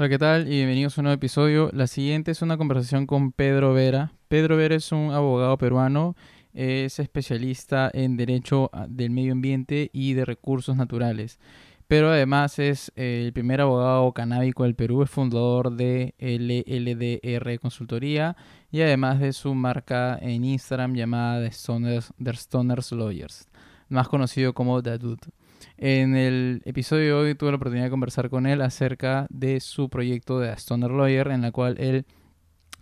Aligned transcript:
Hola, 0.00 0.08
¿qué 0.08 0.18
tal? 0.18 0.46
Y 0.46 0.52
bienvenidos 0.52 0.96
a 0.96 1.02
un 1.02 1.04
nuevo 1.04 1.16
episodio. 1.16 1.68
La 1.74 1.86
siguiente 1.86 2.30
es 2.30 2.40
una 2.40 2.56
conversación 2.56 3.06
con 3.06 3.32
Pedro 3.32 3.74
Vera. 3.74 4.14
Pedro 4.28 4.56
Vera 4.56 4.74
es 4.74 4.92
un 4.92 5.10
abogado 5.10 5.58
peruano, 5.58 6.16
es 6.54 6.98
especialista 6.98 7.90
en 7.92 8.16
Derecho 8.16 8.70
del 8.88 9.10
Medio 9.10 9.32
Ambiente 9.32 9.90
y 9.92 10.14
de 10.14 10.24
Recursos 10.24 10.74
Naturales. 10.74 11.38
Pero 11.86 12.08
además 12.08 12.58
es 12.58 12.90
eh, 12.96 13.24
el 13.26 13.34
primer 13.34 13.60
abogado 13.60 14.10
canábico 14.12 14.62
del 14.62 14.74
Perú, 14.74 15.02
es 15.02 15.10
fundador 15.10 15.76
de 15.76 16.14
LLDR 16.18 17.60
Consultoría 17.60 18.38
y 18.70 18.80
además 18.80 19.20
de 19.20 19.34
su 19.34 19.54
marca 19.54 20.18
en 20.18 20.46
Instagram 20.46 20.94
llamada 20.94 21.44
The 21.44 21.52
Stoners, 21.52 22.14
The 22.16 22.36
Stoners 22.36 22.92
Lawyers, 22.92 23.50
más 23.90 24.08
conocido 24.08 24.54
como 24.54 24.82
The 24.82 24.96
Dude. 24.96 25.28
En 25.76 26.16
el 26.16 26.62
episodio 26.64 27.04
de 27.04 27.12
hoy 27.12 27.34
tuve 27.34 27.50
la 27.50 27.56
oportunidad 27.56 27.84
de 27.84 27.90
conversar 27.90 28.30
con 28.30 28.46
él 28.46 28.60
acerca 28.62 29.26
de 29.30 29.60
su 29.60 29.88
proyecto 29.88 30.38
de 30.38 30.52
Stoner 30.52 30.90
Lawyer, 30.90 31.28
en 31.28 31.42
la 31.42 31.52
cual 31.52 31.76
él 31.78 32.06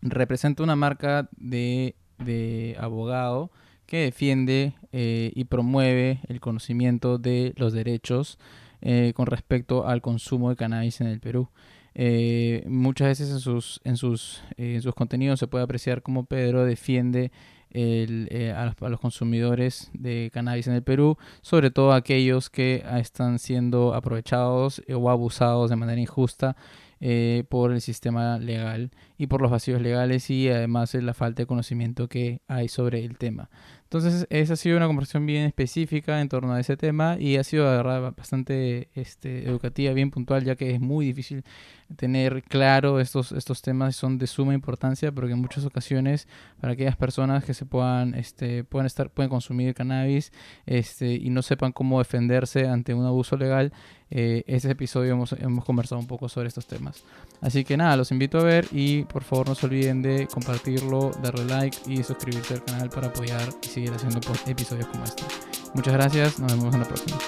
representa 0.02 0.62
una 0.62 0.77
marca 0.77 1.29
de, 1.37 1.95
abogado 2.79 3.51
que 3.87 3.99
defiende 3.99 4.75
eh, 4.93 5.33
y 5.35 5.45
promueve 5.45 6.21
el 6.29 6.41
conocimiento 6.41 7.19
de 7.19 7.55
los 7.57 7.73
derechos 7.73 8.38
eh, 8.80 9.13
con 9.15 9.27
respecto 9.27 9.87
al 9.87 10.02
consumo 10.02 10.51
de 10.51 10.57
cannabis 10.57 11.01
en 11.01 11.07
el 11.07 11.21
Perú. 11.21 11.49
Eh, 11.95 12.65
muchas 12.69 13.09
veces 13.09 13.30
en 13.30 13.41
sus, 13.41 13.80
en, 13.83 13.97
sus, 13.97 14.43
en 14.57 14.83
sus 14.83 14.95
contenidos 14.95 15.41
se 15.41 15.49
puede 15.49 15.65
apreciar 15.65 16.02
cómo 16.02 16.27
Pedro 16.27 16.65
defiende 16.65 17.33
eh, 17.71 18.55
a, 18.57 18.75
los, 18.89 19.01
consumidores 19.01 19.91
de 19.93 20.31
cannabis 20.33 20.67
en 20.69 20.75
el 20.75 20.83
Perú, 20.83 21.19
sobre 21.43 21.71
todo 21.71 21.93
aquellos 21.93 22.49
que 22.49 22.83
están 22.97 23.39
siendo 23.39 23.95
aprovechados 23.95 24.83
eh, 24.87 24.95
o 24.95 25.11
abusados 25.11 25.69
de 25.69 25.77
manera 25.77 26.01
injusta 26.01 26.57
eh, 27.01 27.45
por 27.49 27.73
el 27.73 27.81
sistema 27.81 28.39
legal 28.39 28.91
y 29.19 29.29
por 29.29 29.43
los 29.43 29.51
vacíos 29.51 29.81
legales 29.81 30.31
y 30.31 30.49
además 30.49 30.95
la 30.95 31.15
falta 31.15 31.43
de 31.43 31.47
conocimiento 31.47 32.09
que 32.09 32.41
hay 32.49 32.69
sobre 32.69 33.05
el 33.05 33.19
tema. 33.19 33.51
Entonces, 33.85 34.27
esa 34.30 34.55
ha 34.55 34.57
sido 34.57 34.77
una 34.77 34.87
conversación 34.87 35.25
bien 35.25 35.45
específica 35.45 36.21
en 36.21 36.29
torno 36.29 36.53
a 36.53 36.60
ese 36.60 36.77
tema 36.77 37.16
y 37.19 37.37
ha 37.37 37.45
sido 37.45 37.65
bastante 38.13 38.88
este, 38.95 39.47
educativa, 39.47 39.93
bien 39.93 40.10
puntual, 40.10 40.45
ya 40.45 40.57
que 40.57 40.75
es 40.75 40.80
muy 40.80 41.07
difícil 41.07 41.45
tener 41.97 42.43
claro 42.43 43.01
estos, 43.01 43.33
estos 43.33 43.63
temas, 43.63 43.97
son 43.97 44.19
de 44.19 44.27
suma 44.27 44.55
importancia 44.55 45.13
porque 45.13 45.33
en 45.33 45.41
muchas 45.41 45.65
ocasiones 45.65 46.29
para 46.61 46.75
aquellas 46.75 46.97
personas 46.97 47.45
que 47.45 47.55
se 47.55 47.67
puedan, 47.67 48.15
este, 48.15 48.65
pueden 48.65 48.87
estar, 48.87 49.11
pueden 49.11 49.31
consumir 49.31 49.75
cannabis 49.75 50.33
este, 50.66 51.15
y 51.15 51.31
no 51.31 51.43
sepan 51.43 51.73
cómo 51.73 51.99
defenderse 51.99 52.69
ante 52.69 52.95
un 52.95 53.07
abuso 53.07 53.37
legal, 53.37 53.73
eh, 54.11 54.43
este 54.47 54.71
episodio 54.71 55.13
hemos, 55.13 55.33
hemos 55.33 55.65
conversado 55.65 56.01
un 56.01 56.07
poco 56.07 56.29
sobre 56.29 56.49
estos 56.49 56.66
temas. 56.66 57.05
Así 57.41 57.65
que 57.65 57.77
nada, 57.77 57.97
los 57.97 58.11
invito 58.11 58.39
a 58.39 58.45
ver 58.45 58.66
y 58.73 59.05
por 59.05 59.23
favor 59.23 59.49
no 59.49 59.55
se 59.55 59.66
olviden 59.66 60.03
de 60.03 60.27
compartirlo, 60.27 61.11
darle 61.23 61.45
like 61.45 61.77
y 61.87 62.03
suscribirse 62.03 62.55
al 62.55 62.65
canal 62.65 62.89
para 62.91 63.09
apoyar 63.09 63.49
y 63.63 63.66
seguir 63.66 63.93
haciendo 63.93 64.21
episodios 64.47 64.87
como 64.87 65.05
este. 65.05 65.25
Muchas 65.75 65.94
gracias, 65.94 66.39
nos 66.39 66.53
vemos 66.53 66.75
en 66.75 66.81
la 66.81 66.89
próxima. 66.89 67.19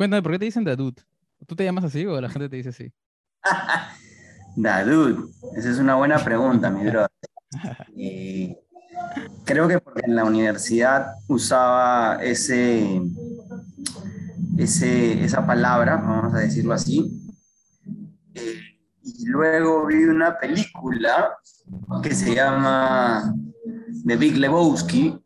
Cuéntame, 0.00 0.22
¿por 0.22 0.32
qué 0.32 0.38
te 0.38 0.44
dicen 0.46 0.64
Dadut? 0.64 0.98
¿Tú 1.46 1.54
te 1.54 1.62
llamas 1.62 1.84
así 1.84 2.06
o 2.06 2.18
la 2.18 2.30
gente 2.30 2.48
te 2.48 2.56
dice 2.56 2.70
así? 2.70 2.90
Dadut, 4.56 5.30
esa 5.54 5.70
es 5.70 5.78
una 5.78 5.94
buena 5.96 6.18
pregunta, 6.24 6.70
mi 6.70 6.88
brother. 6.88 7.10
Eh, 7.96 8.56
creo 9.44 9.68
que 9.68 9.78
porque 9.78 10.02
en 10.06 10.14
la 10.14 10.24
universidad 10.24 11.16
usaba 11.26 12.22
ese, 12.22 13.02
ese, 14.56 15.22
esa 15.22 15.44
palabra, 15.44 15.96
vamos 15.96 16.32
a 16.32 16.38
decirlo 16.38 16.72
así. 16.72 17.20
Eh, 18.34 18.60
y 19.02 19.26
luego 19.26 19.84
vi 19.86 20.04
una 20.04 20.38
película 20.38 21.36
que 22.02 22.14
se 22.14 22.34
llama 22.34 23.34
The 24.06 24.16
Big 24.16 24.38
Lebowski, 24.38 25.20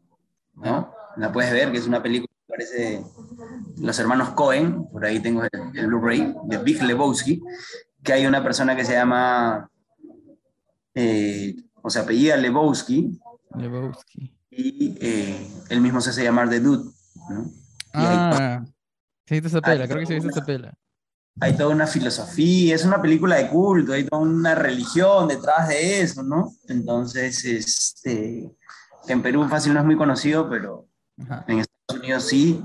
¿no? 0.55 0.93
La 1.17 1.31
puedes 1.31 1.53
ver, 1.53 1.71
que 1.71 1.79
es 1.79 1.87
una 1.87 2.03
película 2.03 2.33
que 2.35 2.53
parece 2.53 3.05
los 3.79 3.99
hermanos 3.99 4.31
Cohen, 4.31 4.87
por 4.89 5.05
ahí 5.05 5.21
tengo 5.21 5.43
el, 5.43 5.87
Blu-ray, 5.87 6.35
de 6.45 6.59
Big 6.59 6.83
Lebowski, 6.83 7.43
que 8.03 8.13
hay 8.13 8.27
una 8.27 8.43
persona 8.43 8.77
que 8.77 8.85
se 8.85 8.93
llama, 8.93 9.71
eh, 10.95 11.57
o 11.83 11.91
sea, 11.91 12.03
apellida 12.03 12.37
Lebowski, 12.37 13.19
Lebowski. 13.57 14.33
Y 14.51 14.97
eh, 15.01 15.49
él 15.69 15.81
mismo 15.81 16.01
se 16.01 16.11
hace 16.11 16.25
llamar 16.25 16.49
The 16.49 16.61
Dude. 16.61 16.91
¿no? 17.31 17.51
Ah, 17.93 18.65
sí, 19.27 19.37
esa 19.37 19.61
pela, 19.61 19.87
creo 19.87 20.01
que 20.01 20.07
se 20.07 20.15
viste 20.15 20.31
esa 20.31 20.45
pela. 20.45 20.75
Hay 21.41 21.57
toda 21.57 21.75
una 21.75 21.89
filosofía, 21.89 22.77
es 22.77 22.85
una 22.85 23.03
película 23.03 23.37
de 23.37 23.49
culto, 23.49 23.93
hay 23.93 24.05
toda 24.05 24.23
una 24.23 24.55
religión 24.55 25.27
detrás 25.27 25.69
de 25.69 26.01
eso, 26.01 26.23
¿no? 26.23 26.53
Entonces, 26.69 27.45
este, 27.45 28.49
en 29.09 29.23
Perú 29.23 29.49
fácil 29.49 29.75
no 29.75 29.81
es 29.81 29.87
muy 29.87 29.97
conocido, 29.97 30.49
pero 30.49 30.87
en 31.49 31.61
Estados 31.61 32.01
Unidos 32.01 32.25
sí. 32.25 32.63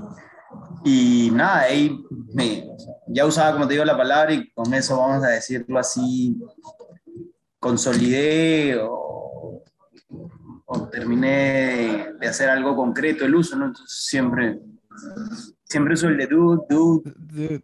Y 0.84 1.30
nada, 1.32 1.60
ahí 1.62 1.98
me, 2.32 2.66
ya 3.08 3.26
usaba, 3.26 3.52
como 3.52 3.66
te 3.66 3.74
digo, 3.74 3.84
la 3.84 3.96
palabra 3.96 4.32
y 4.32 4.50
con 4.52 4.72
eso 4.72 4.96
vamos 4.96 5.22
a 5.24 5.28
decirlo 5.28 5.78
así, 5.78 6.40
consolidé 7.58 8.78
o 8.80 9.20
o 10.72 10.88
terminé 10.88 12.12
de 12.20 12.28
hacer 12.28 12.48
algo 12.48 12.76
concreto 12.76 13.24
el 13.24 13.34
uso, 13.34 13.56
¿no? 13.56 13.66
Entonces 13.66 14.04
siempre, 14.06 14.60
siempre 15.64 15.94
uso 15.94 16.06
el 16.06 16.16
de 16.16 16.26
dude, 16.28 16.62
dude. 16.68 17.62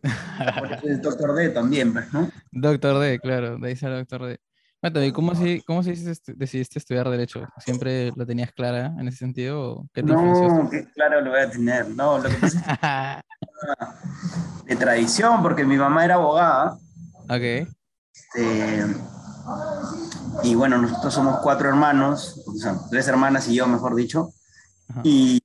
el 0.82 1.00
Doctor 1.00 1.36
D 1.36 1.50
también, 1.50 1.92
pues, 1.92 2.12
¿no? 2.12 2.28
Doctor 2.50 2.98
D, 2.98 3.20
claro, 3.20 3.58
de 3.58 3.68
ahí 3.68 3.76
sale 3.76 3.98
Doctor 3.98 4.26
D. 4.26 4.40
Cuéntame, 4.86 5.12
¿cómo, 5.12 5.32
así, 5.32 5.60
cómo 5.66 5.82
decidiste 5.82 6.78
estudiar 6.78 7.10
Derecho? 7.10 7.44
¿Siempre 7.58 8.12
lo 8.14 8.24
tenías 8.24 8.52
clara 8.52 8.94
en 8.96 9.08
ese 9.08 9.18
sentido? 9.18 9.84
¿Qué 9.92 10.00
no, 10.00 10.68
qué 10.70 10.86
claro 10.94 11.20
lo 11.22 11.32
voy 11.32 11.40
a 11.40 11.50
tener. 11.50 11.88
No, 11.88 12.18
lo 12.18 12.28
que 12.28 12.36
pasa 12.36 13.20
es 13.20 14.64
de 14.64 14.76
tradición, 14.76 15.42
porque 15.42 15.64
mi 15.64 15.76
mamá 15.76 16.04
era 16.04 16.14
abogada. 16.14 16.78
Ok. 17.24 17.66
Este, 18.14 18.86
y 20.44 20.54
bueno, 20.54 20.78
nosotros 20.78 21.12
somos 21.12 21.40
cuatro 21.42 21.68
hermanos, 21.68 22.44
o 22.46 22.54
sea, 22.54 22.76
tres 22.88 23.08
hermanas 23.08 23.48
y 23.48 23.56
yo, 23.56 23.66
mejor 23.66 23.96
dicho. 23.96 24.30
Y, 25.02 25.42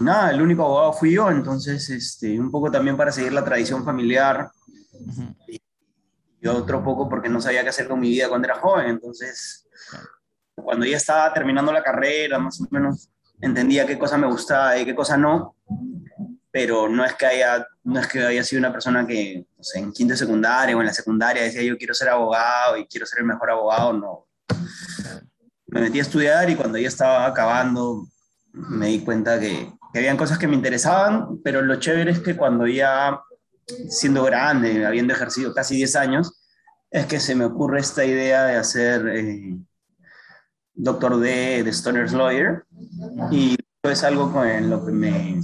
nada, 0.00 0.30
el 0.30 0.40
único 0.40 0.62
abogado 0.62 0.92
fui 0.92 1.14
yo, 1.14 1.32
entonces 1.32 1.90
este, 1.90 2.38
un 2.38 2.52
poco 2.52 2.70
también 2.70 2.96
para 2.96 3.10
seguir 3.10 3.32
la 3.32 3.44
tradición 3.44 3.84
familiar. 3.84 4.52
Y, 6.44 6.48
otro 6.48 6.82
poco 6.82 7.08
porque 7.08 7.28
no 7.28 7.40
sabía 7.40 7.62
qué 7.62 7.70
hacer 7.70 7.88
con 7.88 8.00
mi 8.00 8.10
vida 8.10 8.28
cuando 8.28 8.46
era 8.46 8.56
joven. 8.56 8.86
Entonces, 8.86 9.66
cuando 10.54 10.86
ya 10.86 10.96
estaba 10.96 11.32
terminando 11.32 11.72
la 11.72 11.82
carrera, 11.82 12.38
más 12.38 12.60
o 12.60 12.66
menos 12.70 13.10
entendía 13.40 13.86
qué 13.86 13.98
cosa 13.98 14.16
me 14.18 14.26
gustaba 14.26 14.78
y 14.78 14.84
qué 14.84 14.94
cosa 14.94 15.16
no 15.16 15.56
pero 16.54 16.88
no 16.88 17.04
es 17.04 17.14
que 17.14 17.26
haya, 17.26 17.66
no 17.82 17.98
es 17.98 18.06
que 18.06 18.24
haya 18.24 18.44
sido 18.44 18.60
una 18.60 18.70
persona 18.70 19.04
que 19.04 19.44
no 19.58 19.64
sé, 19.64 19.80
en 19.80 19.92
quinto 19.92 20.14
secundaria 20.14 20.76
o 20.76 20.80
en 20.80 20.86
la 20.86 20.94
secundaria 20.94 21.42
decía 21.42 21.64
yo 21.64 21.76
quiero 21.76 21.94
ser 21.94 22.10
abogado 22.10 22.76
y 22.76 22.86
quiero 22.86 23.06
ser 23.06 23.18
el 23.18 23.24
mejor 23.24 23.50
abogado, 23.50 23.92
no. 23.92 24.28
Me 25.66 25.80
metí 25.80 25.98
a 25.98 26.02
estudiar 26.02 26.48
y 26.48 26.54
cuando 26.54 26.78
ya 26.78 26.86
estaba 26.86 27.26
acabando 27.26 28.06
me 28.52 28.86
di 28.86 29.00
cuenta 29.00 29.40
que, 29.40 29.68
que 29.92 29.98
habían 29.98 30.16
cosas 30.16 30.38
que 30.38 30.46
me 30.46 30.54
interesaban, 30.54 31.42
pero 31.42 31.60
lo 31.60 31.74
chévere 31.80 32.12
es 32.12 32.20
que 32.20 32.36
cuando 32.36 32.68
ya 32.68 33.20
siendo 33.88 34.24
grande, 34.24 34.86
habiendo 34.86 35.14
ejercido 35.14 35.54
casi 35.54 35.76
10 35.76 35.96
años, 35.96 36.40
es 36.90 37.06
que 37.06 37.20
se 37.20 37.34
me 37.34 37.44
ocurre 37.44 37.80
esta 37.80 38.04
idea 38.04 38.44
de 38.44 38.56
hacer 38.56 39.08
eh, 39.08 39.56
doctor 40.74 41.18
D 41.18 41.62
de 41.62 41.72
Stoner's 41.72 42.12
Lawyer 42.12 42.64
y 43.30 43.56
es 43.82 44.04
algo 44.04 44.32
con 44.32 44.70
lo 44.70 44.84
que 44.84 44.92
me, 44.92 45.40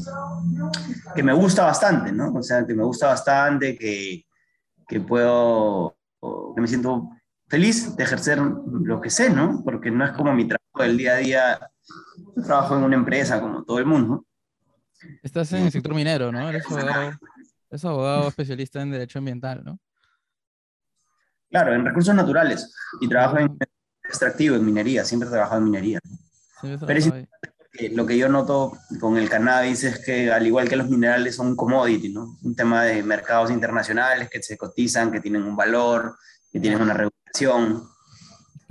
que 1.15 1.23
me 1.23 1.33
gusta 1.33 1.65
bastante, 1.65 2.13
¿no? 2.13 2.33
O 2.33 2.43
sea, 2.43 2.67
que 2.67 2.75
me 2.75 2.85
gusta 2.85 3.09
bastante, 3.09 3.77
que, 3.77 4.25
que 4.89 5.01
puedo, 5.01 5.97
que 6.55 6.61
me 6.61 6.69
siento 6.69 7.11
feliz 7.49 7.97
de 7.97 8.05
ejercer 8.05 8.39
lo 8.39 9.01
que 9.01 9.11
sé, 9.11 9.29
¿no? 9.31 9.63
Porque 9.65 9.91
no 9.91 10.05
es 10.05 10.13
como 10.13 10.33
mi 10.33 10.47
trabajo 10.47 10.83
del 10.83 10.97
día 10.97 11.15
a 11.15 11.17
día. 11.17 11.71
Trabajo 12.45 12.77
en 12.77 12.85
una 12.85 12.97
empresa 12.97 13.41
como 13.41 13.65
todo 13.65 13.79
el 13.79 13.87
mundo. 13.87 14.25
Estás 15.23 15.53
en 15.53 15.65
el 15.65 15.73
sector 15.73 15.95
minero, 15.95 16.31
¿no? 16.31 16.49
Eres 16.49 16.65
eres 17.71 17.85
abogado 17.85 18.29
especialista 18.29 18.83
en 18.83 18.91
derecho 18.91 19.19
ambiental, 19.19 19.63
¿no? 19.65 19.79
Claro, 21.51 21.75
en 21.75 21.85
recursos 21.85 22.15
naturales. 22.15 22.73
Y 23.01 23.09
trabajo 23.09 23.39
en 23.39 23.57
extractivo, 24.05 24.57
en 24.57 24.65
minería. 24.65 25.05
Siempre 25.05 25.29
he 25.29 25.33
trabajado 25.33 25.59
en 25.59 25.65
minería. 25.65 26.01
Pero 26.63 26.99
es 26.99 27.13
lo 27.93 28.05
que 28.05 28.19
yo 28.19 28.29
noto 28.29 28.77
con 29.01 29.17
el 29.17 29.29
cannabis 29.29 29.85
es 29.85 30.05
que, 30.05 30.31
al 30.31 30.47
igual 30.47 30.69
que 30.69 30.77
los 30.77 30.89
minerales, 30.89 31.37
son 31.37 31.49
un 31.49 31.57
commodity, 31.57 32.13
¿no? 32.13 32.37
Un 32.43 32.55
tema 32.55 32.85
de 32.85 33.03
mercados 33.03 33.51
internacionales 33.51 34.29
que 34.29 34.43
se 34.43 34.57
cotizan, 34.57 35.11
que 35.11 35.21
tienen 35.21 35.45
un 35.45 35.57
valor, 35.57 36.17
que 36.53 36.61
tienes 36.61 36.81
una 36.81 36.95
regulación. 36.95 37.85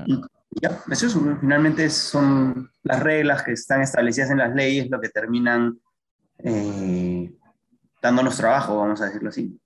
Y 0.05 0.21
ya, 0.61 0.83
eso 0.91 1.07
es, 1.07 1.17
finalmente 1.39 1.89
son 1.89 2.69
las 2.83 2.99
reglas 3.01 3.43
que 3.43 3.53
están 3.53 3.81
establecidas 3.81 4.31
en 4.31 4.39
las 4.39 4.53
leyes 4.53 4.89
lo 4.89 4.99
que 4.99 5.09
terminan 5.09 5.79
eh, 6.39 7.31
dándonos 8.01 8.37
trabajo, 8.37 8.77
vamos 8.77 9.01
a 9.01 9.05
decirlo 9.05 9.29
así. 9.29 9.59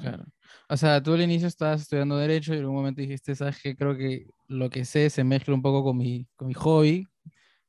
Claro. 0.00 0.24
O 0.68 0.76
sea, 0.76 1.02
tú 1.02 1.14
al 1.14 1.22
inicio 1.22 1.48
estabas 1.48 1.82
estudiando 1.82 2.16
Derecho 2.16 2.54
y 2.54 2.58
en 2.58 2.66
un 2.66 2.74
momento 2.74 3.00
dijiste, 3.00 3.34
sabes 3.34 3.60
que 3.60 3.76
creo 3.76 3.96
que 3.96 4.26
lo 4.46 4.70
que 4.70 4.84
sé 4.84 5.10
se 5.10 5.24
mezcla 5.24 5.52
un 5.54 5.62
poco 5.62 5.82
con 5.82 5.96
mi, 5.96 6.28
con 6.36 6.46
mi 6.46 6.54
hobby, 6.54 7.08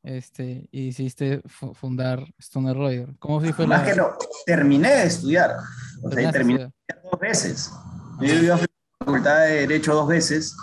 este, 0.04 0.68
y 0.72 0.88
hiciste 0.88 1.42
fundar 1.48 2.26
Stoner 2.40 2.76
Royer. 2.76 3.10
¿Cómo 3.20 3.40
fue 3.40 3.68
Más 3.68 3.84
que 3.84 3.96
no, 3.96 4.10
terminé 4.46 4.90
de 4.90 5.04
estudiar. 5.06 5.56
O 6.04 6.12
sea, 6.12 6.32
terminé 6.32 6.72
dos 7.12 7.20
veces. 7.20 7.72
Yo 8.20 8.28
he 8.28 8.44
ido 8.44 8.54
a 8.56 8.58
la 8.58 8.68
facultad 9.00 9.46
de 9.46 9.52
Derecho 9.68 9.94
dos 9.94 10.08
veces. 10.08 10.56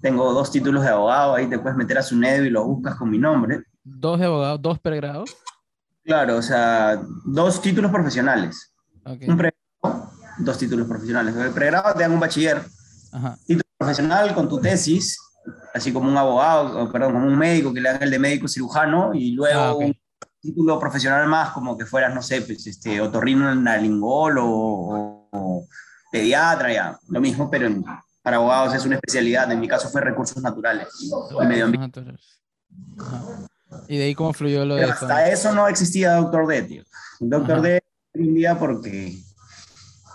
Tengo 0.00 0.32
dos 0.32 0.50
títulos 0.50 0.82
de 0.82 0.88
abogado, 0.88 1.34
ahí 1.34 1.46
te 1.46 1.58
puedes 1.58 1.76
meter 1.76 1.98
a 1.98 2.02
su 2.02 2.16
NEDO 2.16 2.44
y 2.44 2.50
lo 2.50 2.64
buscas 2.64 2.96
con 2.96 3.10
mi 3.10 3.18
nombre. 3.18 3.64
¿Dos 3.82 4.18
de 4.18 4.26
abogado, 4.26 4.56
dos 4.56 4.78
pregrados? 4.78 5.36
Claro, 6.04 6.36
o 6.36 6.42
sea, 6.42 7.02
dos 7.26 7.60
títulos 7.60 7.90
profesionales. 7.90 8.69
Un 9.12 9.36
pregrado, 9.36 10.12
dos 10.38 10.58
títulos 10.58 10.86
profesionales. 10.86 11.34
El 11.36 11.52
pregrado 11.52 11.94
te 11.94 12.02
dan 12.02 12.12
un 12.12 12.20
bachiller. 12.20 12.62
Título 13.46 13.64
profesional 13.78 14.34
con 14.34 14.48
tu 14.48 14.60
tesis 14.60 15.18
así 15.74 15.92
como 15.92 16.08
un 16.08 16.16
abogado, 16.16 16.90
perdón, 16.90 17.12
como 17.12 17.26
un 17.26 17.38
médico 17.38 17.72
que 17.72 17.80
le 17.80 17.88
haga 17.88 18.04
el 18.04 18.10
de 18.10 18.18
médico 18.18 18.48
cirujano 18.48 19.14
y 19.14 19.32
luego 19.32 19.60
ah, 19.60 19.74
un 19.74 19.96
título 20.40 20.78
profesional 20.78 21.26
más 21.26 21.50
como 21.50 21.76
que 21.76 21.86
fueras, 21.86 22.14
no 22.14 22.22
sé, 22.22 22.42
pues 22.42 22.66
este, 22.66 23.00
otorrino 23.00 23.54
nalingol 23.54 24.38
o, 24.38 25.28
o, 25.30 25.66
pediatra, 26.10 26.72
ya, 26.72 26.98
lo 27.08 27.20
mismo, 27.20 27.50
pero 27.50 27.68
para 28.22 28.36
abogados 28.36 28.74
es 28.74 28.84
una 28.84 28.96
especialidad, 28.96 29.50
en 29.52 29.60
mi 29.60 29.68
caso 29.68 29.88
fue 29.88 30.00
recursos 30.00 30.42
naturales 30.42 30.88
y 31.00 31.46
medio 31.46 31.66
ambiente. 31.66 32.04
¿Y 33.86 33.98
de 33.98 34.04
ahí 34.04 34.14
cómo 34.14 34.32
fluyó 34.32 34.64
lo 34.64 34.74
de 34.74 34.84
eso? 34.84 34.92
Hasta 34.92 35.28
eso 35.28 35.54
no 35.54 35.68
existía 35.68 36.14
Doctor 36.14 36.46
D, 36.46 36.62
tío. 36.62 36.82
Doctor 37.20 37.60
D 37.60 37.82
un 38.14 38.34
día 38.34 38.58
porque 38.58 39.16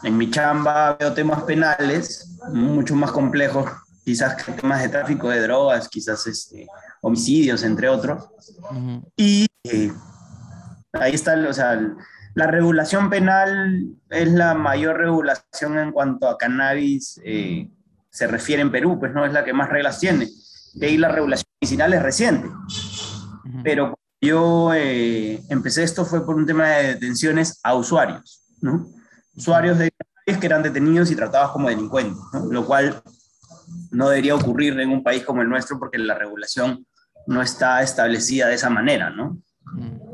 en 0.04 0.18
mi 0.18 0.30
chamba 0.30 0.96
veo 1.00 1.14
temas 1.14 1.44
penales 1.44 2.38
mucho 2.52 2.96
más 2.96 3.12
complejos 3.12 3.70
quizás 4.06 4.38
temas 4.62 4.82
de 4.84 4.90
tráfico 4.90 5.30
de 5.30 5.42
drogas, 5.42 5.90
quizás 5.90 6.26
este, 6.28 6.68
homicidios, 7.02 7.64
entre 7.64 7.90
otros. 7.90 8.24
Y 9.18 9.48
eh, 9.64 9.92
ahí 10.94 11.14
está, 11.14 11.36
o 11.50 11.54
sea, 11.54 11.82
la 12.36 12.48
regulación 12.48 13.10
penal 13.10 13.96
es 14.10 14.32
la 14.32 14.54
mayor 14.54 14.98
regulación 14.98 15.80
en 15.80 15.92
cuanto 15.92 16.30
a 16.30 16.38
cannabis 16.38 17.20
eh, 17.26 17.68
se 18.12 18.28
refiere 18.28 18.62
en 18.62 18.72
Perú, 18.72 19.00
pues 19.00 19.12
no 19.12 19.26
es 19.26 19.34
la 19.34 19.44
que 19.44 19.54
más 19.54 19.70
reglas 19.70 20.00
tiene. 20.00 20.30
De 20.76 20.86
ahí 20.86 20.98
la 20.98 21.10
regulación 21.10 21.48
medicinal 21.60 21.94
es 21.94 22.04
reciente. 22.04 22.48
Pero 23.64 23.98
yo 24.22 24.74
eh, 24.74 25.42
empecé 25.50 25.84
esto 25.84 26.06
fue 26.06 26.26
por 26.26 26.36
un 26.36 26.46
tema 26.46 26.68
de 26.70 26.88
detenciones 26.96 27.60
a 27.64 27.76
usuarios, 27.76 28.44
¿no? 28.62 28.88
Usuarios 29.36 29.78
de 29.78 29.92
que 30.26 30.46
eran 30.46 30.64
detenidos 30.64 31.12
y 31.12 31.16
tratados 31.16 31.52
como 31.52 31.70
delincuentes, 31.70 32.18
¿no? 32.34 32.46
lo 32.52 32.66
cual 32.66 33.02
no 33.92 34.10
debería 34.10 34.36
ocurrir 34.36 34.80
en 34.80 34.90
un 34.90 35.04
país 35.04 35.24
como 35.24 35.42
el 35.42 35.50
nuestro 35.50 35.78
porque 35.78 36.00
la 36.00 36.16
regulación 36.16 36.86
no 37.28 37.42
está 37.42 37.82
establecida 37.84 38.48
de 38.48 38.56
esa 38.56 38.70
manera, 38.70 39.10
¿no? 39.10 39.38
Mm. 39.74 40.06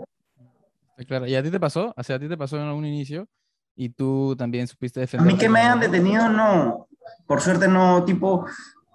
Claro, 1.07 1.25
¿y 1.25 1.35
a 1.35 1.41
ti 1.41 1.49
te 1.49 1.59
pasó? 1.59 1.93
O 1.97 2.03
sea, 2.03 2.17
a 2.17 2.19
ti 2.19 2.27
te 2.27 2.37
pasó 2.37 2.57
en 2.57 2.63
algún 2.63 2.85
inicio 2.85 3.27
y 3.75 3.89
tú 3.89 4.35
también 4.37 4.67
supiste 4.67 4.99
defender. 4.99 5.27
A 5.27 5.31
mí 5.31 5.37
que 5.37 5.49
me 5.49 5.59
hayan 5.59 5.79
detenido, 5.79 6.29
no. 6.29 6.87
Por 7.25 7.41
suerte 7.41 7.67
no, 7.67 8.03
tipo, 8.05 8.45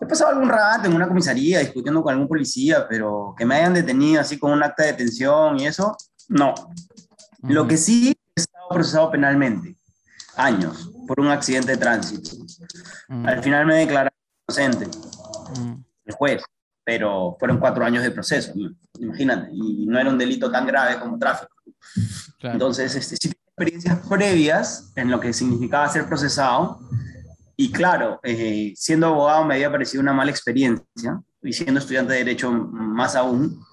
he 0.01 0.07
pasado 0.07 0.31
algún 0.31 0.49
rato 0.49 0.89
en 0.89 0.95
una 0.95 1.09
comisaría 1.09 1.61
discutiendo 1.61 2.03
con 2.03 2.13
algún 2.13 2.29
policía, 2.29 2.87
pero 2.89 3.35
que 3.37 3.47
me 3.47 3.57
hayan 3.57 3.75
detenido 3.75 4.21
así 4.21 4.39
con 4.39 4.53
un 4.53 4.63
acta 4.63 4.83
de 4.83 4.93
detención 4.93 5.59
y 5.59 5.67
eso, 5.67 5.97
no. 6.29 6.55
Lo 7.43 7.67
que 7.67 7.77
sí 7.77 8.15
he 8.35 8.41
estado 8.41 8.69
procesado 8.69 9.11
penalmente, 9.11 9.77
años, 10.37 10.91
por 11.07 11.21
un 11.21 11.29
accidente 11.29 11.73
de 11.73 11.79
tránsito. 11.79 12.31
Al 13.09 13.43
final 13.43 13.67
me 13.67 13.77
declararon 13.77 14.13
inocente, 14.49 14.87
mm. 15.61 15.75
el 16.05 16.15
juez, 16.15 16.43
pero 16.85 17.37
fueron 17.39 17.59
cuatro 17.59 17.85
años 17.85 18.03
de 18.03 18.11
proceso, 18.11 18.53
imagínate, 18.99 19.51
y 19.53 19.87
no 19.87 19.99
era 19.99 20.11
un 20.11 20.19
delito 20.19 20.51
tan 20.51 20.67
grave 20.67 20.99
como 20.99 21.19
tráfico. 21.19 21.55
Entonces, 22.43 22.95
este, 22.95 23.17
sí 23.17 23.33
experiencias 23.57 23.99
previas 24.07 24.93
en 24.97 25.11
lo 25.11 25.19
que 25.19 25.33
significaba 25.33 25.89
ser 25.89 26.07
procesado, 26.07 26.79
y 27.57 27.73
claro, 27.73 28.21
eh, 28.23 28.75
siendo 28.77 29.07
abogado 29.07 29.45
me 29.45 29.55
había 29.55 29.71
parecido 29.71 30.03
una 30.03 30.13
mala 30.13 30.31
experiencia, 30.31 31.21
y 31.43 31.53
siendo 31.53 31.81
estudiante 31.81 32.13
de 32.13 32.19
Derecho 32.19 32.51
más 32.51 33.17
aún, 33.17 33.65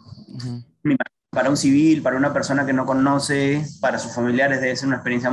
para 1.29 1.49
un 1.49 1.57
civil, 1.57 2.01
para 2.01 2.15
una 2.15 2.31
persona 2.31 2.65
que 2.65 2.73
no 2.73 2.85
conoce, 2.85 3.65
para 3.81 3.99
sus 3.99 4.13
familiares 4.13 4.61
debe 4.61 4.75
ser 4.75 4.87
una 4.87 4.97
experiencia 4.97 5.31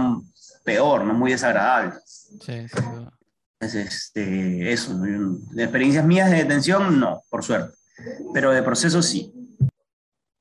peor, 0.65 1.05
¿no? 1.05 1.15
muy 1.15 1.33
desagradable. 1.33 1.93
Sí, 2.05 2.67
sí. 2.69 2.83
Es 3.61 3.75
este, 3.75 4.73
eso, 4.73 4.99
de 4.99 5.63
experiencias 5.63 6.07
mías 6.07 6.31
de 6.31 6.39
detención, 6.39 6.99
no, 6.99 7.23
por 7.29 7.45
suerte, 7.45 7.77
pero 8.33 8.53
de 8.53 8.63
proceso 8.63 9.03
sí. 9.03 9.33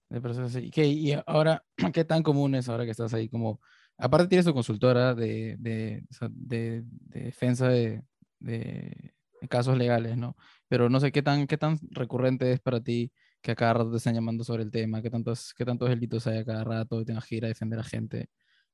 De 0.10 0.22
proceso 0.22 0.48
sí. 0.48 0.72
Y 0.74 1.14
ahora, 1.28 1.64
¿qué 1.94 2.06
tan 2.06 2.24
común 2.24 2.56
es 2.56 2.70
ahora 2.70 2.86
que 2.86 2.92
estás 2.92 3.14
ahí 3.14 3.28
como, 3.28 3.60
aparte 4.00 4.28
tienes 4.28 4.46
tu 4.46 4.54
consultora 4.54 5.14
de, 5.14 5.56
de, 5.60 6.04
de, 6.32 6.84
defensa 6.86 7.68
de, 7.68 8.02
de, 8.40 9.14
casos 9.50 9.78
legales, 9.78 10.18
¿no? 10.18 10.36
Pero 10.68 10.90
no 10.90 11.00
sé 11.00 11.12
qué 11.12 11.22
tan, 11.22 11.48
qué 11.48 11.58
tan 11.58 11.78
recurrente 11.92 12.52
es 12.52 12.60
para 12.60 12.82
ti 12.82 13.12
que 13.42 13.52
a 13.52 13.56
cada 13.56 13.74
rato 13.74 13.92
te 13.92 13.98
están 13.98 14.16
llamando 14.16 14.44
sobre 14.44 14.64
el 14.64 14.72
tema, 14.72 15.02
qué 15.02 15.10
tantos, 15.10 15.54
qué 15.54 15.66
tantos 15.66 15.90
delitos 15.90 16.28
hay 16.28 16.40
a 16.40 16.46
cada 16.46 16.64
rato, 16.64 17.06
tengas 17.06 17.26
que 17.26 17.36
ir 17.36 17.46
a 17.46 17.50
defender 17.50 17.80
a 17.80 17.84
gente. 17.84 18.30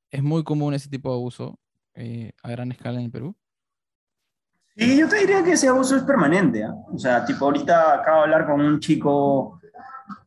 ¿Es 0.10 0.24
muy 0.24 0.44
común 0.44 0.74
ese 0.74 0.90
tipo 0.90 1.10
de 1.10 1.16
abuso 1.16 1.60
eh, 1.94 2.32
a 2.42 2.52
gran 2.52 2.72
escala 2.72 3.00
en 3.00 3.06
el 3.06 3.12
Perú? 3.12 3.36
Sí, 4.76 4.98
yo 4.98 5.08
te 5.08 5.20
diría 5.20 5.44
que 5.44 5.54
ese 5.54 5.68
abuso 5.68 5.96
es 5.96 6.04
permanente. 6.04 6.64
¿ah? 6.64 6.76
O 6.92 6.98
sea, 6.98 7.26
tipo, 7.26 7.46
ahorita 7.46 7.94
acabo 7.94 8.18
de 8.18 8.24
hablar 8.24 8.46
con 8.46 8.60
un 8.60 8.80
chico 8.80 9.62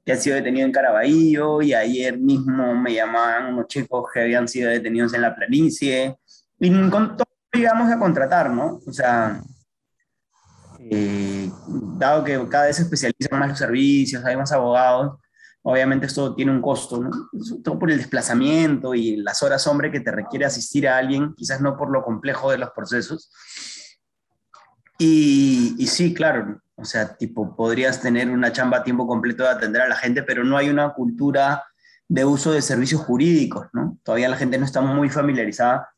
que 0.05 0.13
ha 0.13 0.17
sido 0.17 0.37
detenido 0.37 0.67
en 0.67 0.73
Caraballo 0.73 1.63
y 1.63 1.75
ayer 1.75 2.19
mismo 2.19 2.75
me 2.75 2.95
llamaban 2.95 3.53
unos 3.53 3.67
chicos 3.69 4.07
que 4.13 4.23
habían 4.23 4.49
sido 4.49 4.71
detenidos 4.71 5.15
en 5.15 5.23
la 5.23 5.35
planicie. 5.35 6.17
Y 6.59 6.71
con 6.91 7.17
todo 7.17 7.29
llegamos 7.53 7.91
a 7.91 7.99
contratar, 7.99 8.51
¿no? 8.51 8.81
O 8.87 8.93
sea, 8.93 9.41
eh, 10.79 11.51
dado 11.97 12.25
que 12.25 12.49
cada 12.49 12.67
vez 12.67 12.77
se 12.77 12.83
especializan 12.83 13.39
más 13.39 13.49
los 13.51 13.59
servicios, 13.59 14.25
hay 14.25 14.37
más 14.37 14.53
abogados, 14.53 15.19
obviamente 15.63 16.07
esto 16.07 16.35
tiene 16.35 16.53
un 16.53 16.63
costo, 16.63 17.03
¿no? 17.03 17.11
Todo 17.63 17.79
por 17.79 17.91
el 17.91 17.99
desplazamiento 17.99 18.95
y 18.95 19.17
las 19.17 19.43
horas 19.43 19.67
hombre 19.67 19.91
que 19.91 20.01
te 20.01 20.11
requiere 20.11 20.47
asistir 20.47 20.89
a 20.89 20.97
alguien, 20.97 21.35
quizás 21.35 21.61
no 21.61 21.77
por 21.77 21.91
lo 21.91 22.03
complejo 22.03 22.51
de 22.51 22.59
los 22.59 22.71
procesos. 22.71 23.31
Y, 24.99 25.77
y, 25.79 25.87
sí, 25.87 26.13
claro, 26.13 26.61
o 26.79 26.85
sea, 26.85 27.17
tipo, 27.17 27.57
podrías 27.57 28.01
tener 28.01 28.31
una 28.31 28.53
chamba 28.53 28.79
a 28.79 28.83
tiempo 28.85 29.07
completo 29.07 29.43
de 29.43 29.49
atender 29.51 29.83
a 29.83 29.89
la 29.89 29.97
gente, 29.97 30.23
pero 30.23 30.45
no 30.45 30.57
hay 30.57 30.69
una 30.69 30.95
cultura 30.95 31.65
de 32.07 32.25
uso 32.25 32.53
de 32.53 32.63
servicios 32.63 33.01
jurídicos, 33.03 33.67
¿no? 33.73 33.99
Todavía 34.05 34.29
la 34.29 34.37
gente 34.37 34.59
no 34.59 34.65
está 34.65 34.81
muy 34.81 35.11
familiarizada 35.11 35.91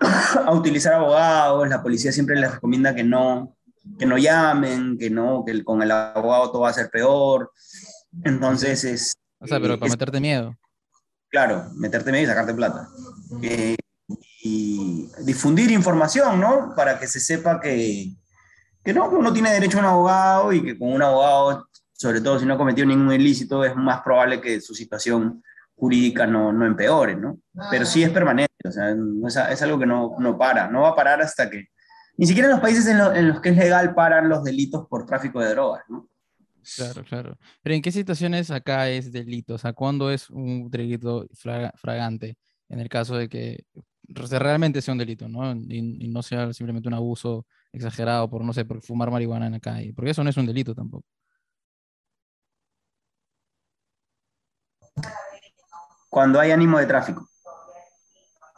a 0.46 0.52
utilizar 0.52 0.94
abogados, 0.94 1.68
la 1.68 1.82
policía 1.82 2.12
siempre 2.12 2.36
les 2.36 2.52
recomienda 2.52 2.94
que 2.94 3.02
no, 3.02 3.56
que 3.98 4.06
no 4.06 4.16
llamen, 4.16 4.96
que 4.96 5.10
no, 5.10 5.44
que 5.44 5.64
con 5.64 5.82
el 5.82 5.90
abogado 5.90 6.52
todo 6.52 6.62
va 6.62 6.70
a 6.70 6.74
ser 6.74 6.88
peor. 6.88 7.50
Entonces 8.22 8.84
es... 8.84 9.14
O 9.40 9.46
sea, 9.46 9.60
pero 9.60 9.78
para 9.78 9.90
meterte 9.90 10.20
miedo. 10.20 10.56
Claro, 11.28 11.68
meterte 11.74 12.12
miedo 12.12 12.24
y 12.24 12.28
sacarte 12.28 12.54
plata 12.54 12.88
y 14.44 15.08
difundir 15.22 15.70
información, 15.70 16.38
¿no? 16.38 16.74
Para 16.76 16.98
que 17.00 17.06
se 17.06 17.18
sepa 17.18 17.60
que, 17.60 18.14
que 18.84 18.92
no, 18.92 19.08
que 19.08 19.16
uno 19.16 19.32
tiene 19.32 19.50
derecho 19.50 19.78
a 19.78 19.80
un 19.80 19.86
abogado 19.86 20.52
y 20.52 20.62
que 20.62 20.78
con 20.78 20.92
un 20.92 21.02
abogado, 21.02 21.68
sobre 21.92 22.20
todo 22.20 22.38
si 22.38 22.44
no 22.44 22.54
ha 22.54 22.58
cometido 22.58 22.86
ningún 22.86 23.12
ilícito, 23.12 23.64
es 23.64 23.74
más 23.74 24.02
probable 24.02 24.40
que 24.40 24.60
su 24.60 24.74
situación 24.74 25.42
jurídica 25.74 26.26
no, 26.26 26.52
no 26.52 26.66
empeore, 26.66 27.16
¿no? 27.16 27.38
Pero 27.70 27.86
sí 27.86 28.02
es 28.02 28.10
permanente, 28.10 28.52
o 28.64 28.70
sea, 28.70 28.90
es, 28.90 29.52
es 29.52 29.62
algo 29.62 29.78
que 29.78 29.86
no, 29.86 30.16
no, 30.18 30.36
para, 30.36 30.68
no 30.68 30.82
va 30.82 30.90
a 30.90 30.94
parar 30.96 31.22
hasta 31.22 31.48
que, 31.50 31.68
ni 32.16 32.26
siquiera 32.26 32.48
en 32.48 32.52
los 32.52 32.60
países 32.60 32.86
en, 32.86 33.00
en, 33.00 33.28
los 33.28 33.40
que 33.40 33.48
es 33.48 33.56
legal 33.56 33.94
paran 33.94 34.28
los 34.28 34.44
delitos 34.44 34.86
por 34.88 35.06
tráfico 35.06 35.40
de 35.40 35.50
drogas, 35.50 35.82
¿no? 35.88 36.08
Claro, 36.76 37.04
claro. 37.04 37.38
Pero 37.62 37.74
¿en 37.74 37.82
qué 37.82 37.92
situaciones 37.92 38.50
acá 38.50 38.88
es 38.88 39.12
delito? 39.12 39.54
O 39.54 39.58
sea, 39.58 39.72
¿cuándo 39.72 40.10
es 40.10 40.30
un 40.30 40.70
delito 40.70 41.26
fragante? 41.34 42.38
En 42.68 42.80
el 42.80 42.88
caso 42.88 43.16
de 43.16 43.28
que 43.28 43.64
realmente 44.08 44.82
sea 44.82 44.92
un 44.92 44.98
delito, 44.98 45.28
¿no? 45.28 45.52
Y, 45.52 46.08
no 46.08 46.22
sea 46.22 46.52
simplemente 46.52 46.88
un 46.88 46.94
abuso 46.94 47.46
exagerado 47.72 48.28
por, 48.28 48.44
no 48.44 48.52
sé, 48.52 48.64
por 48.64 48.82
fumar 48.82 49.10
marihuana 49.10 49.46
en 49.46 49.52
la 49.52 49.60
calle, 49.60 49.92
porque 49.94 50.10
eso 50.10 50.22
no 50.22 50.30
es 50.30 50.36
un 50.36 50.46
delito 50.46 50.74
tampoco. 50.74 51.06
Cuando 56.08 56.38
hay 56.38 56.52
ánimo 56.52 56.78
de 56.78 56.86
tráfico. 56.86 57.28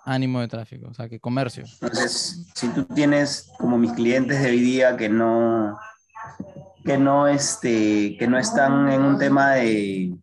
Ánimo 0.04 0.40
de 0.40 0.48
tráfico, 0.48 0.88
o 0.88 0.94
sea, 0.94 1.08
que 1.08 1.18
comercio. 1.18 1.64
Entonces, 1.80 2.46
si 2.54 2.68
tú 2.68 2.84
tienes 2.84 3.50
como 3.58 3.78
mis 3.78 3.92
clientes 3.92 4.40
de 4.40 4.50
hoy 4.50 4.60
día 4.60 4.96
que 4.96 5.08
no, 5.08 5.76
que 6.84 6.98
no, 6.98 7.26
este, 7.26 8.16
que 8.18 8.28
no 8.28 8.38
están 8.38 8.88
en 8.90 9.02
un 9.02 9.18
tema 9.18 9.52
de 9.52 10.14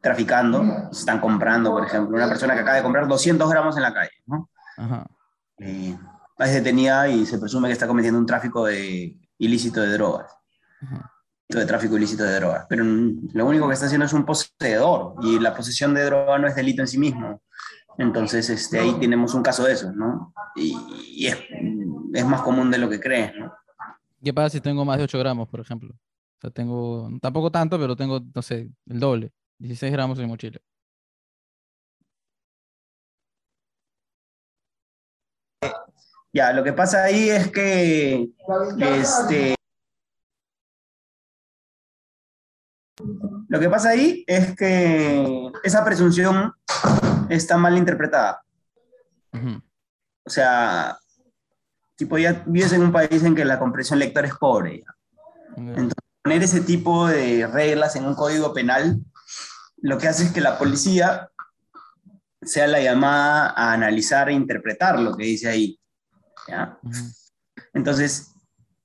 traficando, 0.00 0.88
están 0.90 1.20
comprando, 1.20 1.70
por 1.70 1.86
ejemplo, 1.86 2.16
una 2.16 2.28
persona 2.28 2.54
que 2.54 2.60
acaba 2.60 2.76
de 2.76 2.82
comprar 2.82 3.06
200 3.06 3.50
gramos 3.50 3.76
en 3.76 3.82
la 3.82 3.94
calle, 3.94 4.10
¿no? 4.26 4.50
Ajá. 4.76 5.06
Eh, 5.58 5.96
es 6.38 6.54
detenida 6.54 7.08
y 7.08 7.26
se 7.26 7.38
presume 7.38 7.68
que 7.68 7.72
está 7.72 7.86
cometiendo 7.86 8.18
un 8.18 8.26
tráfico 8.26 8.66
de, 8.66 9.16
ilícito 9.38 9.80
de 9.80 9.92
drogas. 9.92 10.32
De 11.48 11.66
tráfico 11.66 11.96
ilícito 11.96 12.22
de 12.22 12.36
drogas. 12.36 12.66
Pero 12.68 12.84
lo 12.84 13.46
único 13.46 13.66
que 13.66 13.74
está 13.74 13.86
haciendo 13.86 14.06
es 14.06 14.12
un 14.12 14.24
poseedor 14.24 15.14
y 15.22 15.38
la 15.38 15.54
posesión 15.54 15.92
de 15.94 16.04
droga 16.04 16.38
no 16.38 16.46
es 16.46 16.54
delito 16.54 16.82
en 16.82 16.88
sí 16.88 16.98
mismo. 16.98 17.42
Entonces, 17.98 18.48
este, 18.48 18.78
ahí 18.78 18.94
tenemos 19.00 19.34
un 19.34 19.42
caso 19.42 19.64
de 19.64 19.72
eso, 19.72 19.92
¿no? 19.92 20.32
Y, 20.56 21.26
es, 21.26 21.36
es, 22.14 22.24
más 22.24 22.40
común 22.42 22.70
de 22.70 22.78
lo 22.78 22.88
que 22.88 23.00
crees, 23.00 23.32
¿no? 23.38 23.52
¿Qué 24.22 24.32
pasa 24.32 24.50
si 24.50 24.60
tengo 24.60 24.84
más 24.84 24.98
de 24.98 25.04
8 25.04 25.18
gramos, 25.18 25.48
por 25.48 25.60
ejemplo? 25.60 25.90
O 25.92 26.40
sea, 26.40 26.50
tengo, 26.50 27.10
tampoco 27.20 27.50
tanto, 27.50 27.78
pero 27.78 27.96
tengo, 27.96 28.20
no 28.34 28.42
sé, 28.42 28.70
el 28.86 29.00
doble, 29.00 29.32
16 29.58 29.92
gramos 29.92 30.18
en 30.18 30.24
mi 30.24 30.30
mochila. 30.30 30.58
Ya, 36.32 36.52
lo 36.52 36.62
que 36.62 36.72
pasa 36.72 37.04
ahí 37.04 37.28
es 37.28 37.50
que 37.50 38.30
este, 38.78 39.56
lo 43.48 43.58
que 43.58 43.68
pasa 43.68 43.90
ahí 43.90 44.24
es 44.26 44.54
que 44.54 45.50
esa 45.64 45.84
presunción 45.84 46.52
está 47.28 47.56
mal 47.56 47.76
interpretada. 47.76 48.42
O 50.24 50.30
sea, 50.30 50.98
tipo 51.96 52.16
ya 52.16 52.44
vives 52.46 52.72
en 52.72 52.82
un 52.82 52.92
país 52.92 53.24
en 53.24 53.34
que 53.34 53.44
la 53.44 53.58
comprensión 53.58 53.98
lectora 53.98 54.28
es 54.28 54.34
pobre. 54.36 54.84
Entonces, 55.56 55.94
poner 56.22 56.42
ese 56.42 56.60
tipo 56.60 57.08
de 57.08 57.46
reglas 57.46 57.96
en 57.96 58.06
un 58.06 58.14
código 58.14 58.52
penal 58.54 59.00
lo 59.82 59.98
que 59.98 60.08
hace 60.08 60.24
es 60.24 60.32
que 60.32 60.40
la 60.40 60.58
policía 60.58 61.30
sea 62.42 62.66
la 62.66 62.80
llamada 62.80 63.54
a 63.56 63.72
analizar 63.72 64.28
e 64.28 64.34
interpretar 64.34 64.98
lo 64.98 65.16
que 65.16 65.24
dice 65.24 65.48
ahí. 65.48 65.79
Entonces, 67.72 68.32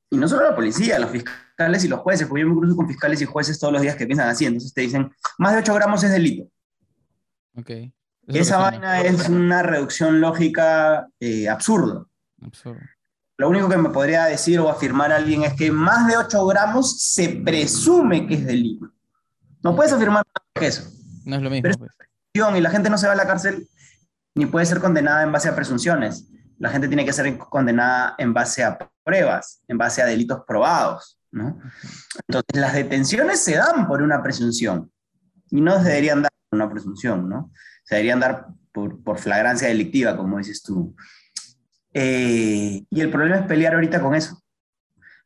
y 0.09 0.17
no 0.17 0.27
solo 0.27 0.43
la 0.49 0.55
policía, 0.55 0.99
los 0.99 1.11
fiscales 1.11 1.83
y 1.83 1.87
los 1.87 1.99
jueces, 1.99 2.27
porque 2.27 2.41
yo 2.41 2.49
me 2.49 2.55
cruzo 2.55 2.75
con 2.75 2.87
fiscales 2.87 3.21
y 3.21 3.25
jueces 3.25 3.59
todos 3.59 3.73
los 3.73 3.81
días 3.81 3.95
que 3.95 4.05
piensan 4.05 4.29
así, 4.29 4.45
entonces 4.45 4.73
te 4.73 4.81
dicen, 4.81 5.11
más 5.37 5.53
de 5.53 5.59
8 5.59 5.73
gramos 5.73 6.03
es 6.03 6.11
delito. 6.11 6.49
Ok. 7.57 7.71
Esa 8.27 8.57
vaina 8.57 9.01
es 9.01 9.29
una 9.29 9.61
reducción 9.61 10.19
lógica 10.19 11.07
eh, 11.19 11.47
absurda. 11.47 12.05
Absurdo. 12.41 12.81
Lo 13.37 13.49
único 13.49 13.69
que 13.69 13.77
me 13.77 13.89
podría 13.89 14.25
decir 14.25 14.59
o 14.59 14.69
afirmar 14.69 15.11
alguien 15.11 15.43
es 15.43 15.53
que 15.53 15.71
más 15.71 16.07
de 16.07 16.17
8 16.17 16.45
gramos 16.47 17.01
se 17.01 17.29
presume 17.29 18.27
que 18.27 18.35
es 18.35 18.45
delito. 18.45 18.91
No 19.61 19.75
puedes 19.75 19.93
afirmar 19.93 20.23
más 20.25 20.43
que 20.53 20.67
eso. 20.67 20.89
No 21.25 21.35
es 21.35 21.41
lo 21.41 21.49
mismo. 21.49 21.69
Pues. 21.77 21.91
Y 22.33 22.61
la 22.61 22.69
gente 22.69 22.89
no 22.89 22.97
se 22.97 23.07
va 23.07 23.13
a 23.13 23.17
la 23.17 23.27
cárcel 23.27 23.67
ni 24.35 24.45
puede 24.45 24.65
ser 24.65 24.79
condenada 24.79 25.23
en 25.23 25.31
base 25.31 25.47
a 25.47 25.55
presunciones 25.55 26.27
la 26.57 26.69
gente 26.69 26.87
tiene 26.87 27.05
que 27.05 27.13
ser 27.13 27.37
condenada 27.37 28.15
en 28.17 28.33
base 28.33 28.63
a 28.63 28.77
pruebas, 29.03 29.61
en 29.67 29.77
base 29.77 30.01
a 30.01 30.05
delitos 30.05 30.43
probados, 30.47 31.19
¿no? 31.31 31.59
Entonces, 32.27 32.61
las 32.61 32.73
detenciones 32.73 33.41
se 33.41 33.55
dan 33.55 33.87
por 33.87 34.01
una 34.01 34.23
presunción 34.23 34.91
y 35.49 35.61
no 35.61 35.81
se 35.81 35.89
deberían 35.89 36.21
dar 36.21 36.31
por 36.49 36.57
una 36.57 36.69
presunción, 36.69 37.29
¿no? 37.29 37.51
Se 37.83 37.95
deberían 37.95 38.19
dar 38.19 38.47
por, 38.71 39.19
flagrancia 39.19 39.67
delictiva, 39.67 40.17
como 40.17 40.37
dices 40.37 40.63
tú. 40.63 40.95
Eh, 41.93 42.83
y 42.89 43.01
el 43.01 43.09
problema 43.09 43.37
es 43.37 43.45
pelear 43.47 43.73
ahorita 43.73 44.01
con 44.01 44.15
eso. 44.15 44.41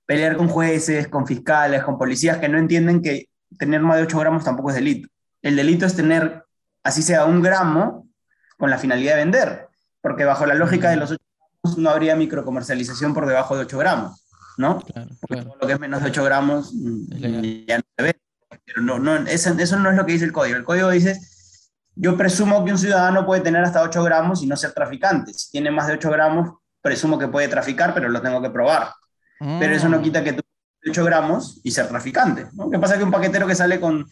Pelear 0.06 0.36
con 0.36 0.48
jueces, 0.48 1.08
con 1.08 1.26
fiscales, 1.26 1.84
con 1.84 1.98
policías 1.98 2.38
que 2.38 2.50
no 2.50 2.58
entienden 2.58 3.02
que 3.02 3.30
tener 3.58 3.82
más 3.82 3.98
de 3.98 4.04
8 4.04 4.20
gramos 4.20 4.44
tampoco 4.44 4.70
es 4.70 4.76
delito. 4.76 5.08
El 5.42 5.56
delito 5.56 5.86
es 5.86 5.96
tener, 5.96 6.44
así 6.84 7.02
sea, 7.02 7.26
un 7.26 7.42
gramo 7.42 8.08
con 8.58 8.70
la 8.70 8.78
finalidad 8.78 9.14
de 9.14 9.24
vender 9.24 9.69
porque 10.02 10.26
bajo 10.26 10.46
la 10.46 10.56
lógica 10.56 10.90
de 10.90 10.98
los 10.98 11.12
8 11.12 11.22
gramos 11.64 11.78
no 11.78 11.90
habría 11.90 12.16
microcomercialización 12.16 13.14
por 13.14 13.28
debajo 13.28 13.56
de 13.56 13.62
8 13.62 13.78
gramos, 13.78 14.26
¿no? 14.58 14.80
Claro, 14.80 15.56
lo 15.60 15.68
que 15.68 15.74
es 15.74 15.80
menos 15.80 16.02
de 16.02 16.10
8 16.10 16.24
gramos 16.24 16.72
mm, 16.74 17.66
ya 17.68 17.78
no 17.78 17.84
se 17.98 18.04
ve. 18.04 18.20
Pero 18.66 18.82
no, 18.82 19.00
no, 19.00 19.16
eso, 19.16 19.54
no 19.54 19.90
es 19.90 19.96
lo 19.96 20.06
que 20.06 20.14
dice 20.14 20.26
el 20.26 20.32
código. 20.32 20.58
El 20.58 20.64
código 20.64 20.90
dice, 20.90 21.20
yo 21.96 22.16
presumo 22.16 22.64
que 22.64 22.72
un 22.72 22.78
ciudadano 22.78 23.26
puede 23.26 23.42
tener 23.42 23.64
hasta 23.64 23.82
8 23.82 24.04
gramos 24.04 24.44
y 24.44 24.48
no 24.48 24.56
ser 24.56 24.74
traficante. 24.74 25.34
Si 25.34 25.52
tiene 25.52 25.72
más 25.72 25.88
de 25.88 25.94
8 25.94 26.10
gramos, 26.12 26.58
presumo 26.82 27.18
que 27.18 27.28
puede 27.28 27.48
traficar, 27.48 27.94
pero 27.94 28.10
lo 28.10 28.22
tengo 28.22 28.42
que 28.42 28.50
probar. 28.50 28.92
Pero 29.40 29.74
eso 29.74 29.88
no 29.88 30.00
mm. 30.00 30.02
quita 30.04 30.24
que 30.24 30.34
tú 30.34 30.42
8 30.88 31.04
gramos 31.06 31.62
y 31.64 31.72
ser 31.72 31.88
traficante. 31.88 32.48
¿no? 32.54 32.70
¿Qué 32.70 32.78
pasa 32.78 32.98
que 32.98 33.04
un 33.04 33.12
paquetero 33.12 33.48
que 33.48 33.56
sale 33.56 33.80
con 33.80 34.06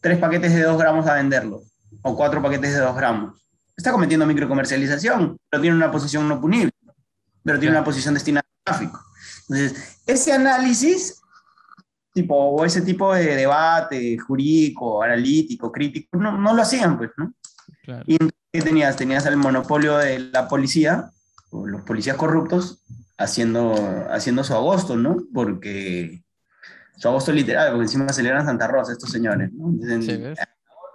3 0.00 0.18
paquetes 0.18 0.54
de 0.54 0.62
2 0.62 0.78
gramos 0.78 1.06
a 1.06 1.14
venderlo? 1.14 1.62
O 2.02 2.16
4 2.16 2.42
paquetes 2.42 2.74
de 2.74 2.80
2 2.80 2.96
gramos 2.96 3.43
está 3.76 3.92
cometiendo 3.92 4.26
microcomercialización, 4.26 5.38
pero 5.50 5.60
tiene 5.60 5.76
una 5.76 5.90
posición 5.90 6.28
no 6.28 6.40
punible, 6.40 6.72
pero 7.42 7.58
tiene 7.58 7.76
una 7.76 7.84
posición 7.84 8.14
destinada 8.14 8.46
al 8.46 8.74
tráfico. 8.74 9.00
Entonces, 9.48 10.00
ese 10.06 10.32
análisis, 10.32 11.20
tipo, 12.12 12.34
o 12.34 12.64
ese 12.64 12.82
tipo 12.82 13.14
de 13.14 13.36
debate 13.36 14.16
jurídico, 14.18 15.02
analítico, 15.02 15.70
crítico, 15.70 16.16
no, 16.18 16.38
no 16.38 16.54
lo 16.54 16.62
hacían, 16.62 16.96
pues, 16.96 17.10
¿no? 17.16 17.34
Y 18.06 18.16
¿qué 18.52 18.62
tenías? 18.62 18.96
Tenías 18.96 19.26
el 19.26 19.36
monopolio 19.36 19.98
de 19.98 20.18
la 20.18 20.48
policía, 20.48 21.10
o 21.50 21.66
los 21.66 21.82
policías 21.82 22.16
corruptos, 22.16 22.82
haciendo, 23.18 23.74
haciendo 24.10 24.44
su 24.44 24.54
agosto, 24.54 24.96
¿no? 24.96 25.16
Porque 25.32 26.24
su 26.96 27.08
agosto 27.08 27.32
literal, 27.32 27.70
porque 27.70 27.84
encima 27.84 28.12
celebran 28.12 28.46
Santa 28.46 28.68
Rosa 28.68 28.92
estos 28.92 29.10
señores, 29.10 29.52
¿no? 29.52 29.72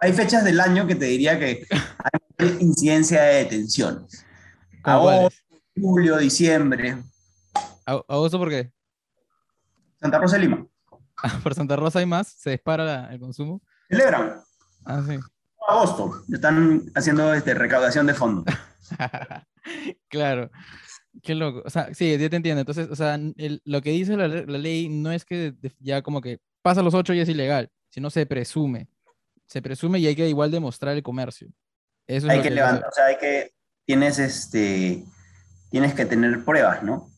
Hay 0.01 0.13
fechas 0.13 0.43
del 0.43 0.59
año 0.59 0.87
que 0.87 0.95
te 0.95 1.05
diría 1.05 1.37
que 1.39 1.65
hay 2.37 2.57
incidencia 2.59 3.21
de 3.21 3.35
detenciones. 3.43 4.25
Agosto, 4.83 5.37
julio, 5.75 6.17
diciembre. 6.17 6.97
¿Agosto 7.85 8.37
por 8.37 8.49
qué? 8.49 8.71
Santa 9.99 10.19
Rosa 10.19 10.37
de 10.37 10.41
Lima. 10.43 10.65
Ah, 11.21 11.37
por 11.43 11.53
Santa 11.53 11.75
Rosa 11.75 11.99
hay 11.99 12.05
más, 12.05 12.29
se 12.29 12.51
dispara 12.51 13.11
el 13.11 13.19
consumo. 13.19 13.61
Celebran. 13.89 14.39
Ah, 14.85 15.03
sí. 15.05 15.19
Agosto, 15.67 16.23
están 16.31 16.89
haciendo 16.95 17.33
este, 17.33 17.53
recaudación 17.53 18.07
de 18.07 18.13
fondos. 18.13 18.45
claro. 20.07 20.49
Qué 21.21 21.35
loco. 21.35 21.61
O 21.65 21.69
sea, 21.69 21.93
sí, 21.93 22.17
ya 22.17 22.29
te 22.29 22.37
entiendo. 22.37 22.61
Entonces, 22.61 22.87
o 22.89 22.95
sea, 22.95 23.19
lo 23.65 23.81
que 23.81 23.91
dice 23.91 24.15
la, 24.15 24.29
ley 24.29 24.87
no 24.87 25.11
es 25.11 25.25
que 25.25 25.55
ya 25.79 26.01
como 26.01 26.21
que 26.21 26.39
pasa 26.61 26.83
los 26.83 26.93
ocho 26.93 27.13
y 27.13 27.19
es 27.19 27.27
ilegal, 27.27 27.69
sino 27.89 28.09
se 28.09 28.25
presume 28.25 28.87
se 29.49 29.63
presume 29.63 29.97
y 29.99 30.05
hay 30.05 30.15
que 30.15 30.29
igual 30.29 30.51
demostrar 30.51 30.95
el 30.95 31.01
comercio. 31.01 31.49
Eso 32.05 32.29
hay 32.29 32.41
que, 32.41 32.51
levantar, 32.51 32.87
o 32.87 32.91
sea, 32.91 33.05
hay 33.05 33.17
que, 33.17 33.53
tienes 33.83 34.19
este, 34.19 35.03
tienes 35.71 35.93
que 35.95 36.05
tener 36.05 36.45
pruebas, 36.45 36.83
¿no? 36.83 37.11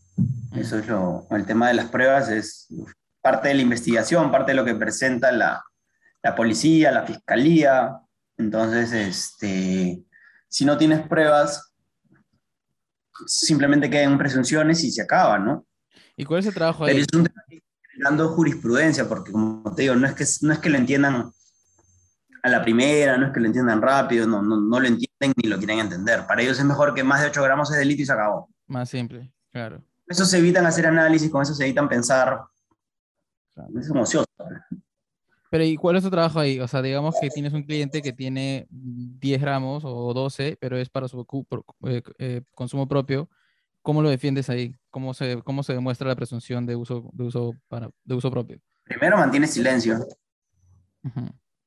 Eso 0.55 0.79
es 0.79 0.87
lo, 0.87 1.27
el 1.31 1.45
tema 1.45 1.67
de 1.67 1.73
las 1.73 1.89
pruebas 1.89 2.29
es 2.29 2.67
parte 3.21 3.49
de 3.49 3.55
la 3.55 3.61
investigación, 3.61 4.31
parte 4.31 4.51
de 4.51 4.55
lo 4.55 4.65
que 4.65 4.75
presenta 4.75 5.31
la, 5.31 5.63
la 6.23 6.35
policía, 6.35 6.91
la 6.91 7.05
fiscalía. 7.05 7.99
Entonces, 8.37 8.93
este, 8.93 10.03
si 10.47 10.65
no 10.65 10.77
tienes 10.77 11.05
pruebas, 11.07 11.73
simplemente 13.27 13.89
quedan 13.89 14.17
presunciones 14.17 14.83
y 14.85 14.91
se 14.91 15.01
acaba, 15.01 15.37
¿no? 15.37 15.65
¿Y 16.15 16.23
cuál 16.23 16.39
es 16.39 16.45
el 16.45 16.53
trabajo 16.53 16.85
ahí? 16.85 16.93
Pero 16.93 17.05
es 17.09 17.17
un 17.17 17.25
tema 17.25 17.43
dando 17.99 18.29
jurisprudencia, 18.29 19.07
porque 19.07 19.33
como 19.33 19.75
te 19.75 19.83
digo, 19.83 19.95
no 19.95 20.07
es 20.07 20.13
que, 20.13 20.25
no 20.45 20.53
es 20.53 20.59
que 20.59 20.69
lo 20.69 20.77
entiendan 20.77 21.31
a 22.43 22.49
la 22.49 22.61
primera, 22.61 23.17
no 23.17 23.27
es 23.27 23.33
que 23.33 23.39
lo 23.39 23.47
entiendan 23.47 23.81
rápido, 23.81 24.27
no, 24.27 24.41
no, 24.41 24.59
no 24.59 24.79
lo 24.79 24.87
entienden 24.87 25.33
ni 25.35 25.49
lo 25.49 25.57
quieren 25.57 25.79
entender. 25.79 26.25
Para 26.27 26.41
ellos 26.41 26.59
es 26.59 26.65
mejor 26.65 26.93
que 26.93 27.03
más 27.03 27.21
de 27.21 27.27
8 27.27 27.43
gramos 27.43 27.71
es 27.71 27.77
delito 27.77 28.01
y 28.01 28.05
se 28.05 28.13
acabó. 28.13 28.49
Más 28.67 28.89
simple, 28.89 29.31
claro. 29.51 29.83
Eso 30.07 30.25
se 30.25 30.39
evitan 30.39 30.65
hacer 30.65 30.87
análisis, 30.87 31.29
con 31.29 31.41
eso 31.41 31.53
se 31.53 31.63
evitan 31.63 31.87
pensar. 31.87 32.41
Es 33.77 33.89
emocioso. 33.89 34.25
Pero 35.49 35.65
¿y 35.65 35.75
cuál 35.75 35.97
es 35.97 36.03
tu 36.03 36.09
trabajo 36.09 36.39
ahí? 36.39 36.59
O 36.59 36.67
sea, 36.67 36.81
digamos 36.81 37.15
que 37.19 37.29
tienes 37.29 37.53
un 37.53 37.63
cliente 37.63 38.01
que 38.01 38.13
tiene 38.13 38.67
10 38.69 39.41
gramos 39.41 39.83
o 39.85 40.13
12, 40.13 40.57
pero 40.59 40.77
es 40.77 40.89
para 40.89 41.09
su 41.09 41.25
eh, 41.87 42.01
eh, 42.19 42.41
consumo 42.55 42.87
propio. 42.87 43.29
¿Cómo 43.81 44.01
lo 44.01 44.09
defiendes 44.09 44.49
ahí? 44.49 44.75
¿Cómo 44.89 45.13
se, 45.13 45.41
cómo 45.43 45.63
se 45.63 45.73
demuestra 45.73 46.07
la 46.07 46.15
presunción 46.15 46.65
de 46.65 46.75
uso, 46.75 47.09
de 47.13 47.23
uso, 47.23 47.53
para, 47.67 47.89
de 48.03 48.15
uso 48.15 48.31
propio? 48.31 48.59
Primero 48.85 49.17
mantiene 49.17 49.47
silencio. 49.47 49.99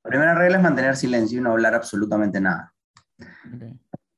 La 0.04 0.10
primera 0.10 0.34
regla 0.34 0.58
es 0.58 0.62
mantener 0.62 0.96
silencio 0.96 1.38
y 1.38 1.40
no 1.40 1.52
hablar 1.52 1.74
absolutamente 1.74 2.38
nada. 2.38 2.74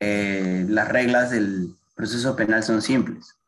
Eh, 0.01 0.67
las 0.69 0.89
reglas 0.89 1.31
del 1.31 1.75
proceso 1.95 2.35
penal 2.35 2.65
son 2.65 2.83
simples. 2.83 3.39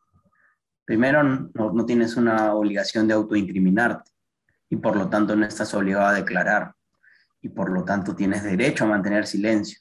Primero, 0.85 1.21
no, 1.21 1.51
no, 1.53 1.85
tienes 1.85 2.15
una 2.15 2.53
obligación 2.53 3.07
de 3.07 3.13
autoincriminarte 3.13 4.09
y 4.69 4.77
por 4.77 4.95
lo 4.95 5.09
tanto 5.09 5.35
no 5.35 5.45
estás 5.45 5.73
obligado 5.73 6.07
a 6.07 6.13
declarar 6.13 6.73
y 7.41 7.49
por 7.49 7.71
lo 7.71 7.83
tanto 7.83 8.15
tienes 8.15 8.43
derecho 8.43 8.85
a 8.85 8.87
mantener 8.87 9.27
silencio 9.27 9.79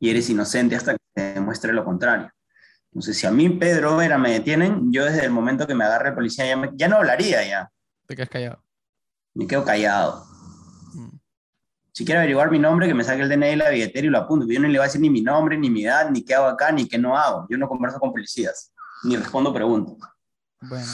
y 0.00 0.10
eres 0.10 0.28
inocente 0.30 0.74
hasta 0.74 0.94
que 0.94 1.04
te 1.14 1.34
demuestre 1.34 1.74
lo 1.74 1.84
contrario. 1.84 2.30
Entonces, 2.86 3.18
si 3.18 3.26
a 3.26 3.30
mí 3.30 3.50
Pedro 3.50 3.96
Vera 3.96 4.18
me 4.18 4.32
detienen, 4.32 4.92
yo 4.92 5.04
desde 5.04 5.24
el 5.24 5.30
momento 5.30 5.66
que 5.66 5.74
me 5.74 5.84
agarre 5.84 6.08
el 6.08 6.14
policía 6.14 6.46
ya, 6.46 6.70
ya 6.74 6.88
no 6.88 6.96
hablaría 6.96 7.46
ya. 7.46 7.70
Te 8.06 8.16
quedas 8.16 8.30
callado. 8.30 8.64
Me 9.34 9.46
quedo 9.46 9.64
callado. 9.64 10.31
Si 11.92 12.06
quiere 12.06 12.20
averiguar 12.20 12.50
mi 12.50 12.58
nombre, 12.58 12.88
que 12.88 12.94
me 12.94 13.04
saque 13.04 13.22
el 13.22 13.28
DNI 13.28 13.56
la 13.56 13.68
billetera 13.68 14.06
y 14.06 14.10
lo 14.10 14.18
apunto. 14.18 14.46
Yo 14.46 14.58
no 14.60 14.66
le 14.66 14.78
voy 14.78 14.84
a 14.84 14.86
decir 14.86 15.00
ni 15.00 15.10
mi 15.10 15.20
nombre, 15.20 15.58
ni 15.58 15.68
mi 15.68 15.84
edad, 15.84 16.10
ni 16.10 16.24
qué 16.24 16.34
hago 16.34 16.46
acá, 16.46 16.72
ni 16.72 16.88
qué 16.88 16.96
no 16.96 17.16
hago. 17.16 17.46
Yo 17.50 17.58
no 17.58 17.68
converso 17.68 18.00
con 18.00 18.12
policías, 18.12 18.72
ni 19.04 19.16
respondo 19.16 19.52
preguntas. 19.52 19.96
Bueno. 20.60 20.86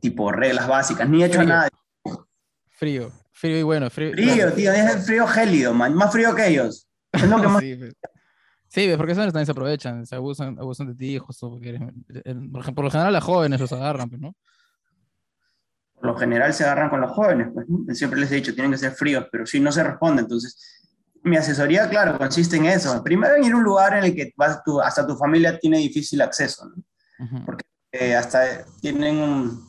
tipo 0.00 0.30
reglas 0.30 0.68
básicas, 0.68 1.08
ni 1.08 1.22
he 1.22 1.26
hecho 1.26 1.42
nada. 1.42 1.68
Frío, 2.68 3.10
frío 3.32 3.58
y 3.58 3.62
bueno. 3.62 3.88
Frío, 3.88 4.12
frío 4.12 4.52
tío, 4.52 4.72
es 4.72 4.94
el 4.94 5.00
frío 5.00 5.26
gélido, 5.26 5.72
man. 5.72 5.94
más 5.94 6.12
frío 6.12 6.34
que 6.34 6.48
ellos. 6.48 6.86
Es 7.12 7.28
lo 7.28 7.40
que 7.40 7.48
más... 7.48 7.62
Sí, 8.70 8.88
porque 8.96 9.12
eso 9.12 9.22
también 9.22 9.46
se 9.46 9.52
aprovechan, 9.52 10.06
se 10.06 10.14
abusan, 10.14 10.56
abusan 10.58 10.86
de 10.86 10.94
ti, 10.94 11.18
justo 11.18 11.50
porque 11.50 11.70
eres, 11.70 11.80
por, 12.52 12.60
ejemplo, 12.60 12.74
por 12.74 12.84
lo 12.84 12.90
general 12.90 13.12
las 13.12 13.24
jóvenes 13.24 13.60
los 13.60 13.72
agarran, 13.72 14.08
pues, 14.08 14.20
¿no? 14.20 14.36
Por 16.00 16.10
lo 16.10 16.16
general 16.16 16.54
se 16.54 16.64
agarran 16.64 16.88
con 16.88 17.00
los 17.00 17.12
jóvenes, 17.12 17.48
pues, 17.52 17.98
siempre 17.98 18.18
les 18.18 18.32
he 18.32 18.36
dicho, 18.36 18.54
tienen 18.54 18.72
que 18.72 18.78
ser 18.78 18.92
fríos, 18.92 19.26
pero 19.30 19.46
si 19.46 19.60
no 19.60 19.70
se 19.70 19.84
responde, 19.84 20.22
entonces 20.22 20.80
mi 21.22 21.36
asesoría, 21.36 21.88
claro, 21.88 22.16
consiste 22.16 22.56
en 22.56 22.64
eso. 22.64 23.02
Primero 23.04 23.36
en 23.36 23.44
ir 23.44 23.52
a 23.52 23.56
un 23.56 23.62
lugar 23.62 23.94
en 23.96 24.04
el 24.04 24.14
que 24.14 24.32
vas 24.36 24.62
tu, 24.64 24.80
hasta 24.80 25.06
tu 25.06 25.16
familia 25.16 25.58
tiene 25.58 25.78
difícil 25.78 26.22
acceso, 26.22 26.66
¿no? 26.66 27.44
Porque 27.44 27.64
eh, 27.92 28.16
hasta 28.16 28.64
tienen 28.80 29.60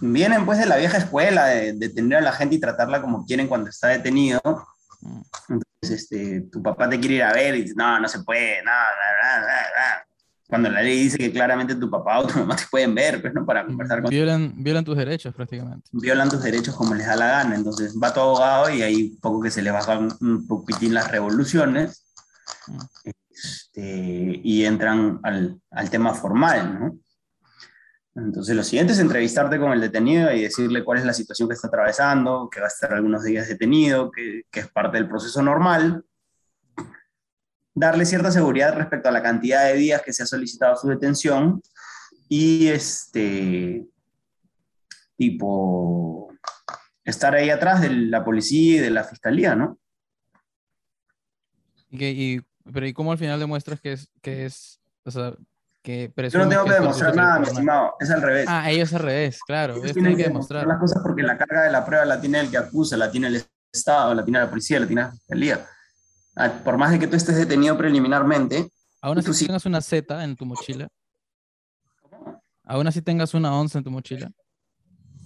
vienen 0.00 0.44
pues 0.44 0.58
de 0.58 0.66
la 0.66 0.76
vieja 0.76 0.98
escuela, 0.98 1.46
de, 1.46 1.72
de, 1.72 1.88
tener 1.88 2.18
a 2.18 2.20
la 2.20 2.32
gente 2.32 2.56
y 2.56 2.60
tratarla 2.60 3.00
como 3.00 3.24
quieren 3.24 3.48
cuando 3.48 3.70
está 3.70 3.88
detenido. 3.88 4.40
Mm. 5.00 5.20
Entonces, 5.48 6.02
este, 6.02 6.42
tu 6.52 6.62
papá 6.62 6.88
te 6.88 7.00
quiere 7.00 7.16
ir 7.16 7.22
a 7.22 7.32
ver 7.32 7.54
y 7.54 7.62
dices, 7.62 7.76
no, 7.76 7.98
no 7.98 8.08
se 8.08 8.22
puede, 8.22 8.62
no, 8.62 8.70
no, 8.70 9.40
no, 9.40 9.46
no, 9.46 10.07
Cuando 10.48 10.70
la 10.70 10.80
ley 10.80 10.98
dice 10.98 11.18
que 11.18 11.30
claramente 11.30 11.74
tu 11.74 11.90
papá 11.90 12.20
o 12.20 12.26
tu 12.26 12.38
mamá 12.38 12.56
te 12.56 12.64
pueden 12.70 12.94
ver, 12.94 13.20
pues, 13.20 13.34
¿no? 13.34 13.44
Para 13.44 13.66
conversar 13.66 14.00
con 14.00 14.10
violan, 14.10 14.54
violan 14.56 14.82
tus 14.82 14.96
derechos 14.96 15.34
prácticamente. 15.34 15.90
Violan 15.92 16.30
tus 16.30 16.42
derechos 16.42 16.74
como 16.74 16.94
les 16.94 17.06
da 17.06 17.16
la 17.16 17.26
gana. 17.26 17.54
Entonces, 17.54 17.94
va 18.02 18.14
tu 18.14 18.20
abogado 18.20 18.70
y 18.70 18.80
ahí 18.80 19.18
poco 19.20 19.42
que 19.42 19.50
se 19.50 19.60
le 19.60 19.70
bajan 19.70 20.08
un 20.22 20.46
poquitín 20.46 20.94
las 20.94 21.10
revoluciones 21.10 22.06
este, 23.30 24.40
y 24.42 24.64
entran 24.64 25.20
al, 25.22 25.60
al 25.70 25.90
tema 25.90 26.14
formal, 26.14 26.80
¿no? 26.80 26.98
Entonces, 28.14 28.56
lo 28.56 28.64
siguiente 28.64 28.94
es 28.94 28.98
entrevistarte 28.98 29.58
con 29.58 29.72
el 29.72 29.82
detenido 29.82 30.32
y 30.32 30.42
decirle 30.42 30.82
cuál 30.82 30.98
es 30.98 31.04
la 31.04 31.12
situación 31.12 31.46
que 31.46 31.54
está 31.54 31.68
atravesando, 31.68 32.48
que 32.50 32.58
va 32.58 32.66
a 32.66 32.68
estar 32.68 32.92
algunos 32.94 33.22
días 33.22 33.48
detenido, 33.48 34.10
que, 34.10 34.44
que, 34.50 34.60
es 34.60 34.68
parte 34.68 34.96
del 34.96 35.08
proceso 35.08 35.42
normal. 35.42 36.04
Darle 37.78 38.04
cierta 38.04 38.30
seguridad 38.30 38.74
respecto 38.74 39.08
a 39.08 39.12
la 39.12 39.22
cantidad 39.22 39.64
de 39.66 39.74
días 39.74 40.02
que 40.02 40.12
se 40.12 40.22
ha 40.22 40.26
solicitado 40.26 40.76
su 40.76 40.88
detención 40.88 41.62
y 42.28 42.68
este 42.68 43.86
tipo 45.16 46.32
estar 47.04 47.34
ahí 47.34 47.50
atrás 47.50 47.80
de 47.80 47.90
la 47.90 48.24
policía 48.24 48.76
y 48.76 48.78
de 48.80 48.90
la 48.90 49.04
fiscalía, 49.04 49.54
¿no? 49.54 49.78
Y, 51.90 52.40
pero 52.72 52.86
¿y 52.86 52.92
cómo 52.92 53.12
al 53.12 53.18
final 53.18 53.40
demuestras 53.40 53.80
que 53.80 53.92
es, 53.92 54.10
que 54.20 54.44
es 54.44 54.80
o 55.04 55.10
sea, 55.10 55.34
que 55.82 56.12
Yo 56.30 56.38
no 56.40 56.48
tengo 56.48 56.64
que, 56.64 56.74
demostrar 56.74 57.16
nada, 57.16 57.38
mi 57.38 57.46
estimado, 57.46 57.94
es 57.98 58.10
al 58.10 58.20
revés. 58.20 58.46
Ah, 58.46 58.70
ellos 58.70 58.92
al 58.92 59.00
revés, 59.00 59.40
claro, 59.46 59.76
ellos, 59.76 59.94
tienen 59.94 60.16
que 60.16 60.24
demostrar. 60.24 60.66
las 60.66 60.78
cosas 60.78 61.02
porque 61.02 61.22
la 61.22 61.38
carga 61.38 61.62
de 61.62 61.70
la 61.70 61.84
prueba 61.84 62.04
la 62.04 62.20
tiene 62.20 62.40
el 62.40 62.50
que 62.50 62.58
acusa, 62.58 62.96
la 62.96 63.10
tiene 63.10 63.28
el 63.28 63.42
Estado, 63.72 64.14
la 64.14 64.24
tiene 64.24 64.40
la 64.40 64.50
policía, 64.50 64.80
la 64.80 64.86
tiene 64.86 65.02
la 65.02 65.12
fiscalía. 65.12 65.66
Ah, 66.38 66.60
por 66.62 66.78
más 66.78 66.92
de 66.92 67.00
que 67.00 67.08
tú 67.08 67.16
estés 67.16 67.36
detenido 67.36 67.76
preliminarmente. 67.76 68.70
Aún 69.00 69.18
así 69.18 69.46
tengas 69.46 69.66
una 69.66 69.80
Z 69.80 70.22
en 70.22 70.36
tu 70.36 70.46
mochila. 70.46 70.88
Aún 72.62 72.86
así 72.86 73.02
tengas 73.02 73.34
una 73.34 73.52
onza 73.52 73.78
en 73.78 73.84
tu 73.84 73.90
mochila. 73.90 74.30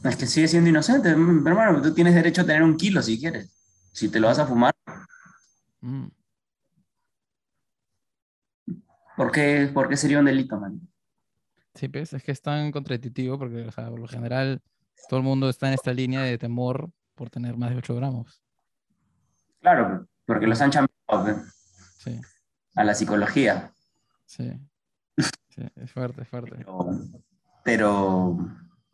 Es 0.04 0.16
que 0.16 0.26
sigue 0.26 0.49
siendo 0.49 0.71
inocente, 0.71 1.11
hermano. 1.11 1.83
Tú 1.83 1.92
tienes 1.92 2.14
derecho 2.14 2.40
a 2.40 2.45
tener 2.45 2.62
un 2.62 2.76
kilo 2.76 3.02
si 3.02 3.21
quieres. 3.21 3.50
Si 3.92 4.09
te 4.09 4.19
lo 4.19 4.28
vas 4.28 4.38
a 4.38 4.47
fumar. 4.47 4.72
Mm. 5.83 6.07
¿Por 9.16 9.31
qué, 9.31 9.70
¿Por 9.72 9.88
qué 9.90 9.96
sería 9.98 10.18
un 10.18 10.25
delito, 10.25 10.59
man? 10.59 10.81
Sí, 11.75 11.88
pues 11.88 12.12
es 12.14 12.22
que 12.22 12.33
es 12.33 12.40
tan 12.40 12.72
contradictivo 12.72 13.38
porque, 13.38 13.66
o 13.66 13.72
sea, 13.72 13.90
por 13.90 14.01
lo 14.01 14.09
general, 14.09 14.62
todo 15.11 15.18
el 15.18 15.25
mundo 15.25 15.51
está 15.51 15.68
en 15.68 15.75
esta 15.75 15.92
línea 15.92 16.22
de 16.22 16.38
temor 16.38 16.90
por 17.14 17.29
tener 17.29 17.57
más 17.59 17.70
de 17.70 17.77
8 17.77 17.94
gramos. 17.96 18.42
Claro, 19.61 20.07
porque 20.25 20.46
los 20.46 20.61
han. 20.61 20.70
Sí. 21.98 22.20
a 22.75 22.85
la 22.85 22.94
psicología. 22.94 23.72
Sí. 24.27 24.53
sí. 25.18 25.62
es 25.77 25.90
fuerte, 25.90 26.22
es 26.22 26.29
fuerte. 26.29 26.57
Pero, 26.57 27.01
pero 27.64 28.38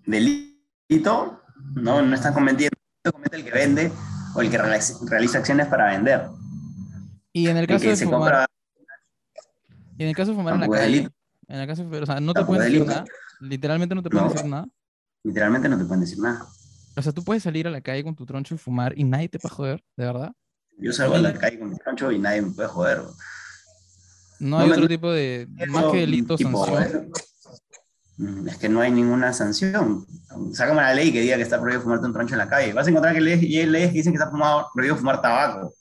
delito, 0.06 1.42
no, 1.74 2.02
no 2.02 2.14
está 2.14 2.32
cometiendo, 2.32 2.76
comete 3.12 3.36
el 3.36 3.44
que 3.44 3.52
vende 3.52 3.92
o 4.34 4.40
el 4.40 4.50
que 4.50 4.58
realiza, 4.58 5.38
acciones 5.38 5.66
para 5.66 5.86
vender. 5.88 6.28
Y 7.32 7.48
en 7.48 7.56
el 7.56 7.66
caso 7.66 7.88
de 7.88 7.96
fumar, 7.96 8.46
y 9.96 10.02
en 10.02 10.08
el 10.08 10.16
caso 10.16 10.30
de 10.30 10.36
fumar 10.36 10.54
en 10.54 10.60
la 10.60 10.68
calle, 10.68 11.08
en 11.48 11.60
el 11.60 11.66
caso 11.66 11.84
de, 11.84 12.00
o 12.00 12.06
sea, 12.06 12.20
no 12.20 12.34
te 12.34 12.44
pueden 12.44 12.70
decir 12.70 12.86
nada. 12.86 13.04
Literalmente 13.40 13.94
no 13.94 14.02
te 14.02 14.10
pueden 14.10 14.28
decir 14.28 14.48
nada. 14.48 14.68
Literalmente 15.24 15.68
no 15.68 15.78
te 15.78 15.84
pueden 15.84 16.00
decir 16.00 16.18
nada. 16.18 16.46
O 16.96 17.02
sea, 17.02 17.12
tú 17.12 17.22
puedes 17.22 17.42
salir 17.42 17.66
a 17.66 17.70
la 17.70 17.80
calle 17.80 18.02
con 18.02 18.14
tu 18.14 18.26
troncho 18.26 18.54
y 18.54 18.58
fumar 18.58 18.92
y 18.98 19.04
nadie 19.04 19.28
te 19.28 19.38
va 19.38 19.48
a 19.50 19.54
joder, 19.54 19.84
¿de 19.96 20.04
verdad? 20.04 20.32
Yo 20.78 20.92
salgo 20.92 21.16
a 21.16 21.18
la 21.18 21.34
calle 21.34 21.58
con 21.58 21.70
mi 21.70 21.76
troncho 21.76 22.12
y 22.12 22.18
nadie 22.18 22.42
me 22.42 22.50
puede 22.52 22.68
joder. 22.68 23.02
No 24.38 24.58
hay 24.58 24.70
otro 24.70 24.86
tipo 24.86 25.10
de, 25.10 25.48
más 25.68 25.86
que 25.86 25.98
delito, 25.98 26.38
sanción. 26.38 27.10
Mm, 28.16 28.48
es 28.48 28.56
que 28.58 28.68
no 28.68 28.80
hay 28.80 28.92
ninguna 28.92 29.32
sanción. 29.32 30.06
Sácame 30.52 30.82
la 30.82 30.94
ley 30.94 31.12
que 31.12 31.20
diga 31.20 31.36
que 31.36 31.42
está 31.42 31.60
prohibido 31.60 31.82
fumarte 31.82 32.06
un 32.06 32.12
troncho 32.12 32.34
en 32.34 32.38
la 32.38 32.48
calle. 32.48 32.72
Vas 32.72 32.86
a 32.86 32.90
encontrar 32.90 33.12
que 33.12 33.18
hay 33.18 33.24
leyes 33.66 33.90
que 33.90 33.96
dicen 33.96 34.12
que 34.12 34.18
está 34.18 34.30
prohibido 34.72 34.96
fumar 34.96 35.20
tabaco. 35.20 35.74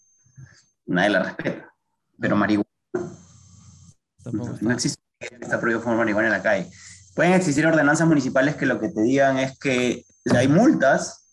Nadie 0.87 1.09
la 1.09 1.23
respeta. 1.23 1.71
Pero 2.19 2.35
marihuana 2.35 2.67
no, 4.33 4.71
existe 4.71 5.01
está 5.19 5.59
prohibido 5.59 5.81
fumar 5.81 5.97
marihuana 5.97 6.27
en 6.27 6.33
la 6.33 6.43
calle. 6.43 6.71
Pueden 7.15 7.33
existir 7.33 7.65
ordenanzas 7.65 8.07
municipales 8.07 8.55
que 8.55 8.65
lo 8.65 8.79
que 8.79 8.89
te 8.89 9.01
digan 9.01 9.37
es 9.37 9.57
que 9.57 10.05
hay 10.35 10.47
multas 10.47 11.27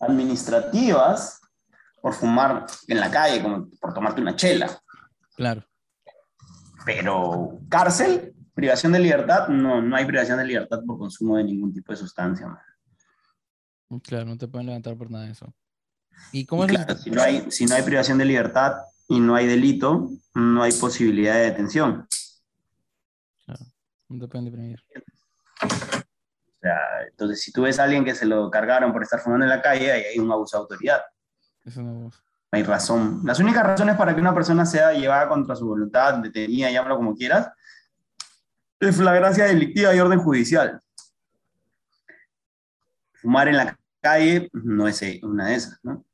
administrativas 0.00 1.40
por 2.04 2.12
fumar 2.12 2.66
en 2.86 3.00
la 3.00 3.10
calle, 3.10 3.40
como 3.40 3.66
por 3.80 3.94
tomarte 3.94 4.20
una 4.20 4.36
chela. 4.36 4.68
Claro. 5.36 5.64
Pero 6.84 7.60
cárcel, 7.70 8.34
privación 8.52 8.92
de 8.92 8.98
libertad, 8.98 9.48
no, 9.48 9.80
no 9.80 9.96
hay 9.96 10.04
privación 10.04 10.36
de 10.36 10.44
libertad 10.44 10.80
por 10.86 10.98
consumo 10.98 11.38
de 11.38 11.44
ningún 11.44 11.72
tipo 11.72 11.92
de 11.92 11.96
sustancia. 11.96 12.62
Claro, 14.02 14.26
no 14.26 14.36
te 14.36 14.46
pueden 14.48 14.66
levantar 14.66 14.98
por 14.98 15.10
nada 15.10 15.24
de 15.24 15.30
eso. 15.30 15.54
¿Y 16.30 16.44
cómo 16.44 16.66
claro, 16.66 16.94
si, 16.94 17.10
no 17.10 17.22
hay, 17.22 17.50
si 17.50 17.64
no 17.64 17.74
hay 17.74 17.82
privación 17.82 18.18
de 18.18 18.26
libertad 18.26 18.82
y 19.08 19.18
no 19.18 19.34
hay 19.34 19.46
delito, 19.46 20.10
no 20.34 20.62
hay 20.62 20.72
posibilidad 20.72 21.36
de 21.36 21.52
detención. 21.52 22.06
No 24.10 24.20
te 24.20 24.28
pueden 24.28 24.44
deprimir. 24.44 24.84
O 25.62 26.60
sea, 26.60 26.78
entonces 27.08 27.40
si 27.40 27.50
tú 27.50 27.62
ves 27.62 27.78
a 27.78 27.84
alguien 27.84 28.04
que 28.04 28.14
se 28.14 28.26
lo 28.26 28.50
cargaron 28.50 28.92
por 28.92 29.02
estar 29.02 29.20
fumando 29.20 29.46
en 29.46 29.50
la 29.50 29.62
calle, 29.62 29.90
ahí 29.90 30.02
hay 30.02 30.18
un 30.18 30.30
abuso 30.30 30.58
de 30.58 30.60
autoridad. 30.60 31.00
Es 31.64 31.76
un 31.76 31.88
abuso. 31.88 32.20
No 32.52 32.56
hay 32.56 32.62
razón. 32.62 33.20
Las 33.24 33.40
únicas 33.40 33.64
razones 33.64 33.96
para 33.96 34.14
que 34.14 34.20
una 34.20 34.34
persona 34.34 34.64
sea 34.66 34.92
llevada 34.92 35.28
contra 35.28 35.56
su 35.56 35.66
voluntad, 35.66 36.18
detenida, 36.18 36.70
llámalo 36.70 36.96
como 36.96 37.16
quieras, 37.16 37.50
es 38.80 38.98
la 38.98 39.14
gracia 39.14 39.46
delictiva 39.46 39.94
y 39.94 40.00
orden 40.00 40.20
judicial. 40.20 40.80
Fumar 43.14 43.48
en 43.48 43.56
la 43.56 43.78
calle 44.00 44.50
no 44.52 44.86
es 44.86 45.02
una 45.22 45.46
de 45.48 45.54
esas, 45.54 45.78
¿no? 45.82 46.04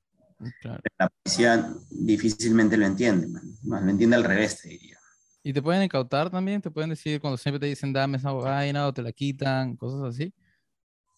Claro. 0.61 0.81
La 0.99 1.09
policía 1.09 1.75
difícilmente 1.91 2.77
lo 2.77 2.87
entiende, 2.87 3.27
más 3.63 3.83
lo 3.83 3.91
entiende 3.91 4.17
al 4.17 4.25
revés, 4.25 4.63
te 4.63 4.69
diría. 4.69 4.99
¿Y 5.43 5.53
te 5.53 5.61
pueden 5.61 5.83
incautar 5.83 6.31
también? 6.31 6.63
¿Te 6.63 6.71
pueden 6.71 6.91
decir 6.91 7.21
cuando 7.21 7.37
siempre 7.37 7.61
te 7.61 7.67
dicen 7.67 7.93
dame 7.93 8.19
esa 8.19 8.33
vaina 8.33 8.87
o 8.87 8.93
te 8.93 9.03
la 9.03 9.13
quitan, 9.13 9.77
cosas 9.77 10.15
así? 10.15 10.33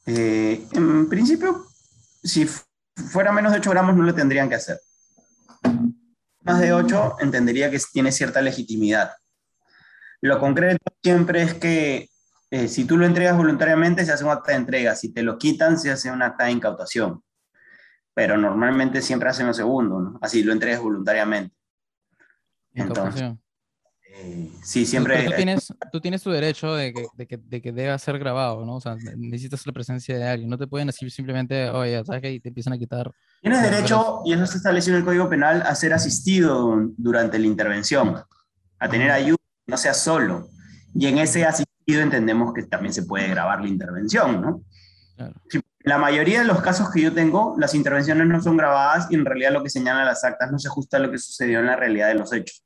Eh, 0.06 0.66
en 0.72 1.08
principio, 1.08 1.66
si 2.22 2.48
fuera 2.96 3.32
menos 3.32 3.52
de 3.52 3.58
8 3.58 3.70
gramos 3.70 3.96
no 3.96 4.02
lo 4.02 4.14
tendrían 4.14 4.48
que 4.48 4.56
hacer. 4.56 4.80
Más 6.42 6.60
de 6.60 6.72
8 6.72 7.16
entendería 7.20 7.70
que 7.70 7.80
tiene 7.92 8.12
cierta 8.12 8.40
legitimidad. 8.42 9.12
Lo 10.20 10.38
concreto 10.38 10.78
siempre 11.02 11.42
es 11.42 11.54
que 11.54 12.10
eh, 12.50 12.68
si 12.68 12.84
tú 12.84 12.96
lo 12.96 13.06
entregas 13.06 13.36
voluntariamente 13.36 14.04
se 14.04 14.12
hace 14.12 14.24
un 14.24 14.30
acta 14.30 14.52
de 14.52 14.58
entrega, 14.58 14.94
si 14.94 15.12
te 15.12 15.22
lo 15.22 15.38
quitan 15.38 15.78
se 15.78 15.90
hace 15.90 16.10
un 16.10 16.22
acta 16.22 16.44
de 16.44 16.52
incautación. 16.52 17.22
Pero 18.14 18.36
normalmente 18.36 19.00
siempre 19.00 19.30
hacen 19.30 19.46
lo 19.46 19.54
segundo. 19.54 20.18
Así 20.20 20.42
lo 20.42 20.52
entregas 20.52 20.80
voluntariamente. 20.80 21.54
Entonces, 22.74 23.32
sí, 24.62 24.86
siempre... 24.86 25.24
tú, 25.24 25.32
tienes, 25.36 25.74
tú 25.92 26.00
tienes 26.00 26.22
tu 26.22 26.30
derecho 26.30 26.74
de 26.74 26.92
que, 26.92 27.06
de, 27.14 27.26
que, 27.26 27.36
de 27.36 27.62
que 27.62 27.72
deba 27.72 27.98
ser 27.98 28.18
grabado, 28.18 28.64
¿no? 28.64 28.76
O 28.76 28.80
sea, 28.80 28.96
necesitas 29.16 29.66
la 29.66 29.72
presencia 29.72 30.16
de 30.16 30.28
alguien. 30.28 30.50
No 30.50 30.58
te 30.58 30.66
pueden 30.66 30.88
decir 30.88 31.10
simplemente, 31.10 31.70
oye, 31.70 32.04
¿sabes 32.04 32.22
qué? 32.22 32.32
Y 32.32 32.40
te 32.40 32.48
empiezan 32.48 32.72
a 32.72 32.78
quitar... 32.78 33.10
Tienes 33.40 33.62
derecho, 33.62 34.22
y 34.24 34.32
eso 34.32 34.44
está 34.44 34.56
establecido 34.56 34.96
en 34.96 35.00
el 35.00 35.04
Código 35.06 35.28
Penal, 35.28 35.62
a 35.62 35.74
ser 35.74 35.92
asistido 35.92 36.90
durante 36.96 37.38
la 37.38 37.46
intervención, 37.46 38.16
a 38.78 38.88
tener 38.88 39.10
ayuda, 39.10 39.38
no 39.66 39.76
seas 39.76 39.98
solo. 39.98 40.48
Y 40.94 41.06
en 41.06 41.18
ese 41.18 41.44
asistido 41.44 42.02
entendemos 42.02 42.52
que 42.52 42.62
también 42.64 42.92
se 42.92 43.04
puede 43.04 43.28
grabar 43.28 43.60
la 43.60 43.68
intervención, 43.68 44.40
¿no? 44.40 44.62
Claro. 45.16 45.34
la 45.80 45.98
mayoría 45.98 46.40
de 46.40 46.46
los 46.46 46.62
casos 46.62 46.90
que 46.90 47.02
yo 47.02 47.12
tengo, 47.12 47.54
las 47.58 47.74
intervenciones 47.74 48.26
no 48.26 48.40
son 48.40 48.56
grabadas 48.56 49.08
y 49.10 49.14
en 49.14 49.24
realidad 49.24 49.52
lo 49.52 49.62
que 49.62 49.68
señalan 49.68 50.06
las 50.06 50.24
actas 50.24 50.50
no 50.50 50.58
se 50.58 50.68
ajusta 50.68 50.96
a 50.96 51.00
lo 51.00 51.10
que 51.10 51.18
sucedió 51.18 51.60
en 51.60 51.66
la 51.66 51.76
realidad 51.76 52.08
de 52.08 52.14
los 52.14 52.32
hechos. 52.32 52.64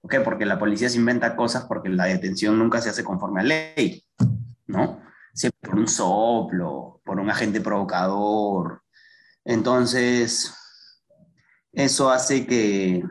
¿Por 0.00 0.10
qué? 0.10 0.20
Porque 0.20 0.46
la 0.46 0.58
policía 0.58 0.88
se 0.88 0.98
inventa 0.98 1.36
cosas 1.36 1.64
porque 1.64 1.88
la 1.88 2.04
detención 2.04 2.58
nunca 2.58 2.80
se 2.80 2.90
hace 2.90 3.04
conforme 3.04 3.40
a 3.40 3.44
ley, 3.44 4.04
¿no? 4.66 5.02
Siempre 5.34 5.70
por 5.70 5.78
un 5.78 5.88
soplo, 5.88 7.00
por 7.04 7.18
un 7.18 7.30
agente 7.30 7.60
provocador. 7.60 8.82
Entonces, 9.44 10.54
eso 11.72 12.10
hace 12.10 12.46
que, 12.46 13.02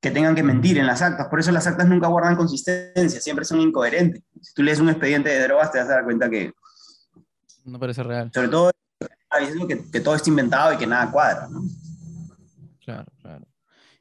que 0.00 0.10
tengan 0.10 0.34
que 0.34 0.42
mentir 0.42 0.78
en 0.78 0.86
las 0.86 1.02
actas. 1.02 1.28
Por 1.28 1.40
eso 1.40 1.52
las 1.52 1.66
actas 1.66 1.88
nunca 1.88 2.08
guardan 2.08 2.36
consistencia, 2.36 3.20
siempre 3.20 3.44
son 3.44 3.60
incoherentes. 3.60 4.22
Si 4.40 4.54
tú 4.54 4.62
lees 4.62 4.80
un 4.80 4.88
expediente 4.88 5.30
de 5.30 5.42
drogas, 5.42 5.72
te 5.72 5.78
vas 5.78 5.88
a 5.88 5.94
dar 5.94 6.04
cuenta 6.04 6.30
que... 6.30 6.52
No 7.64 7.78
parece 7.78 8.02
real. 8.02 8.30
Sobre 8.32 8.48
todo, 8.48 8.70
que, 9.68 9.90
que 9.90 10.00
todo 10.00 10.14
está 10.14 10.30
inventado 10.30 10.72
y 10.72 10.78
que 10.78 10.86
nada 10.86 11.10
cuadra, 11.10 11.48
¿no? 11.48 11.62
Claro, 12.80 13.12
claro. 13.20 13.46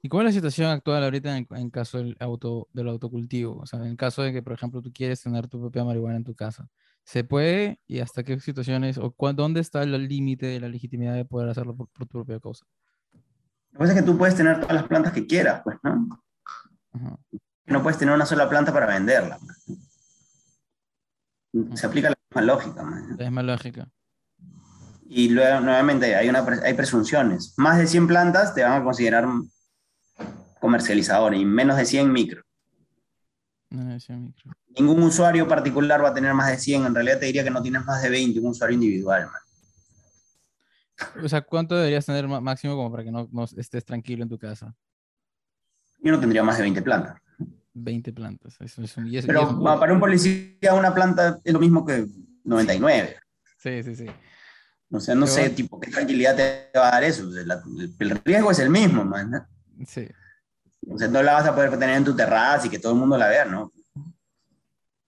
¿Y 0.02 0.10
cómo 0.10 0.22
es 0.22 0.26
la 0.26 0.32
situación 0.32 0.70
actual 0.70 1.04
ahorita 1.04 1.36
en, 1.36 1.70
caso 1.70 1.98
del, 1.98 2.16
auto, 2.20 2.68
del 2.72 2.88
autocultivo? 2.88 3.58
O 3.58 3.66
sea, 3.66 3.80
en 3.80 3.88
el 3.88 3.98
caso 3.98 4.22
de 4.22 4.32
que, 4.32 4.44
por 4.44 4.54
ejemplo, 4.54 4.82
tú 4.82 4.92
quieres 4.94 5.22
tener 5.22 5.48
tu 5.48 5.60
propia 5.60 5.84
marihuana 5.84 6.18
en 6.18 6.24
tu 6.24 6.36
casa. 6.36 6.68
¿Se 7.04 7.24
puede? 7.24 7.80
¿Y 7.88 8.00
hasta 8.00 8.24
qué 8.24 8.40
situaciones? 8.40 8.98
¿O 8.98 9.14
dónde 9.34 9.62
está 9.62 9.82
el 9.84 10.08
límite 10.08 10.46
de 10.46 10.60
la 10.60 10.68
legitimidad 10.68 11.16
de 11.16 11.26
poder 11.26 11.50
hacerlo 11.50 11.76
por, 11.76 11.88
tu 11.88 12.06
propia 12.06 12.40
causa? 12.40 12.66
Lo 13.72 13.72
que 13.72 13.78
pasa 13.80 13.94
es 13.94 14.00
que 14.00 14.06
tú 14.06 14.18
puedes 14.18 14.36
tener 14.36 14.60
todas 14.60 14.76
las 14.76 14.84
plantas 14.88 15.14
que 15.14 15.26
quieras, 15.26 15.62
pues, 15.64 15.78
¿no? 15.84 16.22
No 17.66 17.84
puedes 17.84 17.98
tener 17.98 18.14
una 18.14 18.26
sola 18.26 18.50
planta 18.50 18.74
para 18.74 18.88
venderla. 18.88 19.40
Se 21.74 21.86
aplica 21.86 22.10
la 22.10 22.16
misma 22.30 22.54
lógica. 22.54 22.84
La 23.18 23.26
misma 23.26 23.44
lógica. 23.44 23.90
Y 25.10 25.30
luego, 25.30 25.62
nuevamente, 25.62 26.16
hay, 26.16 26.28
una, 26.28 26.46
hay 26.64 26.74
presunciones. 26.74 27.54
Más 27.58 27.78
de 27.78 27.88
100 27.88 28.08
plantas 28.08 28.54
te 28.54 28.64
van 28.64 28.82
a 28.82 28.84
considerar 28.84 29.26
comercializador 30.60 31.36
y 31.36 31.46
menos 31.46 31.78
de 31.78 31.86
100 31.86 32.12
micro. 32.12 32.44
micro. 33.70 34.54
Ningún 34.78 35.04
usuario 35.04 35.48
particular 35.48 36.04
va 36.04 36.10
a 36.10 36.14
tener 36.14 36.34
más 36.34 36.50
de 36.50 36.58
100. 36.58 36.86
En 36.86 36.96
realidad 36.96 37.20
te 37.20 37.26
diría 37.26 37.44
que 37.44 37.50
no 37.50 37.62
tienes 37.62 37.86
más 37.86 38.02
de 38.02 38.10
20, 38.10 38.40
un 38.40 38.48
usuario 38.48 38.76
individual. 38.76 39.28
O 41.24 41.30
sea, 41.30 41.42
¿cuánto 41.42 41.76
deberías 41.76 42.06
tener 42.06 42.28
máximo 42.28 42.76
como 42.76 42.92
para 42.92 43.04
que 43.04 43.12
no, 43.12 43.30
estés 43.56 43.86
tranquilo 43.86 44.24
en 44.24 44.30
tu 44.30 44.38
casa? 44.38 44.76
Yo 46.00 46.12
no 46.12 46.20
tendría 46.20 46.44
más 46.44 46.58
de 46.58 46.64
20 46.64 46.82
plantas. 46.82 47.20
20 47.74 48.14
plantas. 48.14 48.58
Pero 49.26 49.62
para 49.62 49.94
un 49.94 50.00
policía 50.00 50.74
una 50.74 50.94
planta 50.94 51.40
es 51.44 51.54
lo 51.54 51.60
mismo 51.60 51.86
que 51.86 52.08
99. 52.44 53.18
Sí, 53.58 53.84
sí, 53.84 53.96
sí. 53.96 54.06
O 54.90 55.00
sea, 55.00 55.16
no 55.16 55.28
sé, 55.28 55.50
tipo, 55.50 55.80
qué 55.80 55.92
tranquilidad 55.92 56.36
te 56.36 56.78
va 56.78 56.88
a 56.88 56.92
dar 56.92 57.04
eso. 57.04 57.30
el 58.00 58.22
riesgo 58.24 58.52
es 58.52 58.60
el 58.60 58.70
mismo, 58.70 59.04
man. 59.04 59.48
Sí. 59.86 60.08
O 60.90 60.98
sea, 60.98 61.08
no 61.08 61.22
la 61.22 61.34
vas 61.34 61.46
a 61.46 61.56
poder 61.56 61.72
tener 61.72 61.98
en 61.98 62.06
tu 62.06 62.16
terraza 62.16 62.68
y 62.68 62.70
que 62.70 62.80
todo 62.80 62.94
el 62.94 63.00
mundo 63.00 63.18
la 63.18 63.28
vea, 63.28 63.46
¿no? 63.46 63.72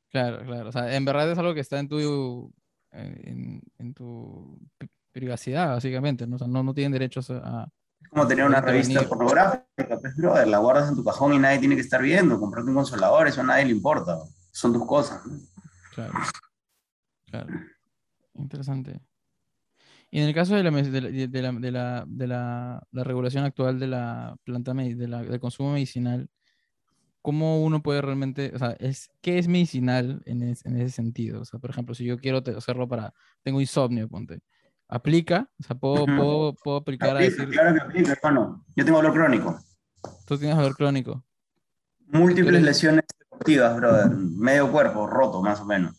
Claro, 0.09 0.43
claro. 0.45 0.69
O 0.69 0.71
sea, 0.71 0.95
en 0.95 1.05
verdad 1.05 1.31
es 1.31 1.37
algo 1.37 1.53
que 1.53 1.59
está 1.59 1.79
en 1.79 1.87
tu, 1.87 2.51
en, 2.91 3.93
tu 3.93 4.59
privacidad, 5.11 5.69
básicamente, 5.69 6.25
¿no? 6.27 6.35
O 6.35 6.39
sea, 6.39 6.47
no, 6.47 6.63
no 6.63 6.73
tienen 6.73 6.91
derechos 6.91 7.29
a... 7.29 7.69
Es 8.01 8.09
como 8.09 8.27
tener 8.27 8.45
una 8.45 8.61
revista 8.61 9.01
pornográfica, 9.07 9.99
pues, 9.99 10.15
brother, 10.15 10.47
la 10.47 10.57
guardas 10.57 10.89
en 10.89 10.95
tu 10.95 11.03
cajón 11.03 11.33
y 11.33 11.39
nadie 11.39 11.59
tiene 11.59 11.75
que 11.75 11.81
estar 11.81 12.01
viendo. 12.01 12.39
Comprarte 12.39 12.69
un 12.69 12.75
consolador, 12.75 13.27
eso 13.27 13.41
a 13.41 13.43
nadie 13.43 13.65
le 13.65 13.71
importa. 13.71 14.17
Son 14.51 14.73
tus 14.73 14.85
cosas, 14.85 15.25
¿no? 15.25 15.37
Claro. 15.93 16.13
Claro. 17.29 17.47
Interesante. 18.35 18.99
Y 20.11 20.19
en 20.19 20.27
el 20.27 20.33
caso 20.33 20.55
de 20.55 20.63
la, 20.63 20.71
de 20.71 21.01
la, 21.01 21.51
de 21.51 21.71
la, 21.71 22.03
de 22.07 22.27
la, 22.27 22.83
la 22.91 23.03
regulación 23.03 23.43
actual 23.43 23.79
de 23.79 23.87
la 23.87 24.35
planta 24.43 24.73
de 24.73 25.07
la, 25.07 25.21
del 25.21 25.39
consumo 25.39 25.73
medicinal, 25.73 26.29
¿cómo 27.21 27.63
uno 27.63 27.83
puede 27.83 28.01
realmente, 28.01 28.51
o 28.55 28.57
sea, 28.57 28.71
es, 28.79 29.11
¿qué 29.21 29.37
es 29.37 29.47
medicinal 29.47 30.21
en, 30.25 30.41
en 30.41 30.77
ese 30.77 30.89
sentido? 30.89 31.41
O 31.41 31.45
sea, 31.45 31.59
por 31.59 31.69
ejemplo, 31.69 31.93
si 31.93 32.05
yo 32.05 32.17
quiero 32.17 32.41
hacerlo 32.57 32.87
para, 32.87 33.13
tengo 33.43 33.61
insomnio, 33.61 34.09
ponte, 34.09 34.41
¿aplica? 34.87 35.47
O 35.59 35.63
sea, 35.63 35.75
¿puedo, 35.75 36.05
puedo, 36.05 36.55
puedo 36.55 36.77
aplicar 36.77 37.15
a 37.15 37.19
decir... 37.19 37.47
Claro 37.49 37.75
que 37.75 37.81
aplica, 37.81 38.13
hermano. 38.13 38.65
Yo 38.75 38.85
tengo 38.85 38.97
dolor 38.97 39.13
crónico. 39.13 39.59
¿Tú 40.25 40.37
tienes 40.39 40.57
dolor 40.57 40.75
crónico? 40.75 41.23
Múltiples 42.07 42.63
lesiones 42.63 43.03
deportivas, 43.19 43.75
brother. 43.75 44.09
Medio 44.09 44.71
cuerpo 44.71 45.05
roto, 45.05 45.43
más 45.43 45.59
o 45.59 45.65
menos. 45.65 45.95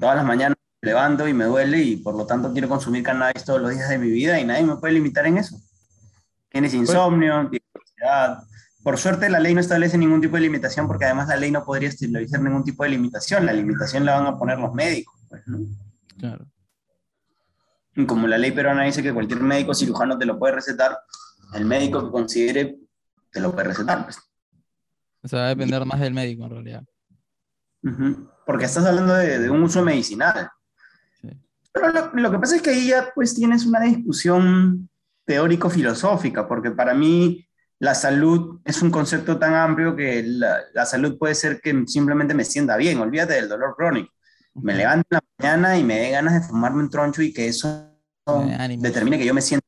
Todas 0.00 0.16
las 0.16 0.24
mañanas 0.24 0.58
levanto 0.86 1.28
y 1.28 1.34
me 1.34 1.44
duele 1.44 1.82
y 1.82 1.96
por 1.96 2.14
lo 2.14 2.24
tanto 2.26 2.52
quiero 2.52 2.68
consumir 2.68 3.02
cannabis 3.02 3.44
todos 3.44 3.60
los 3.60 3.70
días 3.72 3.88
de 3.88 3.98
mi 3.98 4.08
vida 4.08 4.40
y 4.40 4.44
nadie 4.44 4.64
me 4.64 4.76
puede 4.76 4.94
limitar 4.94 5.26
en 5.26 5.38
eso. 5.38 5.60
Tienes 6.48 6.72
insomnio, 6.72 7.48
tienes 7.50 7.68
ansiedad. 7.74 8.42
Por 8.82 8.96
suerte 8.96 9.28
la 9.28 9.40
ley 9.40 9.52
no 9.52 9.60
establece 9.60 9.98
ningún 9.98 10.20
tipo 10.20 10.36
de 10.36 10.42
limitación 10.42 10.86
porque 10.86 11.04
además 11.04 11.28
la 11.28 11.36
ley 11.36 11.50
no 11.50 11.64
podría 11.64 11.88
establecer 11.88 12.40
ningún 12.40 12.64
tipo 12.64 12.84
de 12.84 12.90
limitación. 12.90 13.44
La 13.44 13.52
limitación 13.52 14.04
la 14.04 14.18
van 14.18 14.26
a 14.26 14.38
poner 14.38 14.58
los 14.58 14.72
médicos. 14.72 15.14
Pues, 15.28 15.42
claro. 16.18 16.46
Y 17.96 18.06
como 18.06 18.26
la 18.26 18.38
ley 18.38 18.52
peruana 18.52 18.84
dice 18.84 19.02
que 19.02 19.12
cualquier 19.12 19.40
médico 19.40 19.74
cirujano 19.74 20.16
te 20.16 20.26
lo 20.26 20.38
puede 20.38 20.54
recetar, 20.54 20.98
el 21.54 21.64
médico 21.64 22.04
que 22.04 22.10
considere 22.10 22.78
te 23.32 23.40
lo 23.40 23.52
puede 23.52 23.68
recetar. 23.68 24.04
Pues. 24.04 24.18
O 25.22 25.28
sea, 25.28 25.40
va 25.40 25.46
a 25.46 25.48
depender 25.48 25.84
más 25.84 25.98
del 25.98 26.14
médico 26.14 26.44
en 26.44 26.50
realidad. 26.50 26.84
Porque 28.46 28.64
estás 28.64 28.84
hablando 28.84 29.14
de, 29.14 29.38
de 29.38 29.50
un 29.50 29.62
uso 29.62 29.82
medicinal. 29.82 30.50
Pero 31.76 32.10
lo, 32.14 32.30
que 32.30 32.38
pasa 32.38 32.56
es 32.56 32.62
que 32.62 32.70
ahí 32.70 32.88
ya 32.88 33.12
pues 33.14 33.34
tienes 33.34 33.66
una 33.66 33.80
discusión 33.80 34.88
teórico-filosófica, 35.26 36.48
porque 36.48 36.70
para 36.70 36.94
mí 36.94 37.46
la 37.78 37.94
salud 37.94 38.60
es 38.64 38.80
un 38.80 38.90
concepto 38.90 39.38
tan 39.38 39.52
amplio 39.52 39.94
que 39.94 40.22
la, 40.24 40.86
salud 40.86 41.18
puede 41.18 41.34
ser 41.34 41.60
que 41.60 41.84
simplemente 41.86 42.32
me 42.32 42.44
sienta 42.44 42.78
bien, 42.78 42.98
olvídate 42.98 43.34
del 43.34 43.50
dolor 43.50 43.74
crónico. 43.76 44.10
Me 44.54 44.74
levanto 44.74 45.06
en 45.10 45.16
la 45.16 45.24
mañana 45.38 45.78
y 45.78 45.84
me 45.84 45.98
dé 45.98 46.10
ganas 46.12 46.32
de 46.32 46.48
fumarme 46.48 46.82
un 46.82 46.88
troncho 46.88 47.20
y 47.20 47.30
que 47.30 47.48
eso 47.48 47.90
determine 48.78 49.18
que 49.18 49.26
yo 49.26 49.34
me 49.34 49.42
sienta. 49.42 49.66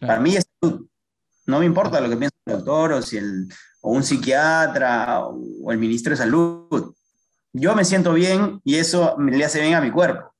Para 0.00 0.18
mí 0.18 0.34
es 0.34 0.46
salud. 0.62 0.88
No 1.44 1.58
me 1.58 1.66
importa 1.66 2.00
lo 2.00 2.08
que 2.08 2.16
piense 2.16 2.34
el 2.46 2.54
doctor 2.54 2.92
o, 2.92 3.02
si 3.02 3.18
el, 3.18 3.52
o 3.82 3.92
un 3.92 4.02
psiquiatra 4.02 5.26
o 5.26 5.70
el 5.70 5.76
ministro 5.76 6.12
de 6.12 6.16
salud. 6.16 6.94
Yo 7.52 7.74
me 7.76 7.84
siento 7.84 8.14
bien 8.14 8.62
y 8.64 8.76
eso 8.76 9.14
le 9.18 9.44
hace 9.44 9.60
bien 9.60 9.74
a 9.74 9.82
mi 9.82 9.90
cuerpo 9.90 10.35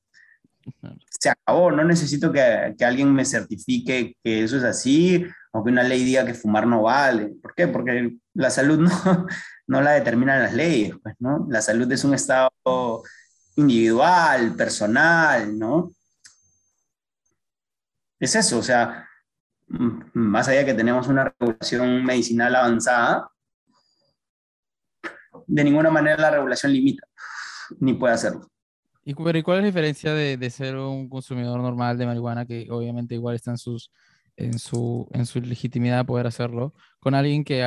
se 1.09 1.29
acabó, 1.29 1.71
no 1.71 1.83
necesito 1.83 2.31
que, 2.31 2.75
que, 2.77 2.85
alguien 2.85 3.13
me 3.13 3.25
certifique 3.25 4.15
que 4.23 4.43
eso 4.43 4.57
es 4.57 4.63
así 4.63 5.25
o 5.51 5.63
que 5.63 5.71
una 5.71 5.83
ley 5.83 6.03
diga 6.03 6.25
que 6.25 6.33
fumar 6.33 6.67
no 6.67 6.83
vale. 6.83 7.33
¿Por 7.41 7.55
qué? 7.55 7.67
Porque 7.67 8.17
la 8.33 8.49
salud 8.49 8.79
no, 8.79 8.89
no 9.67 9.81
la 9.81 9.91
determinan 9.91 10.43
las 10.43 10.53
leyes, 10.53 10.93
pues, 11.01 11.15
¿no? 11.19 11.47
La 11.49 11.61
salud 11.61 11.91
es 11.91 12.03
un 12.03 12.13
estado 12.13 12.51
individual, 13.55 14.55
personal, 14.55 15.57
¿no? 15.57 15.91
Es 18.19 18.35
eso, 18.35 18.59
o 18.59 18.63
sea, 18.63 19.07
más 19.67 20.47
allá 20.47 20.65
que 20.65 20.73
tenemos 20.73 21.07
una 21.07 21.33
regulación 21.39 22.03
medicinal 22.03 22.55
avanzada, 22.55 23.29
de 25.45 25.63
ninguna 25.63 25.89
manera 25.89 26.17
la 26.17 26.31
regulación 26.31 26.73
limita, 26.73 27.07
ni 27.79 27.93
puede 27.93 28.13
hacerlo. 28.13 28.49
¿Y, 29.09 29.13
cuál 29.13 29.37
es 29.37 29.45
la 29.45 29.61
diferencia 29.61 30.13
de, 30.13 30.49
ser 30.49 30.75
un 30.75 31.07
consumidor 31.07 31.61
normal 31.61 31.97
de 31.97 32.05
marihuana, 32.05 32.45
que 32.45 32.67
obviamente 32.69 33.15
igual 33.15 33.35
está 33.35 33.51
en, 33.51 33.57
sus, 33.57 33.89
en, 34.35 34.59
su, 34.59 35.07
en 35.13 35.25
su 35.25 35.39
legitimidad 35.39 35.99
de 35.99 36.03
poder 36.03 36.27
hacerlo, 36.27 36.73
con 36.99 37.15
alguien 37.15 37.45
que 37.45 37.63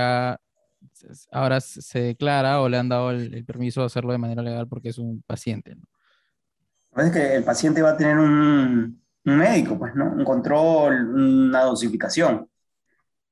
ahora 1.32 1.60
se 1.62 1.98
declara 1.98 2.60
o 2.60 2.68
le 2.68 2.76
han 2.76 2.90
dado 2.90 3.12
el, 3.12 3.42
permiso 3.46 3.80
de 3.80 3.86
hacerlo 3.86 4.12
de 4.12 4.18
manera 4.18 4.42
legal 4.42 4.68
porque 4.68 4.90
es 4.90 4.98
un 4.98 5.22
paciente? 5.22 5.76
¿no? 5.76 7.02
Es 7.02 7.10
que 7.10 7.36
el 7.36 7.42
paciente 7.42 7.80
va 7.80 7.92
a 7.92 7.96
tener 7.96 8.18
un, 8.18 9.02
médico, 9.24 9.78
pues, 9.78 9.94
¿no? 9.94 10.12
Un 10.12 10.24
control, 10.24 11.14
una 11.14 11.62
dosificación. 11.62 12.50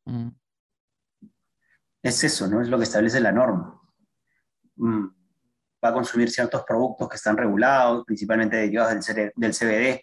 Mm. 0.06 0.28
Es 2.02 2.24
eso, 2.24 2.48
¿no? 2.48 2.62
Es 2.62 2.68
lo 2.68 2.78
que 2.78 2.84
establece 2.84 3.20
la 3.20 3.32
norma. 3.32 3.78
Mm 4.76 5.17
va 5.84 5.90
a 5.90 5.92
consumir 5.92 6.30
ciertos 6.30 6.62
productos 6.64 7.08
que 7.08 7.16
están 7.16 7.36
regulados, 7.36 8.04
principalmente 8.04 8.56
derivados 8.56 9.06
del, 9.06 9.32
del 9.34 9.52
CBD. 9.52 10.00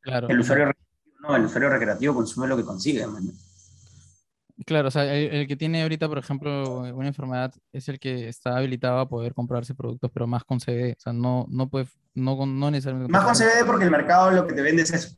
Claro. 0.00 0.28
El 0.28 0.40
usuario, 0.40 0.72
no, 1.20 1.34
el 1.34 1.44
usuario 1.44 1.68
recreativo 1.68 2.14
consume 2.14 2.46
lo 2.46 2.56
que 2.56 2.64
consigue. 2.64 3.04
Claro, 4.64 4.88
o 4.88 4.90
sea, 4.90 5.12
el, 5.14 5.46
que 5.46 5.56
tiene 5.56 5.82
ahorita, 5.82 6.08
por 6.08 6.18
ejemplo, 6.18 6.80
una 6.94 7.08
enfermedad 7.08 7.52
es 7.72 7.88
el 7.88 7.98
que 7.98 8.28
está 8.28 8.56
habilitado 8.56 9.00
a 9.00 9.08
poder 9.08 9.34
comprarse 9.34 9.74
productos, 9.74 10.10
pero 10.12 10.26
más 10.26 10.44
con 10.44 10.60
CBD. 10.60 10.92
O 10.92 11.00
sea, 11.00 11.12
no, 11.12 11.46
no 11.48 11.68
puede, 11.68 11.88
no, 12.14 12.46
no 12.46 12.70
necesariamente. 12.70 13.12
Más 13.12 13.24
con 13.24 13.34
CBD 13.34 13.66
porque 13.66 13.84
el 13.84 13.90
mercado 13.90 14.30
lo 14.30 14.46
que 14.46 14.54
te 14.54 14.62
vende 14.62 14.82
es 14.82 14.92
eso. 14.92 15.16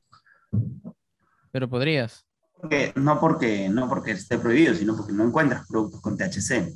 Pero 1.53 1.69
podrías. 1.69 2.27
Porque, 2.61 2.93
no, 2.97 3.21
porque, 3.21 3.69
no 3.69 3.89
porque 3.89 4.13
esté 4.13 4.39
prohibido, 4.39 4.75
sino 4.75 4.97
porque 4.97 5.13
no 5.13 5.25
encuentras 5.25 5.67
productos 5.69 6.01
con 6.01 6.17
THC. 6.17 6.75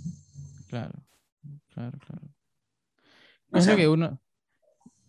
Claro. 0.68 0.92
Claro, 1.74 1.98
claro. 2.06 2.31
¿Qué 3.52 3.58
es, 3.58 3.66
lo 3.66 3.76
que 3.76 3.88
uno, 3.88 4.18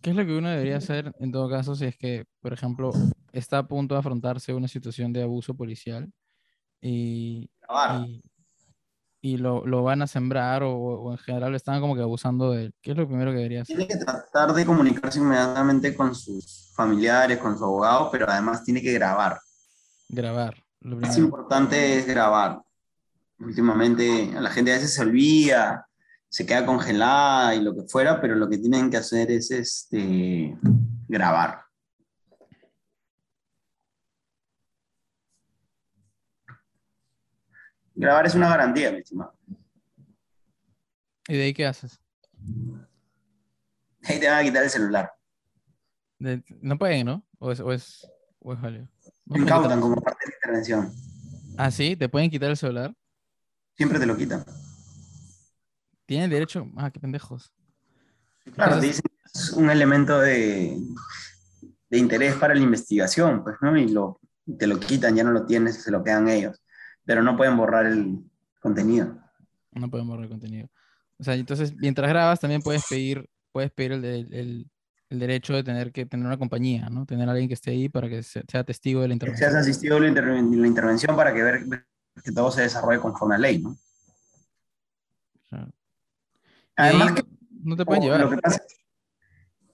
¿Qué 0.02 0.10
es 0.10 0.16
lo 0.16 0.26
que 0.26 0.36
uno 0.36 0.50
debería 0.50 0.76
hacer 0.76 1.14
en 1.18 1.32
todo 1.32 1.48
caso 1.48 1.74
si 1.74 1.86
es 1.86 1.96
que, 1.96 2.26
por 2.40 2.52
ejemplo, 2.52 2.92
está 3.32 3.58
a 3.58 3.66
punto 3.66 3.94
de 3.94 4.00
afrontarse 4.00 4.52
una 4.52 4.68
situación 4.68 5.12
de 5.12 5.22
abuso 5.22 5.54
policial 5.54 6.12
y, 6.80 7.48
y, 9.22 9.36
lo, 9.38 9.66
lo, 9.66 9.82
van 9.82 10.02
a 10.02 10.06
sembrar 10.06 10.62
o, 10.62 10.74
o, 10.74 11.12
en 11.12 11.18
general 11.18 11.54
están 11.54 11.80
como 11.80 11.94
que 11.96 12.02
abusando 12.02 12.50
de 12.50 12.66
él? 12.66 12.74
¿Qué 12.82 12.90
es 12.90 12.96
lo 12.98 13.08
primero 13.08 13.30
que 13.30 13.38
debería 13.38 13.62
hacer? 13.62 13.76
Tiene 13.76 13.90
que 13.90 14.04
tratar 14.04 14.52
de 14.52 14.66
comunicarse 14.66 15.18
inmediatamente 15.18 15.96
con 15.96 16.14
sus 16.14 16.70
familiares, 16.74 17.38
con 17.38 17.56
su 17.56 17.64
abogado, 17.64 18.10
pero 18.10 18.28
además 18.28 18.62
tiene 18.62 18.82
que 18.82 18.92
grabar. 18.92 19.38
Grabar. 20.10 20.62
Lo 20.80 20.96
más 20.96 21.16
importante 21.16 21.98
es 21.98 22.06
grabar. 22.06 22.62
Últimamente 23.38 24.30
la 24.38 24.50
gente 24.50 24.70
a 24.70 24.74
veces 24.74 24.92
se 24.92 25.00
olvida, 25.00 25.88
se 26.34 26.44
queda 26.44 26.66
congelada 26.66 27.54
y 27.54 27.60
lo 27.60 27.76
que 27.76 27.82
fuera, 27.82 28.20
pero 28.20 28.34
lo 28.34 28.48
que 28.48 28.58
tienen 28.58 28.90
que 28.90 28.96
hacer 28.96 29.30
es 29.30 29.52
este, 29.52 30.58
grabar. 31.06 31.62
Grabar 37.94 38.26
es 38.26 38.34
una 38.34 38.48
garantía, 38.48 38.90
mi 38.90 38.98
estimado. 38.98 39.32
¿Y 41.28 41.36
de 41.36 41.44
ahí 41.44 41.54
qué 41.54 41.66
haces? 41.66 42.00
Ahí 44.02 44.18
te 44.18 44.28
van 44.28 44.40
a 44.40 44.42
quitar 44.42 44.64
el 44.64 44.70
celular. 44.70 45.12
no 46.18 46.76
pueden, 46.76 47.06
¿no? 47.06 47.24
O 47.38 47.52
es, 47.52 47.60
o 47.60 47.72
es, 47.72 48.10
o 48.40 48.54
es 48.54 48.58
Incautan 49.26 49.80
como 49.80 50.02
parte 50.02 50.24
de 50.26 50.32
la 50.32 50.36
intervención. 50.36 50.92
¿Ah, 51.56 51.70
sí? 51.70 51.94
¿Te 51.94 52.08
pueden 52.08 52.28
quitar 52.28 52.50
el 52.50 52.56
celular? 52.56 52.92
Siempre 53.76 54.00
te 54.00 54.06
lo 54.06 54.16
quitan. 54.16 54.44
Tienen 56.06 56.30
derecho. 56.30 56.70
Ah, 56.76 56.90
qué 56.90 57.00
pendejos. 57.00 57.52
Claro, 58.54 58.78
te 58.78 58.86
dicen 58.86 59.02
que 59.02 59.30
es 59.32 59.50
un 59.52 59.70
elemento 59.70 60.20
de, 60.20 60.78
de, 61.88 61.98
interés 61.98 62.34
para 62.36 62.54
la 62.54 62.60
investigación, 62.60 63.42
pues, 63.42 63.56
¿no? 63.60 63.76
Y 63.76 63.88
lo, 63.88 64.20
te 64.58 64.66
lo 64.66 64.78
quitan, 64.78 65.16
ya 65.16 65.24
no 65.24 65.32
lo 65.32 65.46
tienes, 65.46 65.82
se 65.82 65.90
lo 65.90 66.04
quedan 66.04 66.28
ellos. 66.28 66.62
Pero 67.04 67.22
no 67.22 67.36
pueden 67.36 67.56
borrar 67.56 67.86
el 67.86 68.18
contenido. 68.60 69.18
No 69.72 69.88
pueden 69.88 70.06
borrar 70.06 70.24
el 70.24 70.30
contenido. 70.30 70.68
O 71.18 71.24
sea, 71.24 71.34
entonces, 71.34 71.74
mientras 71.76 72.08
grabas, 72.08 72.40
también 72.40 72.60
puedes 72.60 72.84
pedir, 72.88 73.28
puedes 73.50 73.70
pedir 73.70 73.92
el, 73.92 74.04
el, 74.04 74.70
el 75.08 75.18
derecho 75.18 75.54
de 75.54 75.64
tener 75.64 75.92
que 75.92 76.06
tener 76.06 76.26
una 76.26 76.38
compañía, 76.38 76.88
¿no? 76.90 77.06
Tener 77.06 77.28
a 77.28 77.32
alguien 77.32 77.48
que 77.48 77.54
esté 77.54 77.70
ahí 77.70 77.88
para 77.88 78.08
que 78.08 78.22
sea 78.22 78.64
testigo 78.64 79.00
de 79.00 79.08
la 79.08 79.14
intervención. 79.14 79.50
Seas 79.50 79.62
asistido 79.62 79.96
a 79.96 80.00
la, 80.00 80.10
la, 80.10 80.66
intervención 80.66 81.16
para 81.16 81.32
que 81.32 81.42
ver 81.42 81.64
que 82.22 82.32
todo 82.32 82.50
se 82.50 82.62
desarrolle 82.62 83.00
conforme 83.00 83.36
a 83.36 83.38
ley, 83.38 83.58
¿no? 83.58 83.76
Claro. 85.48 85.70
Además 86.76 87.12
que, 87.12 87.22
no 87.62 87.76
te 87.76 87.84
pueden 87.84 88.02
llevar. 88.02 88.40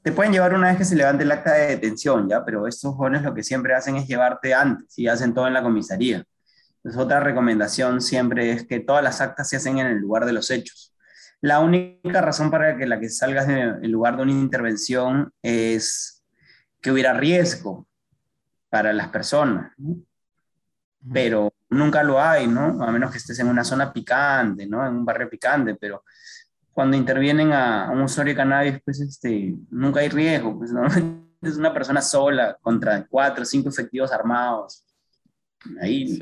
te 0.02 0.12
pueden 0.12 0.32
llevar 0.32 0.54
una 0.54 0.68
vez 0.68 0.78
que 0.78 0.84
se 0.84 0.96
levante 0.96 1.24
el 1.24 1.32
acta 1.32 1.54
de 1.54 1.68
detención, 1.68 2.28
¿ya? 2.28 2.44
Pero 2.44 2.66
estos 2.66 2.94
jóvenes 2.94 3.22
lo 3.22 3.34
que 3.34 3.42
siempre 3.42 3.74
hacen 3.74 3.96
es 3.96 4.06
llevarte 4.06 4.54
antes 4.54 4.98
y 4.98 5.08
hacen 5.08 5.34
todo 5.34 5.46
en 5.46 5.54
la 5.54 5.62
comisaría. 5.62 6.24
Entonces, 6.76 7.00
otra 7.00 7.20
recomendación 7.20 8.00
siempre 8.00 8.52
es 8.52 8.66
que 8.66 8.80
todas 8.80 9.04
las 9.04 9.20
actas 9.20 9.48
se 9.48 9.56
hacen 9.56 9.78
en 9.78 9.86
el 9.86 9.98
lugar 9.98 10.24
de 10.24 10.32
los 10.32 10.50
hechos. 10.50 10.94
La 11.42 11.60
única 11.60 12.20
razón 12.20 12.50
para 12.50 12.76
que 12.76 12.86
la 12.86 13.00
que 13.00 13.08
salgas 13.08 13.46
del 13.46 13.90
lugar 13.90 14.16
de 14.16 14.22
una 14.22 14.32
intervención 14.32 15.32
es 15.42 16.22
que 16.80 16.90
hubiera 16.90 17.12
riesgo 17.14 17.86
para 18.68 18.92
las 18.92 19.08
personas, 19.08 19.72
pero 21.12 21.52
nunca 21.70 22.02
lo 22.02 22.20
hay, 22.20 22.46
¿no? 22.46 22.82
A 22.82 22.92
menos 22.92 23.10
que 23.10 23.18
estés 23.18 23.38
en 23.38 23.48
una 23.48 23.64
zona 23.64 23.92
picante, 23.92 24.66
¿no? 24.66 24.86
En 24.86 24.96
un 24.96 25.04
barrio 25.04 25.28
picante, 25.28 25.74
pero 25.74 26.04
cuando 26.72 26.96
intervienen 26.96 27.52
a, 27.52 27.90
un 27.90 28.02
usuario 28.02 28.32
de 28.32 28.36
cannabis, 28.36 28.80
pues 28.84 29.00
este, 29.00 29.54
nunca 29.70 30.00
hay 30.00 30.08
riesgo, 30.08 30.56
pues 30.56 30.72
normalmente 30.72 31.30
es 31.42 31.56
una 31.56 31.72
persona 31.72 32.00
sola 32.00 32.56
contra 32.60 33.06
cuatro 33.06 33.42
o 33.42 33.46
cinco 33.46 33.68
efectivos 33.68 34.12
armados. 34.12 34.84
Ahí 35.80 36.18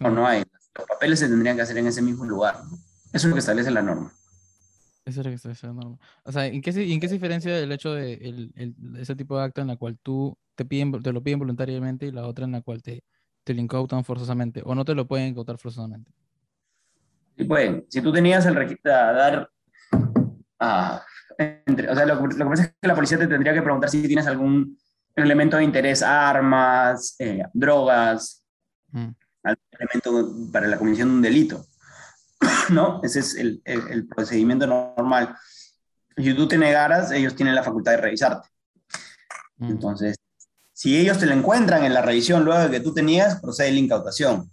No, 0.00 0.10
no 0.10 0.26
hay. 0.26 0.42
Los 0.74 0.86
papeles 0.86 1.18
se 1.18 1.28
tendrían 1.28 1.56
que 1.56 1.62
hacer 1.62 1.78
en 1.78 1.86
ese 1.86 2.02
mismo 2.02 2.24
lugar. 2.24 2.56
Eso 3.12 3.16
es 3.16 3.24
lo 3.26 3.34
que 3.34 3.40
establece 3.40 3.70
la 3.70 3.82
norma. 3.82 4.12
Eso 5.04 5.20
es 5.20 5.26
lo 5.26 5.30
que 5.30 5.36
establece 5.36 5.66
la 5.66 5.72
norma. 5.72 5.98
O 6.24 6.32
sea, 6.32 6.46
¿en 6.46 6.60
qué 6.60 6.72
se, 6.72 6.92
¿en 6.92 7.00
qué 7.00 7.08
se 7.08 7.14
diferencia 7.14 7.56
el 7.58 7.72
hecho 7.72 7.94
de 7.94 8.14
el, 8.14 8.74
ese 8.98 9.16
tipo 9.16 9.38
de 9.38 9.44
acta 9.44 9.62
en 9.62 9.68
la 9.68 9.76
cual 9.76 9.98
tú 10.02 10.36
te, 10.54 10.64
piden, 10.64 11.00
te 11.02 11.12
lo 11.12 11.22
piden 11.22 11.38
voluntariamente 11.38 12.06
y 12.06 12.12
la 12.12 12.26
otra 12.26 12.44
en 12.44 12.52
la 12.52 12.60
cual 12.60 12.82
te, 12.82 13.04
te 13.44 13.54
lo 13.54 13.60
incautan 13.60 14.04
forzosamente? 14.04 14.62
¿O 14.64 14.74
no 14.74 14.84
te 14.84 14.94
lo 14.94 15.06
pueden 15.06 15.28
incautar 15.28 15.56
forzosamente? 15.56 16.10
Sí 17.38 17.44
pueden. 17.44 17.86
Si 17.88 18.02
tú 18.02 18.12
tenías 18.12 18.44
el 18.46 18.56
a 18.56 19.12
dar 19.12 19.50
Ah, 20.58 21.04
o 21.38 21.94
sea, 21.94 22.06
lo, 22.06 22.28
que 22.28 22.44
pasa 22.44 22.62
es 22.62 22.68
que 22.80 22.88
la 22.88 22.94
policía 22.94 23.18
te 23.18 23.26
tendría 23.26 23.52
que 23.52 23.62
preguntar 23.62 23.90
si 23.90 24.06
tienes 24.06 24.26
algún 24.26 24.78
elemento 25.14 25.56
de 25.56 25.64
interés, 25.64 26.02
armas, 26.02 27.16
eh, 27.18 27.42
drogas, 27.52 28.42
mm. 28.90 29.08
algún 29.42 29.64
elemento 29.72 30.50
para 30.52 30.66
la 30.66 30.78
comisión 30.78 31.08
de 31.08 31.14
un 31.14 31.22
delito. 31.22 31.66
¿No? 32.70 33.00
Ese 33.02 33.20
es 33.20 33.34
el, 33.34 33.62
el, 33.64 34.06
procedimiento 34.06 34.66
normal. 34.66 35.36
Si 36.16 36.34
tú 36.34 36.48
te 36.48 36.58
negaras, 36.58 37.10
ellos 37.12 37.34
tienen 37.34 37.54
la 37.54 37.62
facultad 37.62 37.92
de 37.92 37.98
revisarte. 37.98 38.48
Mm. 39.58 39.70
Entonces, 39.70 40.16
si 40.72 40.98
ellos 40.98 41.18
te 41.18 41.26
lo 41.26 41.32
encuentran 41.32 41.84
en 41.84 41.94
la 41.94 42.02
revisión 42.02 42.44
luego 42.44 42.62
de 42.62 42.70
que 42.70 42.80
tú 42.80 42.92
tenías, 42.92 43.40
procede 43.40 43.72
la 43.72 43.78
incautación. 43.78 44.50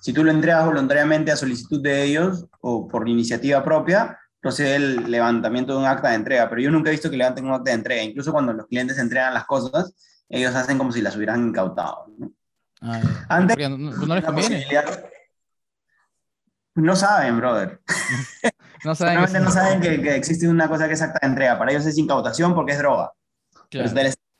Si 0.00 0.12
tú 0.12 0.22
lo 0.24 0.30
entregas 0.30 0.66
voluntariamente 0.66 1.32
a 1.32 1.36
solicitud 1.36 1.82
de 1.82 2.04
ellos 2.04 2.46
o 2.60 2.86
por 2.86 3.08
iniciativa 3.08 3.62
propia, 3.64 4.18
procede 4.46 4.76
el 4.76 5.10
levantamiento 5.10 5.72
de 5.72 5.80
un 5.80 5.86
acta 5.86 6.10
de 6.10 6.14
entrega, 6.14 6.48
pero 6.48 6.62
yo 6.62 6.70
nunca 6.70 6.88
he 6.88 6.92
visto 6.92 7.10
que 7.10 7.16
levanten 7.16 7.46
un 7.46 7.52
acta 7.52 7.70
de 7.70 7.76
entrega. 7.76 8.02
Incluso 8.04 8.30
cuando 8.30 8.52
los 8.52 8.68
clientes 8.68 8.96
entregan 8.96 9.34
las 9.34 9.44
cosas, 9.44 9.92
ellos 10.28 10.54
hacen 10.54 10.78
como 10.78 10.92
si 10.92 11.02
las 11.02 11.16
hubieran 11.16 11.48
incautado. 11.48 12.06
¿no? 12.16 12.30
Ah, 12.80 13.00
Antes, 13.28 13.56
no, 13.68 13.76
no, 13.76 14.14
les 14.14 14.24
conviene. 14.24 14.64
No 16.76 16.94
saben, 16.94 17.36
brother. 17.38 17.80
No 18.84 18.94
saben, 18.94 19.24
que... 19.24 19.40
no 19.40 19.50
saben 19.50 19.80
que, 19.80 20.14
existe 20.14 20.46
una 20.46 20.68
cosa 20.68 20.86
que 20.86 20.94
es 20.94 21.02
acta 21.02 21.18
de 21.20 21.26
entrega. 21.26 21.58
Para 21.58 21.72
ellos 21.72 21.86
es 21.86 21.98
incautación 21.98 22.54
porque 22.54 22.72
es 22.72 22.78
droga. 22.78 23.10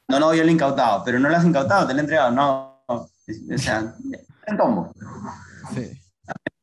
no, 0.09 0.21
no, 0.21 0.35
yo 0.35 0.45
le 0.45 0.51
he 0.51 0.53
incautado, 0.53 1.03
pero 1.05 1.19
no 1.19 1.29
lo 1.29 1.37
has 1.37 1.45
incautado, 1.45 1.85
te 1.85 1.95
lo 1.95 1.99
he 1.99 2.03
entregado. 2.03 2.31
No, 2.31 2.85
o 2.87 3.11
sea, 3.57 3.92
en 4.47 4.57
tombo. 4.57 4.92
Sí. 5.75 6.01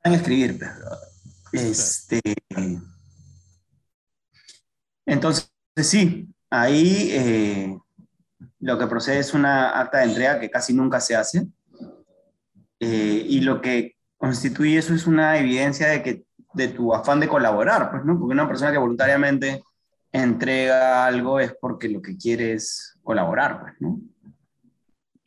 A 0.04 0.14
escribir, 0.14 0.58
pero, 0.60 0.74
este, 1.52 2.22
entonces, 5.06 5.52
sí, 5.76 6.30
ahí 6.50 7.10
eh, 7.12 7.78
lo 8.60 8.78
que 8.78 8.88
procede 8.88 9.20
es 9.20 9.34
una 9.34 9.80
acta 9.80 10.00
de 10.00 10.06
entrega 10.06 10.40
que 10.40 10.50
casi 10.50 10.74
nunca 10.74 11.00
se 11.00 11.16
hace. 11.16 11.48
Eh, 12.80 13.26
y 13.28 13.42
lo 13.42 13.62
que 13.62 13.96
constituye 14.18 14.78
eso 14.78 14.94
es 14.94 15.08
una 15.08 15.38
evidencia 15.38 15.88
de, 15.88 16.04
que, 16.04 16.26
de 16.54 16.68
tu 16.70 16.94
afán 16.94 17.20
de 17.20 17.28
colaborar, 17.28 17.92
pues, 17.92 18.06
¿no? 18.06 18.18
Porque 18.20 18.34
una 18.34 18.48
persona 18.48 18.72
que 18.72 18.78
voluntariamente 18.78 19.64
entrega 20.12 21.06
algo 21.06 21.40
es 21.40 21.54
porque 21.60 21.90
lo 21.90 22.02
que 22.02 22.16
quiere 22.16 22.54
es 22.54 22.98
colaborar, 23.04 23.62
pues, 23.62 23.74
¿no? 23.80 24.00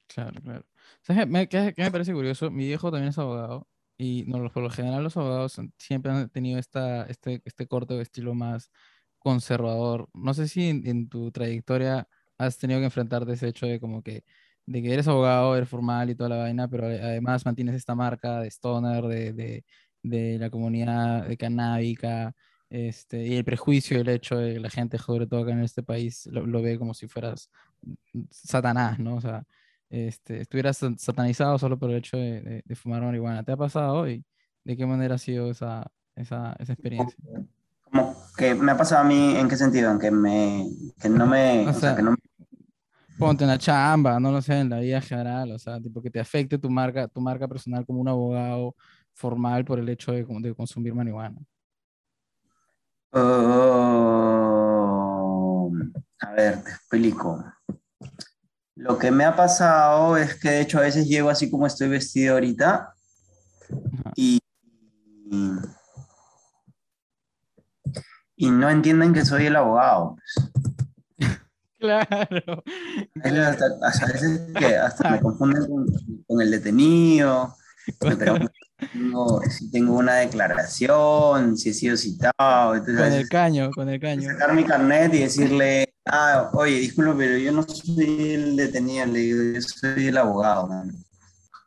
Claro, 0.07 0.41
claro. 0.43 0.65
¿Sabes 1.03 1.49
qué, 1.49 1.75
me 1.77 1.91
parece 1.91 2.13
curioso? 2.13 2.51
Mi 2.51 2.67
viejo 2.67 2.91
también 2.91 3.11
es 3.11 3.19
abogado 3.19 3.69
y 3.99 4.25
no, 4.27 4.51
por 4.51 4.63
lo 4.63 4.71
general 4.71 5.05
los 5.05 5.17
abogados 5.17 5.61
siempre 5.79 6.11
han 6.11 6.29
tenido 6.31 6.59
esta, 6.59 7.05
este, 7.05 7.43
este 7.45 7.67
corte 7.67 7.95
de 7.95 8.03
estilo 8.03 8.35
más 8.35 8.71
conservador. 9.19 10.09
No 10.15 10.35
sé 10.35 10.49
si 10.49 10.69
en, 10.69 11.09
tu 11.09 11.31
trayectoria 11.33 12.09
has 12.39 12.59
tenido 12.59 12.81
que 12.81 12.87
enfrentarte 12.87 13.33
ese 13.33 13.49
hecho 13.49 13.67
de 13.67 13.81
como 13.81 14.03
que, 14.03 14.25
de 14.67 14.83
que 14.83 14.93
eres 14.93 15.09
abogado, 15.09 15.57
eres 15.57 15.69
formal 15.69 16.11
y 16.11 16.15
toda 16.15 16.31
la 16.31 16.37
vaina, 16.39 16.69
pero 16.69 16.87
además 16.87 17.45
mantienes 17.47 17.75
esta 17.77 17.95
marca 17.95 18.41
de 18.41 18.49
stoner, 18.51 19.05
de, 19.05 19.33
de, 19.33 19.65
de 20.03 20.39
la 20.39 20.51
comunidad 20.51 21.27
de 21.27 21.37
canábica, 21.37 22.35
este, 22.69 23.25
y 23.27 23.37
el 23.37 23.45
prejuicio, 23.45 24.01
el 24.01 24.09
hecho 24.09 24.37
de 24.37 24.55
que 24.55 24.61
la 24.61 24.71
gente, 24.71 24.99
sobre 24.99 25.27
todo 25.27 25.43
acá 25.43 25.53
en 25.53 25.63
este 25.63 25.83
país, 25.83 26.27
lo, 26.27 26.63
ve 26.63 26.79
como 26.79 26.95
si 26.95 27.07
fueras 27.07 27.51
satanás, 28.31 28.99
¿no? 28.99 29.17
O 29.17 29.21
sea, 29.21 29.45
este, 29.89 30.41
estuvieras 30.41 30.81
satanizado 30.99 31.59
solo 31.59 31.79
por 31.79 31.91
el 31.91 31.99
hecho 31.99 32.17
de, 32.17 32.63
de, 32.65 32.75
fumar 32.75 33.03
marihuana. 33.03 33.45
¿Te 33.45 33.53
ha 33.53 33.57
pasado 33.57 34.09
y 34.09 34.25
de 34.65 34.77
qué 34.77 34.85
manera 34.85 35.15
ha 35.15 35.19
sido 35.19 35.51
esa, 35.51 35.91
esa, 36.17 36.57
esa 36.59 36.73
experiencia? 36.73 37.17
Que 38.37 38.55
me 38.55 38.73
ha 38.73 38.77
pasado 38.77 39.03
a 39.03 39.05
mí, 39.05 39.37
¿en 39.37 39.49
qué 39.49 39.57
sentido? 39.57 39.91
En 39.91 39.99
que, 39.99 40.11
me, 40.11 40.69
que 41.01 41.09
no 41.09 41.27
me... 41.27 41.67
O, 41.69 41.73
sea, 41.73 41.97
que 41.97 42.03
no 42.03 42.15
Ponte 43.19 43.45
en 43.45 43.51
la 43.51 43.57
chamba, 43.59 44.21
no 44.21 44.31
lo 44.31 44.43
sé, 44.43 44.61
en 44.61 44.69
la 44.69 44.81
vida 44.81 45.01
general, 45.01 45.51
o 45.53 45.59
sea, 45.59 45.81
tipo 45.81 46.03
que 46.03 46.11
te 46.11 46.21
afecte 46.21 46.59
tu 46.59 46.69
marca, 46.69 47.09
tu 47.09 47.23
marca 47.23 47.49
personal 47.49 47.87
como 47.87 48.01
un 48.01 48.09
abogado 48.09 48.77
formal 49.15 49.65
por 49.65 49.79
el 49.79 49.89
hecho 49.89 50.13
de, 50.13 50.27
de 50.29 50.55
consumir 50.55 50.95
marihuana. 50.95 51.39
Oh, 53.13 53.23
a 56.21 56.33
ver, 56.33 56.63
te 56.63 56.71
explico. 56.71 57.43
Lo 58.75 58.99
que 58.99 59.11
me 59.11 59.25
ha 59.25 59.35
pasado 59.35 60.19
es 60.19 60.39
que 60.39 60.51
de 60.51 60.61
hecho 60.61 60.77
a 60.77 60.83
veces 60.83 61.09
llego 61.09 61.31
así 61.31 61.51
como 61.51 61.67
estoy 61.67 61.89
vestido 61.89 62.35
ahorita 62.35 62.93
y 64.15 64.39
y 65.31 65.51
no 68.39 68.71
entienden 68.71 69.13
que 69.13 69.25
soy 69.25 69.47
el 69.47 69.57
abogado. 69.57 70.17
Pues. 70.17 70.51
Claro. 71.79 72.65
Hasta, 73.23 73.67
a 73.83 74.07
veces 74.07 74.41
que 74.59 74.77
hasta 74.77 75.11
me 75.11 75.21
confunden 75.21 75.67
con, 76.27 76.41
el 76.41 76.51
detenido, 76.51 77.55
si 79.51 79.71
tengo 79.71 79.99
una 79.99 80.15
declaración, 80.15 81.57
si 81.57 81.71
he 81.71 81.75
sido 81.75 81.97
citado. 81.97 82.83
con 82.83 83.13
el 83.13 83.29
caño, 83.29 83.71
con 83.73 83.89
el 83.91 84.01
caño. 84.01 84.31
Sacar 84.31 84.55
mi 84.55 84.65
carnet 84.65 85.15
y 85.15 85.19
decirle, 85.21 85.95
ah, 86.07 86.51
oye, 86.55 86.77
disculpe, 86.77 87.15
pero 87.19 87.37
yo 87.37 87.53
no 87.53 87.63
soy 87.63 88.35
el 88.35 88.57
detenido, 88.57 89.07
le 89.07 89.19
digo, 89.19 89.43
yo 89.55 89.61
soy 89.61 90.09
el 90.09 90.17
abogado, 90.17 90.69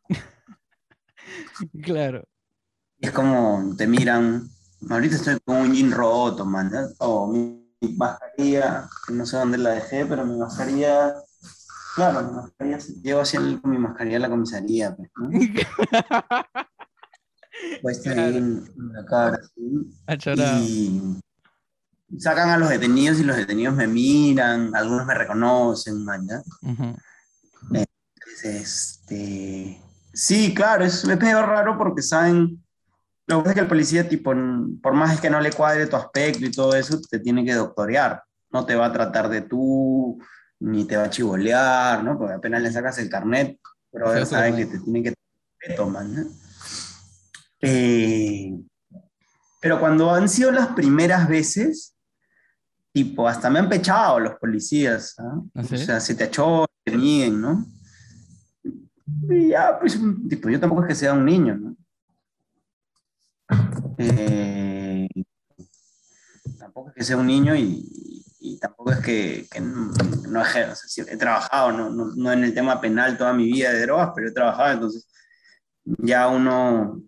Claro. 1.84 2.24
Y 3.00 3.08
es 3.08 3.12
como, 3.12 3.76
te 3.78 3.88
miran, 3.88 4.50
ahorita 4.88 5.16
estoy 5.16 5.38
con 5.46 5.58
un 5.58 5.74
jean 5.74 5.92
roto, 5.92 6.46
man, 6.46 6.72
o 7.00 7.28
mi 7.28 7.66
mascarilla, 7.98 8.88
no 9.10 9.26
sé 9.26 9.38
dónde 9.38 9.58
la 9.58 9.72
dejé, 9.72 10.06
pero 10.06 10.26
mi 10.26 10.38
mascarilla 10.38 11.16
Claro, 11.96 12.24
mi 12.24 12.34
mascarilla, 12.34 12.78
llevo 13.02 13.22
así 13.22 13.38
con 13.38 13.72
mi 13.72 13.78
mascarilla 13.78 14.18
a 14.18 14.20
la 14.22 14.30
comisaría, 14.30 14.96
pues, 14.96 15.10
¿no? 15.18 15.30
pues 17.82 18.06
ahí 18.08 18.38
en, 18.38 18.64
la 18.94 19.06
cara, 19.06 19.40
Y 20.62 21.20
sacan 22.18 22.52
a 22.52 22.58
los 22.58 22.70
detenidos 22.70 23.20
y 23.20 23.24
los 23.24 23.36
detenidos 23.36 23.76
me 23.76 23.88
miran, 23.88 24.74
algunos 24.76 25.06
me 25.06 25.16
reconocen, 25.16 26.06
man, 26.06 26.26
¿ya? 26.28 26.42
este... 28.44 29.82
Sí, 30.14 30.54
claro, 30.54 30.86
es, 30.86 31.04
es 31.04 31.20
medio 31.20 31.46
raro 31.46 31.78
porque 31.78 32.02
saben... 32.02 32.64
Lo 33.30 33.38
que 33.38 33.42
pasa 33.44 33.50
es 33.50 33.56
que 33.56 33.62
el 33.62 33.68
policía, 33.68 34.10
tipo, 34.10 34.34
por 34.82 34.94
más 34.94 35.22
que 35.22 35.30
no 35.30 35.40
le 35.40 35.52
cuadre 35.52 35.86
tu 35.86 35.96
aspecto 35.96 36.44
y 36.46 36.52
todo 36.52 36.74
eso, 36.76 37.00
te 37.00 37.20
tiene 37.20 37.46
que 37.46 37.54
doctorear. 37.54 38.24
No 38.50 38.66
te 38.66 38.74
va 38.74 38.88
a 38.88 38.92
tratar 38.92 39.30
de 39.30 39.42
tú, 39.42 40.20
ni 40.60 40.86
te 40.86 40.98
va 40.98 41.04
a 41.04 41.10
chivolear, 41.12 42.04
¿no? 42.04 42.18
Porque 42.18 42.34
apenas 42.34 42.64
le 42.64 42.72
sacas 42.72 42.98
el 42.98 43.08
carnet, 43.08 43.60
pero 43.92 44.12
él 44.16 44.26
sabe 44.26 44.56
que 44.56 44.66
te 44.66 44.80
tiene 44.80 45.04
que 45.04 45.14
tomar, 45.76 46.06
¿no? 46.06 46.26
Eh, 47.62 48.58
pero 49.62 49.80
cuando 49.80 50.12
han 50.12 50.28
sido 50.28 50.52
las 50.52 50.70
primeras 50.70 51.30
veces, 51.30 51.96
tipo, 52.92 53.28
hasta 53.28 53.52
me 53.52 53.60
han 53.60 53.70
pechado 53.70 54.20
los 54.20 54.40
policías, 54.40 55.14
¿ah? 55.20 55.40
¿Ah, 55.54 55.62
O 55.62 55.78
sea, 55.78 56.00
se 56.00 56.16
te 56.16 56.24
achó, 56.24 56.66
te 56.84 56.98
miden, 56.98 57.40
¿no? 57.40 57.64
Y 59.30 59.50
ya, 59.50 59.78
pues, 59.80 60.00
tipo, 60.28 60.50
yo 60.50 60.60
tampoco 60.60 60.82
es 60.82 60.88
que 60.88 60.96
sea 60.96 61.14
un 61.14 61.26
niño, 61.26 61.56
¿no? 61.56 61.76
Eh, 64.02 65.10
tampoco 66.58 66.90
es 66.90 66.96
que 66.96 67.04
sea 67.04 67.18
un 67.18 67.28
niño 67.28 67.54
y, 67.54 68.24
y 68.40 68.58
tampoco 68.58 68.92
es 68.92 69.00
que, 69.00 69.46
que 69.52 69.60
no, 69.60 69.92
no 70.30 70.42
he 70.42 71.18
trabajado, 71.18 71.74
no, 71.74 71.90
no, 71.90 72.06
no, 72.16 72.32
en 72.32 72.46
el 72.46 72.54
tema 72.54 72.80
penal 72.80 73.18
toda 73.18 73.34
mi 73.34 73.46
vida 73.46 73.74
de 73.74 73.82
drogas, 73.82 74.12
pero 74.16 74.30
he 74.30 74.32
trabajado, 74.32 74.74
entonces 74.74 75.06
ya 75.84 76.30
uno 76.30 77.02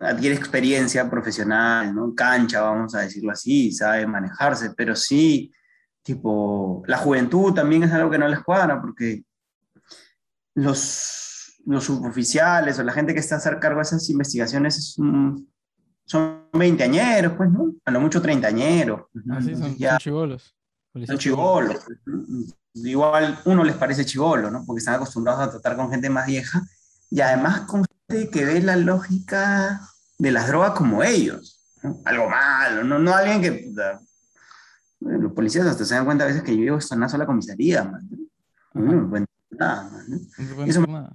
adquiere 0.00 0.34
experiencia 0.34 1.10
profesional, 1.10 1.94
¿no? 1.94 2.14
Cancha, 2.14 2.62
vamos 2.62 2.94
a 2.94 3.00
decirlo 3.00 3.32
así, 3.32 3.70
sabe 3.70 4.06
manejarse, 4.06 4.70
pero 4.74 4.96
sí, 4.96 5.52
tipo, 6.02 6.82
la 6.86 6.96
juventud 6.96 7.52
también 7.52 7.82
es 7.82 7.92
algo 7.92 8.10
que 8.10 8.18
no 8.18 8.26
les 8.26 8.40
cuadra, 8.40 8.80
porque 8.80 9.22
los, 10.54 11.60
los 11.66 11.84
suboficiales 11.84 12.78
o 12.78 12.82
la 12.84 12.92
gente 12.92 13.12
que 13.12 13.20
está 13.20 13.34
a 13.34 13.38
hacer 13.38 13.60
cargo 13.60 13.80
de 13.80 13.82
esas 13.82 14.08
investigaciones 14.08 14.96
son 16.04 16.48
veinteañeros, 16.52 17.34
pues, 17.36 17.50
¿no? 17.50 17.72
A 17.84 17.90
lo 17.90 18.00
mucho 18.00 18.20
treintañeros. 18.20 19.02
Así 19.30 19.54
son, 19.56 19.76
ya, 19.76 19.90
son 19.90 19.98
chivolos. 19.98 20.54
Son 21.06 21.18
chivolos. 21.18 21.78
Igual 22.74 23.38
uno 23.44 23.64
les 23.64 23.76
parece 23.76 24.04
chivolo, 24.04 24.50
¿no? 24.50 24.64
Porque 24.66 24.80
están 24.80 24.94
acostumbrados 24.94 25.42
a 25.42 25.50
tratar 25.50 25.76
con 25.76 25.90
gente 25.90 26.08
más 26.10 26.26
vieja 26.26 26.62
y 27.10 27.20
además 27.20 27.62
con 27.62 27.84
gente 28.08 28.30
que 28.30 28.44
ve 28.44 28.62
la 28.62 28.76
lógica 28.76 29.80
de 30.18 30.30
las 30.30 30.48
drogas 30.48 30.72
como 30.72 31.02
ellos. 31.02 31.60
Algo 32.04 32.28
malo, 32.28 32.84
no, 32.84 32.98
no 32.98 33.14
alguien 33.14 33.42
que... 33.42 33.72
los 35.00 35.32
policías 35.32 35.66
hasta 35.66 35.84
se 35.84 35.94
dan 35.94 36.04
cuenta 36.04 36.24
a 36.24 36.28
veces 36.28 36.42
que 36.42 36.52
yo 36.52 36.62
vivo 36.62 36.78
en 36.78 36.98
una 36.98 37.08
sola 37.08 37.26
comisaría, 37.26 37.84
man. 37.84 38.08
No 38.74 38.92
me 38.92 39.08
cuenta 39.08 39.30
nada, 39.50 39.90
man. 39.90 40.20
Eso 40.66 40.80
me 40.80 41.08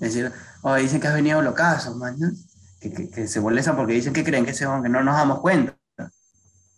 Es 0.00 0.14
decir, 0.14 0.32
oh, 0.62 0.74
dicen 0.74 1.00
que 1.00 1.08
has 1.08 1.14
venido 1.14 1.40
locazo, 1.42 1.96
man. 1.96 2.16
Que, 2.80 2.92
que, 2.92 3.10
que, 3.10 3.28
se 3.28 3.40
molestan 3.40 3.76
porque 3.76 3.92
dicen 3.92 4.12
que 4.12 4.24
creen 4.24 4.44
que, 4.44 4.54
se, 4.54 4.64
que 4.64 4.88
no 4.88 5.02
nos 5.02 5.14
damos 5.14 5.40
cuenta. 5.40 5.76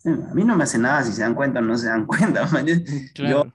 A 0.05 0.33
mí 0.33 0.43
no 0.43 0.55
me 0.55 0.65
hace 0.65 0.77
nada 0.77 1.01
si 1.03 1.13
se 1.13 1.21
dan 1.21 1.33
cuenta 1.33 1.59
o 1.59 1.61
no 1.61 1.77
se 1.77 1.87
dan 1.87 2.05
cuenta. 2.07 2.45
Man. 2.47 2.65
Yo 3.15 3.45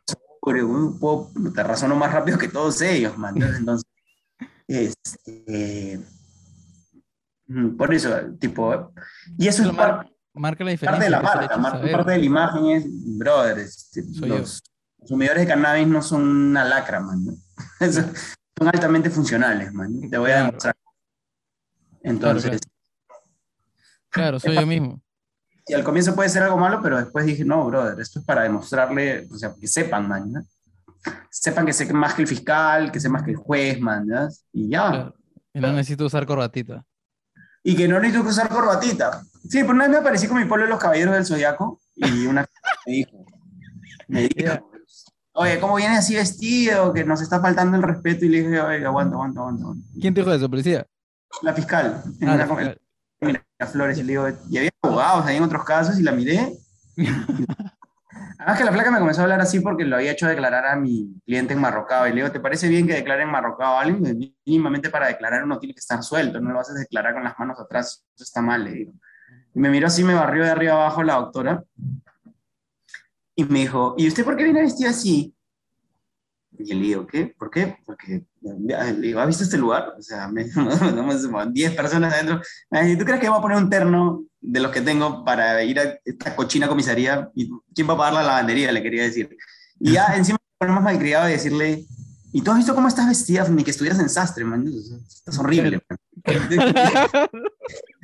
puedo, 0.40 1.30
te 1.54 1.62
razono 1.62 1.94
más 1.94 2.12
rápido 2.12 2.38
que 2.38 2.48
todos 2.48 2.80
ellos. 2.80 3.16
Man. 3.18 3.34
Entonces, 3.40 3.86
este, 4.68 6.00
mm, 7.46 7.76
por 7.76 7.92
eso, 7.92 8.10
tipo, 8.38 8.92
y 9.36 9.48
eso 9.48 9.62
es 9.62 9.76
parte, 9.76 10.10
marca 10.34 10.64
la 10.64 10.70
diferencia. 10.70 10.90
Parte 10.92 11.04
de 11.04 11.10
la 11.10 11.20
marca, 11.20 11.56
marca, 11.56 11.90
parte 11.90 12.12
de 12.12 12.18
la 12.18 12.24
imagen 12.24 12.66
es, 12.66 12.84
brother, 13.18 13.58
este, 13.58 14.04
los 14.26 14.62
consumidores 14.98 15.42
de 15.42 15.48
cannabis 15.48 15.86
no 15.86 16.02
son 16.02 16.22
una 16.22 16.64
lacra, 16.64 17.00
man. 17.00 17.24
son 17.90 18.68
altamente 18.68 19.10
funcionales, 19.10 19.72
man. 19.72 20.08
Te 20.10 20.18
voy 20.18 20.30
a 20.30 20.44
demostrar. 20.44 20.74
Entonces. 22.08 22.60
Claro, 24.10 24.40
soy 24.40 24.54
yo 24.54 24.66
mismo. 24.66 25.00
Y 25.70 25.74
al 25.74 25.84
comienzo 25.84 26.14
puede 26.14 26.30
ser 26.30 26.42
algo 26.42 26.56
malo, 26.56 26.80
pero 26.82 26.96
después 26.96 27.26
dije, 27.26 27.44
no, 27.44 27.66
brother, 27.66 28.00
esto 28.00 28.20
es 28.20 28.24
para 28.24 28.44
demostrarle, 28.44 29.28
o 29.30 29.36
sea, 29.36 29.52
que 29.60 29.66
sepan, 29.66 30.08
man, 30.08 30.32
¿no? 30.32 30.42
Sepan 31.30 31.66
que 31.66 31.74
sé 31.74 31.92
más 31.92 32.14
que 32.14 32.22
el 32.22 32.28
fiscal, 32.28 32.90
que 32.90 32.98
sé 32.98 33.10
más 33.10 33.22
que 33.22 33.32
el 33.32 33.36
juez, 33.36 33.78
man, 33.78 34.06
¿no? 34.06 34.28
Y 34.50 34.70
ya. 34.70 35.12
Y 35.52 35.60
no 35.60 35.70
necesito 35.74 36.06
usar 36.06 36.24
corbatita. 36.24 36.86
Y 37.62 37.76
que 37.76 37.86
no 37.86 38.00
necesito 38.00 38.26
usar 38.26 38.48
corbatita. 38.48 39.22
Sí, 39.42 39.58
pero 39.60 39.72
una 39.72 39.84
vez 39.84 39.90
me 39.90 39.98
aparecí 39.98 40.26
con 40.26 40.38
mi 40.38 40.46
pueblo 40.46 40.64
de 40.64 40.70
los 40.70 40.80
caballeros 40.80 41.12
del 41.12 41.26
Zodiaco 41.26 41.78
y 41.96 42.24
una 42.24 42.46
me 42.86 42.92
dijo, 42.92 43.26
me 44.08 44.22
dijo, 44.22 44.70
oye, 45.34 45.60
¿cómo 45.60 45.76
vienes 45.76 45.98
así 45.98 46.14
vestido? 46.14 46.94
Que 46.94 47.04
nos 47.04 47.20
está 47.20 47.42
faltando 47.42 47.76
el 47.76 47.82
respeto. 47.82 48.24
Y 48.24 48.30
le 48.30 48.38
dije, 48.38 48.58
oye, 48.58 48.86
aguanta, 48.86 49.16
aguanta, 49.16 49.40
aguanta. 49.40 49.66
¿Quién 50.00 50.14
te 50.14 50.22
dijo 50.22 50.32
eso, 50.32 50.48
policía? 50.48 50.86
La 51.42 51.52
fiscal. 51.52 52.02
Ah, 52.22 52.36
la 52.36 52.46
fiscal. 52.46 52.80
Flores, 53.66 53.98
y 53.98 54.02
le 54.02 54.12
digo, 54.12 54.28
y 54.48 54.58
había 54.58 54.70
abogados 54.82 55.26
ahí 55.26 55.36
en 55.36 55.42
otros 55.42 55.64
casos 55.64 55.98
y 55.98 56.02
la 56.02 56.12
miré. 56.12 56.52
Además 58.38 58.58
que 58.58 58.64
la 58.64 58.72
flaca 58.72 58.90
me 58.92 59.00
comenzó 59.00 59.20
a 59.20 59.24
hablar 59.24 59.40
así 59.40 59.58
porque 59.58 59.84
lo 59.84 59.96
había 59.96 60.12
hecho 60.12 60.28
declarar 60.28 60.64
a 60.64 60.76
mi 60.76 61.20
cliente 61.26 61.54
en 61.54 61.60
Marrocado. 61.60 62.06
Y 62.06 62.10
le 62.10 62.16
digo, 62.16 62.30
¿te 62.30 62.38
parece 62.38 62.68
bien 62.68 62.86
que 62.86 62.94
declare 62.94 63.22
en 63.22 63.30
Marrocado 63.30 63.76
a 63.76 63.80
alguien? 63.80 64.32
Mínimamente 64.46 64.90
para 64.90 65.08
declarar 65.08 65.42
uno 65.42 65.58
tiene 65.58 65.74
que 65.74 65.80
estar 65.80 66.02
suelto, 66.04 66.40
no 66.40 66.50
lo 66.50 66.56
vas 66.56 66.70
a 66.70 66.74
declarar 66.74 67.14
con 67.14 67.24
las 67.24 67.36
manos 67.36 67.58
atrás, 67.58 68.06
eso 68.14 68.24
está 68.24 68.40
mal, 68.40 68.62
le 68.62 68.72
digo. 68.72 68.92
Y 69.54 69.58
me 69.58 69.70
miró 69.70 69.88
así, 69.88 70.04
me 70.04 70.14
barrió 70.14 70.44
de 70.44 70.50
arriba 70.50 70.74
abajo 70.74 71.02
la 71.02 71.14
doctora. 71.14 71.64
Y 73.34 73.44
me 73.44 73.60
dijo, 73.60 73.94
¿y 73.98 74.06
usted 74.06 74.24
por 74.24 74.36
qué 74.36 74.44
viene 74.44 74.62
vestido 74.62 74.90
así? 74.90 75.34
Y 76.58 76.74
le 76.74 76.80
digo, 76.80 77.06
¿qué? 77.06 77.26
¿Por 77.38 77.50
qué? 77.50 77.78
Porque, 77.86 78.24
le 78.42 78.92
digo, 78.94 79.20
¿has 79.20 79.26
visto 79.28 79.44
este 79.44 79.58
lugar? 79.58 79.94
O 79.96 80.02
sea, 80.02 80.28
me, 80.28 80.44
10 81.52 81.74
personas 81.74 82.12
adentro. 82.12 82.40
¿Y 82.70 82.96
tú 82.96 83.04
crees 83.04 83.20
que 83.20 83.28
voy 83.28 83.38
a 83.38 83.42
poner 83.42 83.58
un 83.58 83.70
terno 83.70 84.24
de 84.40 84.60
los 84.60 84.72
que 84.72 84.80
tengo 84.80 85.24
para 85.24 85.62
ir 85.62 85.78
a 85.78 85.98
esta 86.04 86.34
cochina 86.34 86.68
comisaría? 86.68 87.30
¿Y 87.34 87.50
quién 87.74 87.88
va 87.88 87.94
a 87.94 87.98
pagar 87.98 88.14
la 88.14 88.22
lavandería? 88.22 88.72
Le 88.72 88.82
quería 88.82 89.04
decir. 89.04 89.36
Y 89.78 89.92
ya 89.92 90.06
encima 90.16 90.38
ponemos 90.58 90.82
malcriado 90.82 91.28
y 91.28 91.32
decirle, 91.32 91.86
¿y 92.32 92.42
tú 92.42 92.50
has 92.50 92.56
visto 92.56 92.74
cómo 92.74 92.88
estás 92.88 93.06
vestida? 93.06 93.48
Ni 93.48 93.62
que 93.62 93.70
estuvieras 93.70 94.00
en 94.00 94.08
sastre, 94.08 94.44
man. 94.44 94.66
Estás 95.06 95.38
horrible, 95.38 95.80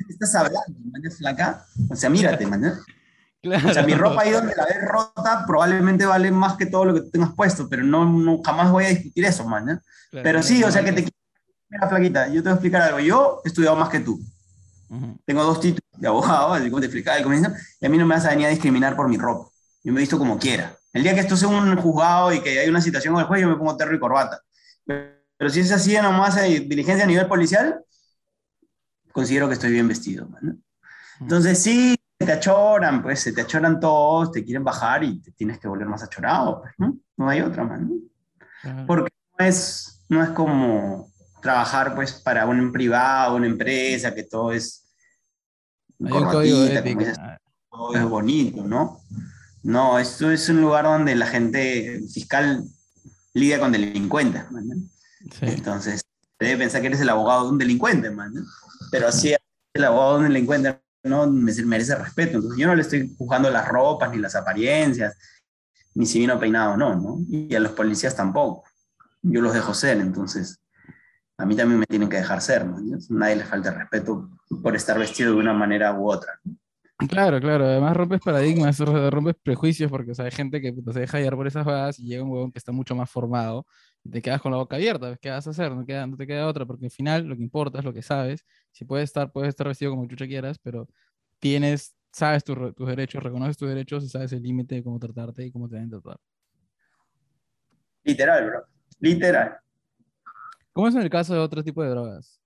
estás 0.09 0.35
hablando, 0.35 0.79
man? 0.91 1.01
Flaca. 1.17 1.65
O 1.89 1.95
sea, 1.95 2.09
mírate, 2.09 2.47
man. 2.47 2.79
O 3.47 3.73
sea, 3.73 3.83
mi 3.83 3.93
ropa 3.95 4.21
ahí 4.21 4.31
donde 4.31 4.55
la 4.55 4.65
ves 4.65 4.81
rota 4.87 5.43
probablemente 5.45 6.05
vale 6.05 6.31
más 6.31 6.55
que 6.57 6.65
todo 6.65 6.85
lo 6.85 6.93
que 6.93 7.01
tengas 7.01 7.33
puesto, 7.33 7.67
pero 7.69 7.83
no, 7.83 8.05
no 8.05 8.41
jamás 8.43 8.71
voy 8.71 8.85
a 8.85 8.89
discutir 8.89 9.25
eso, 9.25 9.47
man. 9.47 9.81
pero 10.11 10.41
sí, 10.41 10.63
o 10.63 10.71
sea, 10.71 10.83
que 10.83 10.91
te 10.91 11.05
Mira, 11.69 11.89
flaquita, 11.89 12.27
yo 12.27 12.35
te 12.35 12.41
voy 12.41 12.49
a 12.49 12.53
explicar 12.53 12.81
algo. 12.83 12.99
Yo 12.99 13.41
he 13.43 13.47
estudiado 13.47 13.75
más 13.75 13.89
que 13.89 13.99
tú. 13.99 14.19
Tengo 15.25 15.43
dos 15.43 15.59
títulos 15.59 15.81
de 15.97 16.07
abogado, 16.07 16.53
así 16.53 16.69
como 16.69 16.79
te 16.79 16.85
explicaba 16.85 17.17
al 17.17 17.23
comienzo, 17.23 17.51
y 17.81 17.85
a 17.85 17.89
mí 17.89 17.97
no 17.97 18.05
me 18.05 18.15
vas 18.15 18.25
a 18.25 18.29
venir 18.29 18.45
a 18.45 18.49
discriminar 18.49 18.95
por 18.95 19.09
mi 19.09 19.17
ropa. 19.17 19.49
Yo 19.83 19.91
me 19.91 19.99
he 19.99 20.01
visto 20.01 20.17
como 20.17 20.37
quiera. 20.37 20.77
El 20.93 21.03
día 21.03 21.13
que 21.13 21.21
esto 21.21 21.35
sea 21.35 21.49
un 21.49 21.75
juzgado 21.75 22.31
y 22.31 22.39
que 22.39 22.59
hay 22.59 22.69
una 22.69 22.81
situación 22.81 23.13
con 23.13 23.21
el 23.21 23.27
juez, 23.27 23.41
yo 23.41 23.49
me 23.49 23.55
pongo 23.55 23.75
terro 23.75 23.95
y 23.95 23.99
corbata. 23.99 24.41
Pero 24.85 25.49
si 25.49 25.59
es 25.59 25.71
así, 25.71 25.95
nomás 25.95 26.37
hay 26.37 26.59
diligencia 26.59 27.03
a 27.03 27.07
nivel 27.07 27.27
policial, 27.27 27.83
considero 29.11 29.47
que 29.47 29.55
estoy 29.55 29.71
bien 29.71 29.87
vestido. 29.87 30.29
Man. 30.29 30.63
Entonces, 31.19 31.61
sí, 31.61 31.97
te 32.17 32.31
achoran, 32.31 33.01
pues 33.01 33.19
se 33.19 33.33
te 33.33 33.41
achoran 33.41 33.79
todos, 33.79 34.31
te 34.31 34.43
quieren 34.43 34.63
bajar 34.63 35.03
y 35.03 35.19
te 35.21 35.31
tienes 35.31 35.59
que 35.59 35.67
volver 35.67 35.87
más 35.87 36.03
achorado, 36.03 36.61
pues, 36.61 36.73
¿no? 36.77 36.97
No 37.17 37.29
hay 37.29 37.41
otra 37.41 37.63
man. 37.63 37.91
Porque 38.87 39.11
no 39.37 39.45
es, 39.45 40.05
no 40.09 40.23
es 40.23 40.29
como 40.29 41.11
trabajar 41.41 41.93
pues 41.93 42.13
para 42.13 42.45
un 42.45 42.71
privado, 42.71 43.35
una 43.35 43.47
empresa, 43.47 44.15
que 44.15 44.23
todo 44.23 44.51
es... 44.51 44.85
Hay 46.03 46.11
un 46.11 46.25
código 46.25 46.63
ético. 46.63 47.03
todo 47.69 47.95
es 47.95 48.03
bonito, 48.03 48.63
¿no? 48.63 48.99
No, 49.63 49.99
esto 49.99 50.31
es 50.31 50.47
un 50.49 50.61
lugar 50.61 50.85
donde 50.85 51.15
la 51.15 51.27
gente 51.27 52.01
fiscal 52.11 52.63
lidia 53.33 53.59
con 53.59 53.71
delincuentes, 53.71 54.43
Entonces, 55.41 56.01
debe 56.39 56.57
pensar 56.57 56.81
que 56.81 56.87
eres 56.87 57.01
el 57.01 57.09
abogado 57.09 57.45
de 57.45 57.49
un 57.51 57.57
delincuente, 57.57 58.09
man. 58.09 58.33
Pero 58.91 59.07
así 59.07 59.35
el 59.73 59.83
abogado 59.83 60.13
de 60.13 60.19
un 60.19 60.33
delincuente 60.33 60.79
no 61.09 61.27
merece 61.27 61.95
respeto. 61.95 62.37
Entonces, 62.37 62.59
yo 62.59 62.67
no 62.67 62.75
le 62.75 62.81
estoy 62.81 63.15
juzgando 63.17 63.49
las 63.49 63.67
ropas, 63.67 64.11
ni 64.11 64.17
las 64.17 64.35
apariencias, 64.35 65.17
ni 65.93 66.05
si 66.05 66.19
vino 66.19 66.39
peinado 66.39 66.73
o 66.73 66.77
no, 66.77 66.95
¿no? 66.95 67.19
Y 67.29 67.53
a 67.55 67.59
los 67.59 67.71
policías 67.71 68.15
tampoco. 68.15 68.63
Yo 69.21 69.41
los 69.41 69.53
dejo 69.53 69.73
ser, 69.73 69.97
entonces 69.97 70.59
a 71.37 71.45
mí 71.45 71.55
también 71.55 71.79
me 71.79 71.85
tienen 71.85 72.09
que 72.09 72.17
dejar 72.17 72.41
ser, 72.41 72.65
¿no? 72.65 72.77
Nadie 73.09 73.37
le 73.37 73.45
falta 73.45 73.71
respeto 73.71 74.29
por 74.61 74.75
estar 74.75 74.97
vestido 74.97 75.33
de 75.33 75.39
una 75.39 75.53
manera 75.53 75.93
u 75.93 76.09
otra. 76.09 76.39
Claro, 77.09 77.41
claro. 77.41 77.65
Además 77.65 77.97
rompes 77.97 78.21
paradigmas, 78.21 78.79
rompes 78.79 79.35
prejuicios, 79.43 79.91
porque 79.91 80.13
o 80.17 80.21
hay 80.21 80.31
gente 80.31 80.61
que 80.61 80.73
se 80.73 80.99
deja 80.99 81.17
llevar 81.19 81.35
por 81.35 81.47
esas 81.47 81.65
vagas 81.65 81.99
y 81.99 82.07
llega 82.07 82.23
un 82.23 82.29
huevón 82.29 82.51
que 82.51 82.59
está 82.59 82.71
mucho 82.71 82.95
más 82.95 83.09
formado 83.09 83.65
te 84.09 84.21
quedas 84.21 84.41
con 84.41 84.51
la 84.51 84.57
boca 84.57 84.75
abierta. 84.75 85.17
¿Qué 85.17 85.29
vas 85.29 85.47
a 85.47 85.49
hacer? 85.49 85.71
No, 85.71 85.85
queda, 85.85 86.05
no 86.07 86.17
te 86.17 86.27
queda 86.27 86.47
otra, 86.47 86.65
porque 86.65 86.85
al 86.85 86.91
final 86.91 87.25
lo 87.25 87.35
que 87.35 87.41
importa 87.41 87.79
es 87.79 87.85
lo 87.85 87.93
que 87.93 88.01
sabes. 88.01 88.45
Si 88.71 88.85
puedes 88.85 89.05
estar, 89.05 89.31
puedes 89.31 89.49
estar 89.49 89.67
vestido 89.67 89.91
como 89.91 90.07
chucha 90.07 90.27
quieras, 90.27 90.57
pero 90.59 90.87
tienes, 91.39 91.95
sabes 92.11 92.43
tus 92.43 92.73
derechos, 92.77 93.23
reconoces 93.23 93.57
tus 93.57 93.69
derechos 93.69 94.03
y 94.03 94.09
sabes 94.09 94.31
el 94.33 94.43
límite 94.43 94.75
de 94.75 94.83
cómo 94.83 94.99
tratarte 94.99 95.45
y 95.45 95.51
cómo 95.51 95.67
te 95.67 95.75
deben 95.75 95.89
tratar. 95.89 96.17
Literal, 98.03 98.45
bro. 98.45 98.65
Literal. 98.99 99.57
¿Cómo 100.71 100.87
es 100.87 100.95
en 100.95 101.01
el 101.01 101.09
caso 101.09 101.33
de 101.33 101.39
otro 101.39 101.63
tipo 101.63 101.81
de 101.83 101.89
drogas? 101.89 102.39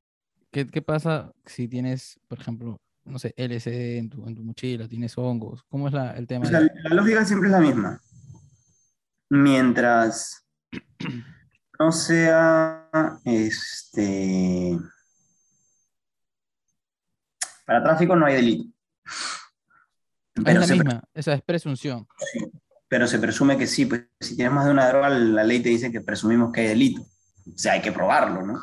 ¿Qué, 0.51 0.65
qué 0.65 0.81
pasa 0.81 1.31
si 1.45 1.67
tienes, 1.67 2.19
por 2.27 2.39
ejemplo, 2.39 2.79
no 3.03 3.19
sé, 3.19 3.33
LSD 3.35 3.97
en 3.97 4.09
tu, 4.09 4.27
en 4.27 4.35
tu 4.35 4.43
mochila, 4.43 4.87
tienes 4.87 5.17
hongos? 5.17 5.63
¿Cómo 5.67 5.87
es 5.87 5.93
la, 5.93 6.11
el 6.11 6.27
tema? 6.27 6.49
la, 6.49 6.61
lógica 6.91 7.25
siempre 7.25 7.49
es 7.49 7.51
la 7.51 7.59
misma. 7.59 8.01
Mientras 9.29 10.45
no 11.79 11.91
sea 11.91 12.89
este 13.23 14.77
para 17.65 17.83
tráfico 17.83 18.15
no 18.15 18.25
hay 18.25 18.33
delito. 18.33 18.65
Pero 20.33 20.61
es 20.61 20.69
la 20.69 20.75
misma, 20.75 21.03
esa 21.13 21.33
es 21.33 21.41
presunción. 21.43 22.07
pero 22.87 23.05
se 23.07 23.19
presume 23.19 23.57
que 23.57 23.67
sí, 23.67 23.85
pues 23.85 24.07
si 24.19 24.35
tienes 24.35 24.51
más 24.51 24.65
de 24.65 24.71
una 24.71 24.89
droga, 24.89 25.09
la 25.09 25.43
ley 25.43 25.59
te 25.59 25.69
dice 25.69 25.91
que 25.91 26.01
presumimos 26.01 26.51
que 26.51 26.61
hay 26.61 26.67
delito. 26.69 27.01
O 27.01 27.57
sea, 27.57 27.73
hay 27.73 27.81
que 27.81 27.91
probarlo, 27.91 28.43
¿no? 28.43 28.59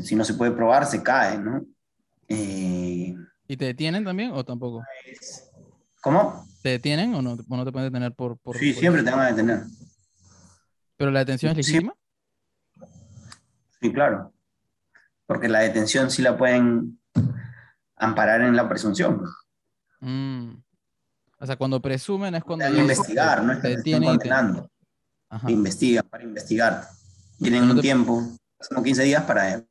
Si 0.00 0.14
no 0.14 0.24
se 0.24 0.34
puede 0.34 0.52
probar, 0.52 0.86
se 0.86 1.02
cae, 1.02 1.38
¿no? 1.38 1.66
Eh, 2.28 3.12
¿Y 3.48 3.56
te 3.56 3.64
detienen 3.64 4.04
también 4.04 4.30
o 4.30 4.44
tampoco? 4.44 4.84
¿Cómo? 6.00 6.46
¿Te 6.62 6.68
detienen 6.68 7.14
o 7.14 7.22
no, 7.22 7.36
no 7.36 7.64
te 7.64 7.72
pueden 7.72 7.90
detener 7.90 8.12
por...? 8.12 8.38
por 8.38 8.56
sí, 8.56 8.72
siempre 8.72 9.02
te 9.02 9.10
van 9.10 9.20
a 9.20 9.30
detener. 9.30 9.64
¿Pero 10.96 11.10
la 11.10 11.20
detención 11.20 11.50
es 11.52 11.56
legítima? 11.56 11.94
Sí. 13.80 13.92
claro. 13.92 14.32
Porque 15.26 15.48
la 15.48 15.60
detención 15.60 16.10
sí 16.10 16.22
la 16.22 16.36
pueden 16.36 16.98
amparar 17.96 18.40
en 18.42 18.56
la 18.56 18.68
presunción. 18.68 19.22
Mm. 20.00 20.54
O 21.40 21.46
sea, 21.46 21.56
cuando 21.56 21.80
presumen 21.80 22.34
es 22.34 22.44
cuando... 22.44 22.66
investigar, 22.68 23.42
¿no? 23.42 23.60
Te 23.60 23.76
detienen 23.76 24.08
condenando. 24.10 24.70
Investigan 25.46 26.06
para 26.08 26.24
investigar. 26.24 26.88
Tienen 27.38 27.70
un 27.70 27.80
tiempo, 27.80 28.22
como 28.68 28.82
15 28.82 29.02
días 29.04 29.22
para 29.24 29.62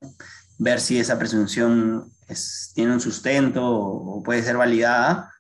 ver 0.60 0.80
si 0.80 1.00
esa 1.00 1.18
presunción 1.18 2.12
tiene 2.74 2.94
un 2.94 3.02
sustento 3.02 3.66
o 3.66 4.24
puede 4.24 4.44
ser 4.44 4.58
validada, 4.58 5.34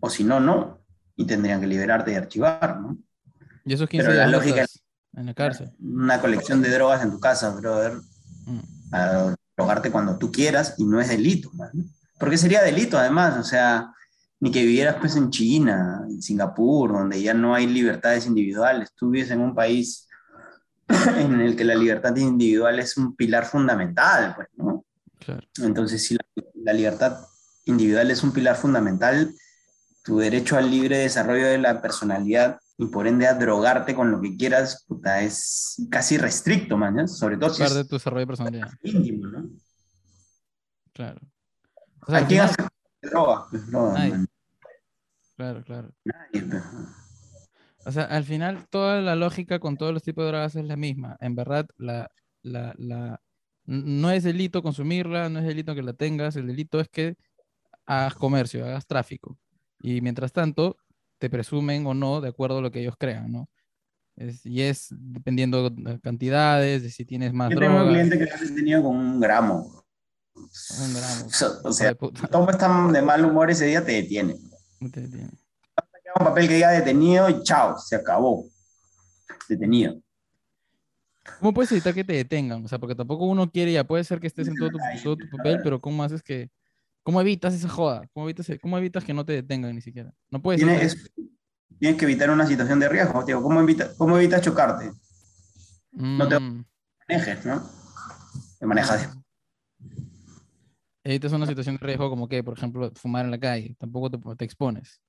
o 0.00 0.10
si 0.10 0.24
no, 0.24 0.38
no. 0.40 0.80
Y 1.16 1.26
tendrían 1.26 1.60
que 1.60 1.66
liberarte 1.66 2.12
y 2.12 2.16
archivar, 2.16 2.80
¿no? 2.80 2.98
Y 3.64 3.72
esos 3.72 3.88
15 3.88 4.06
Pero 4.06 4.18
la 4.18 4.28
lógica 4.28 4.62
es 4.62 4.82
en 5.16 5.26
la 5.26 5.34
cárcel. 5.34 5.72
Una 5.80 6.20
colección 6.20 6.62
de 6.62 6.70
drogas 6.70 7.02
en 7.02 7.10
tu 7.10 7.18
casa, 7.18 7.50
brother, 7.50 7.94
mm. 8.44 8.90
para 8.90 9.36
drogarte 9.56 9.90
cuando 9.90 10.18
tú 10.18 10.30
quieras 10.30 10.74
y 10.78 10.84
no 10.84 11.00
es 11.00 11.08
delito, 11.08 11.50
¿no? 11.54 11.70
Porque 12.18 12.38
sería 12.38 12.62
delito 12.62 12.98
además, 12.98 13.36
o 13.38 13.42
sea, 13.42 13.92
ni 14.40 14.50
que 14.50 14.64
vivieras 14.64 14.96
pues 15.00 15.16
en 15.16 15.30
China, 15.30 16.04
en 16.08 16.22
Singapur, 16.22 16.92
donde 16.92 17.20
ya 17.20 17.34
no 17.34 17.54
hay 17.54 17.66
libertades 17.66 18.26
individuales. 18.26 18.92
Tú 18.94 19.10
vives 19.10 19.30
en 19.30 19.40
un 19.40 19.54
país 19.54 20.08
en 21.16 21.40
el 21.40 21.56
que 21.56 21.64
la 21.64 21.74
libertad 21.74 22.14
individual 22.16 22.78
es 22.78 22.96
un 22.96 23.16
pilar 23.16 23.44
fundamental, 23.44 24.34
pues, 24.34 24.48
¿no? 24.56 24.84
Entonces, 25.60 26.04
si 26.04 26.16
la, 26.54 26.72
libertad 26.72 27.18
individual 27.64 28.10
es 28.10 28.22
un 28.22 28.32
pilar 28.32 28.56
fundamental, 28.56 29.34
tu 30.04 30.18
derecho 30.18 30.56
al 30.56 30.70
libre 30.70 30.98
desarrollo 30.98 31.46
de 31.46 31.58
la 31.58 31.82
personalidad 31.82 32.60
y 32.78 32.86
por 32.86 33.06
ende 33.06 33.26
a 33.26 33.34
drogarte 33.34 33.94
con 33.94 34.10
lo 34.10 34.20
que 34.20 34.36
quieras, 34.36 34.84
puta, 34.86 35.22
es 35.22 35.86
casi 35.90 36.18
restricto, 36.18 36.76
man, 36.76 37.08
Sobre 37.08 37.38
todo 37.38 37.50
si 37.50 37.62
es 37.62 37.88
tu 37.88 37.96
desarrollo 37.96 38.20
de 38.20 38.26
personalidad. 38.26 38.70
íntimo, 38.82 39.26
¿no? 39.28 39.50
Claro. 40.92 41.20
O 42.06 42.10
sea, 42.10 42.18
¿A 42.18 42.26
quién 42.26 42.40
hace 42.40 42.56
droga? 43.02 43.46
Pues, 43.50 43.62
claro, 45.36 45.64
claro. 45.64 45.90
Nadie, 46.04 46.42
pero... 46.48 46.62
Pues, 46.72 47.06
o 47.86 47.92
sea, 47.92 48.04
al 48.04 48.24
final 48.24 48.66
toda 48.68 49.00
la 49.00 49.14
lógica 49.14 49.60
con 49.60 49.76
todos 49.76 49.94
los 49.94 50.02
tipos 50.02 50.24
de 50.24 50.32
drogas 50.32 50.56
es 50.56 50.64
la 50.64 50.76
misma. 50.76 51.16
En 51.20 51.36
verdad, 51.36 51.68
la, 51.76 52.10
la, 52.42 52.74
la, 52.78 53.20
no 53.64 54.10
es 54.10 54.24
delito 54.24 54.60
consumirla, 54.62 55.28
no 55.28 55.38
es 55.38 55.46
delito 55.46 55.74
que 55.74 55.82
la 55.82 55.92
tengas, 55.92 56.34
el 56.36 56.48
delito 56.48 56.80
es 56.80 56.88
que 56.88 57.16
hagas 57.86 58.14
comercio, 58.16 58.64
hagas 58.64 58.86
tráfico. 58.86 59.38
Y 59.80 60.00
mientras 60.00 60.32
tanto, 60.32 60.78
te 61.18 61.30
presumen 61.30 61.86
o 61.86 61.94
no 61.94 62.20
de 62.20 62.28
acuerdo 62.28 62.58
a 62.58 62.60
lo 62.62 62.70
que 62.70 62.80
ellos 62.80 62.94
crean, 62.98 63.32
¿no? 63.32 63.48
y 64.44 64.62
es 64.62 64.86
dependiendo 64.90 65.68
de 65.68 66.00
cantidades, 66.00 66.82
de 66.82 66.90
si 66.90 67.04
tienes 67.04 67.34
más 67.34 67.50
Yo 67.50 67.58
tengo 67.58 67.82
un 67.82 67.88
cliente 67.90 68.18
que 68.18 68.24
lo 68.24 68.34
ha 68.34 68.38
tenido 68.38 68.82
con 68.82 68.96
un 68.96 69.20
gramo. 69.20 69.84
Un 70.34 70.94
gramo. 70.94 71.26
O, 71.64 71.72
sea, 71.72 71.94
todos 71.94 72.48
están 72.48 72.94
de 72.94 73.02
mal 73.02 73.22
humor 73.26 73.50
ese 73.50 73.66
día, 73.66 73.84
te 73.84 73.92
detiene. 73.92 74.36
Te 74.90 75.02
detiene 75.02 75.30
un 76.18 76.26
papel 76.26 76.48
que 76.48 76.54
diga 76.54 76.70
detenido 76.70 77.28
y 77.28 77.42
chao, 77.42 77.78
se 77.78 77.96
acabó. 77.96 78.48
Detenido. 79.48 80.00
¿Cómo 81.40 81.52
puedes 81.52 81.72
evitar 81.72 81.92
que 81.92 82.04
te 82.04 82.14
detengan? 82.14 82.64
O 82.64 82.68
sea, 82.68 82.78
porque 82.78 82.94
tampoco 82.94 83.26
uno 83.26 83.50
quiere, 83.50 83.72
ya 83.72 83.84
puede 83.84 84.04
ser 84.04 84.20
que 84.20 84.28
estés 84.28 84.48
en 84.48 84.54
todo 84.54 84.70
tu, 84.70 84.78
papel, 85.36 85.60
pero 85.64 85.80
¿cómo 85.80 86.02
haces 86.02 86.22
que, 86.22 86.50
cómo 87.06 87.20
evitas 87.20 87.54
esa 87.54 87.68
joda? 87.68 88.08
¿Cómo 88.12 88.28
evitas, 88.28 88.50
cómo 88.60 88.76
evitas 88.76 89.04
que 89.04 89.14
no 89.14 89.24
te 89.24 89.34
detengan 89.34 89.72
ni 89.72 89.80
siquiera? 89.80 90.12
No 90.28 90.42
puedes. 90.42 90.60
Tienes, 90.60 91.08
tienes 91.78 91.96
que 91.96 92.04
evitar 92.04 92.28
una 92.30 92.44
situación 92.44 92.80
de 92.80 92.88
riesgo, 92.88 93.24
tío. 93.24 93.40
¿Cómo, 93.40 93.60
evita, 93.60 93.94
cómo 93.96 94.18
evitas 94.18 94.42
chocarte? 94.42 94.90
No 95.92 96.26
te 96.26 96.40
mm. 96.40 96.64
manejes, 97.08 97.46
¿no? 97.46 97.62
Te 98.58 98.66
manejas. 98.66 99.08
Evitas 101.04 101.30
una 101.30 101.46
situación 101.46 101.76
de 101.76 101.86
riesgo 101.86 102.10
como 102.10 102.28
que, 102.28 102.42
por 102.42 102.58
ejemplo, 102.58 102.90
fumar 102.96 103.24
en 103.24 103.30
la 103.30 103.38
calle. 103.38 103.76
Tampoco 103.78 104.10
te, 104.10 104.18
te 104.34 104.44
expones. 104.44 105.00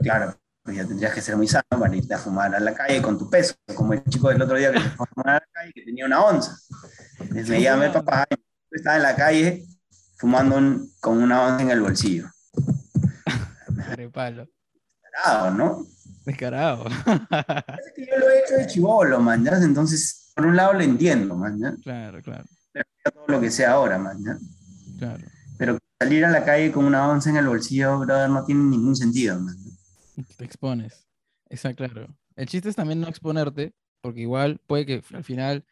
Claro, 0.00 0.34
pues 0.62 0.78
ya 0.78 0.86
tendrías 0.86 1.12
que 1.12 1.20
ser 1.20 1.36
muy 1.36 1.46
sano 1.46 1.64
para 1.68 1.94
irte 1.94 2.14
a 2.14 2.18
fumar 2.18 2.54
a 2.54 2.58
la 2.58 2.72
calle 2.72 3.02
con 3.02 3.18
tu 3.18 3.28
peso, 3.28 3.54
como 3.74 3.92
el 3.92 4.02
chico 4.04 4.30
del 4.30 4.40
otro 4.40 4.56
día 4.56 4.72
que 4.72 4.80
fue 4.80 5.04
a 5.04 5.14
fumar 5.14 5.28
a 5.28 5.34
la 5.34 5.48
calle 5.52 5.72
que 5.74 5.82
tenía 5.82 6.06
una 6.06 6.24
onza. 6.24 6.56
me 7.30 7.60
llamé 7.60 7.90
papá, 7.90 8.26
estaba 8.70 8.96
en 8.96 9.02
la 9.02 9.14
calle 9.14 9.66
fumando 10.18 10.56
con 11.00 11.22
una 11.22 11.42
onza 11.42 11.62
en 11.62 11.70
el 11.70 11.80
bolsillo. 11.80 12.30
palo. 14.12 14.48
Descarado, 15.02 15.50
¿no? 15.52 15.86
Descarado. 16.24 16.86
Es 16.88 17.92
que 17.94 18.06
yo 18.06 18.18
lo 18.18 18.28
he 18.28 18.40
hecho 18.40 18.54
de 18.56 18.66
chivolo, 18.66 19.20
man, 19.20 19.46
Entonces, 19.46 20.32
por 20.34 20.46
un 20.46 20.56
lado 20.56 20.74
lo 20.74 20.80
entiendo, 20.80 21.36
man, 21.36 21.78
Claro, 21.82 22.22
claro. 22.22 22.44
Pero 22.72 22.86
todo 23.02 23.24
lo 23.28 23.40
que 23.40 23.50
sea 23.50 23.72
ahora, 23.72 23.98
man, 23.98 24.18
Claro. 24.98 25.24
Pero 25.56 25.78
salir 26.00 26.24
a 26.24 26.30
la 26.30 26.44
calle 26.44 26.70
con 26.70 26.84
una 26.84 27.08
onza 27.08 27.30
en 27.30 27.36
el 27.36 27.48
bolsillo, 27.48 27.98
brother, 28.00 28.28
no 28.28 28.44
tiene 28.44 28.62
ningún 28.62 28.94
sentido, 28.94 29.38
man. 29.40 29.56
Te 30.36 30.44
expones. 30.44 31.06
Está 31.48 31.74
claro. 31.74 32.08
El 32.36 32.46
chiste 32.46 32.68
es 32.68 32.76
también 32.76 33.00
no 33.00 33.08
exponerte, 33.08 33.72
porque 34.00 34.20
igual 34.20 34.60
puede 34.66 34.86
que 34.86 35.02
al 35.14 35.24
final 35.24 35.64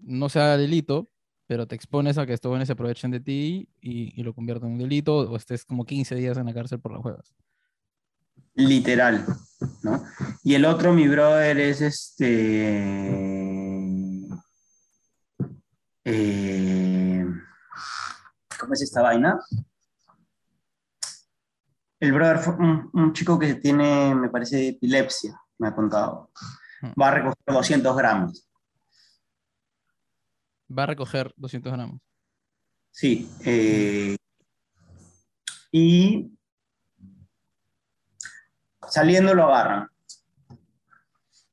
no 0.00 0.28
sea 0.28 0.56
delito, 0.56 1.11
pero 1.52 1.68
te 1.68 1.74
expones 1.74 2.16
a 2.16 2.24
que 2.24 2.32
estos 2.32 2.48
jóvenes 2.48 2.66
se 2.66 2.72
aprovechen 2.72 3.10
de 3.10 3.20
ti 3.20 3.68
y, 3.78 4.22
lo 4.22 4.32
conviertan 4.32 4.68
en 4.68 4.72
un 4.72 4.78
delito 4.78 5.18
o 5.18 5.36
estés 5.36 5.66
como 5.66 5.84
15 5.84 6.14
días 6.14 6.38
en 6.38 6.46
la 6.46 6.54
cárcel 6.54 6.80
por 6.80 6.92
las 6.92 7.02
juegas. 7.02 7.34
Literal, 8.54 9.26
¿no? 9.82 10.02
Y 10.44 10.54
el 10.54 10.64
otro, 10.64 10.94
mi 10.94 11.06
brother, 11.08 11.58
es 11.58 11.82
este... 11.82 13.18
Eh, 16.04 17.26
¿Cómo 18.58 18.72
es 18.72 18.80
esta 18.80 19.02
vaina? 19.02 19.38
El 22.00 22.12
brother 22.14 22.38
fue 22.38 22.54
un, 22.54 23.12
chico 23.12 23.38
que 23.38 23.56
tiene, 23.56 24.14
me 24.14 24.30
parece, 24.30 24.68
epilepsia, 24.68 25.38
me 25.58 25.68
ha 25.68 25.74
contado. 25.74 26.30
Hmm. 26.80 26.92
Va 26.98 27.08
a 27.08 27.10
recoger 27.10 27.36
200 27.46 27.94
gramos. 27.94 28.48
Va 30.76 30.84
a 30.84 30.86
recoger 30.86 31.32
200 31.36 31.72
gramos. 31.72 32.00
Sí. 32.90 33.30
Eh, 33.44 34.16
y 35.70 36.32
saliendo 38.88 39.34
lo 39.34 39.44
agarran. 39.44 39.88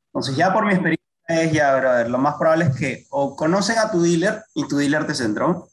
Entonces 0.07 0.35
ya 0.35 0.51
por 0.53 0.65
mi 0.65 0.73
experiencia 0.73 0.99
es 1.27 1.53
ya, 1.53 1.73
ver, 1.75 2.09
lo 2.09 2.17
más 2.17 2.35
probable 2.35 2.65
es 2.65 2.75
que 2.75 3.05
o 3.11 3.35
conocen 3.35 3.77
a 3.77 3.91
tu 3.91 4.01
dealer 4.01 4.43
y 4.55 4.67
tu 4.67 4.77
dealer 4.77 5.05
te 5.05 5.13
centró, 5.13 5.69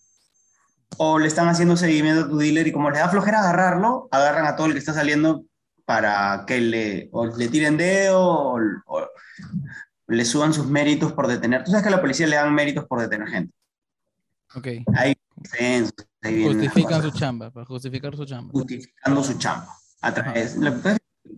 o 0.98 1.18
le 1.18 1.26
están 1.26 1.48
haciendo 1.48 1.76
seguimiento 1.76 2.24
a 2.24 2.28
tu 2.28 2.38
dealer 2.38 2.66
y 2.66 2.72
como 2.72 2.90
les 2.90 3.00
da 3.00 3.08
flojera 3.08 3.40
agarrarlo, 3.40 4.08
agarran 4.10 4.46
a 4.46 4.54
todo 4.54 4.66
el 4.66 4.74
que 4.74 4.78
está 4.78 4.92
saliendo 4.92 5.44
para 5.84 6.44
que 6.46 6.60
le, 6.60 7.08
o 7.12 7.26
le 7.26 7.48
tiren 7.48 7.76
dedo 7.76 8.20
o, 8.20 8.58
le 10.08 10.24
suban 10.24 10.52
sus 10.52 10.66
méritos 10.66 11.12
por 11.12 11.26
detener. 11.26 11.64
Tú 11.64 11.70
sabes 11.70 11.82
que 11.82 11.88
a 11.88 11.96
la 11.96 12.00
policía 12.00 12.26
le 12.26 12.36
dan 12.36 12.54
méritos 12.54 12.84
por 12.86 13.00
detener 13.00 13.28
gente. 13.28 13.54
Ok. 14.54 14.68
Ahí, 14.94 15.14
Justifican 16.22 17.02
su 17.02 17.10
chamba, 17.10 17.50
para 17.50 17.66
justificar 17.66 18.16
su 18.16 18.24
chamba. 18.24 18.50
Justificando 18.52 19.22
su 19.22 19.38
chamba. 19.38 19.68
A 20.00 20.12
través, 20.12 20.56
el 20.56 20.72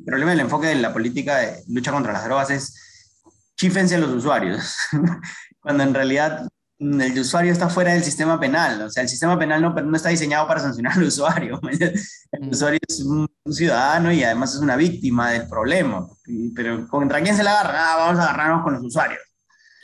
problema 0.04 0.30
del 0.30 0.40
enfoque 0.40 0.68
de 0.68 0.76
la 0.76 0.92
política 0.92 1.38
de 1.38 1.62
lucha 1.68 1.92
contra 1.92 2.12
las 2.12 2.24
drogas 2.24 2.50
es 2.50 3.14
chífense 3.56 3.96
a 3.96 3.98
los 3.98 4.10
usuarios, 4.10 4.76
cuando 5.60 5.82
en 5.82 5.94
realidad 5.94 6.48
el 6.78 7.18
usuario 7.18 7.52
está 7.52 7.68
fuera 7.68 7.92
del 7.92 8.04
sistema 8.04 8.38
penal, 8.38 8.82
o 8.82 8.90
sea, 8.90 9.02
el 9.02 9.08
sistema 9.08 9.36
penal 9.38 9.60
no, 9.60 9.70
no 9.74 9.96
está 9.96 10.10
diseñado 10.10 10.46
para 10.46 10.60
sancionar 10.60 10.92
al 10.92 11.04
usuario. 11.04 11.60
El 12.30 12.42
mm. 12.42 12.50
usuario 12.50 12.78
es 12.86 13.00
un, 13.00 13.28
ciudadano 13.50 14.12
y 14.12 14.22
además 14.22 14.54
es 14.54 14.60
una 14.60 14.76
víctima 14.76 15.30
del 15.30 15.48
problema. 15.48 16.06
Pero 16.54 16.86
¿contra 16.86 17.22
quién 17.22 17.34
se 17.34 17.42
la 17.42 17.58
agarra? 17.58 17.92
Ah, 17.92 17.96
vamos 17.96 18.20
a 18.20 18.24
agarrarnos 18.24 18.62
con 18.62 18.74
los 18.74 18.84
usuarios. 18.84 19.20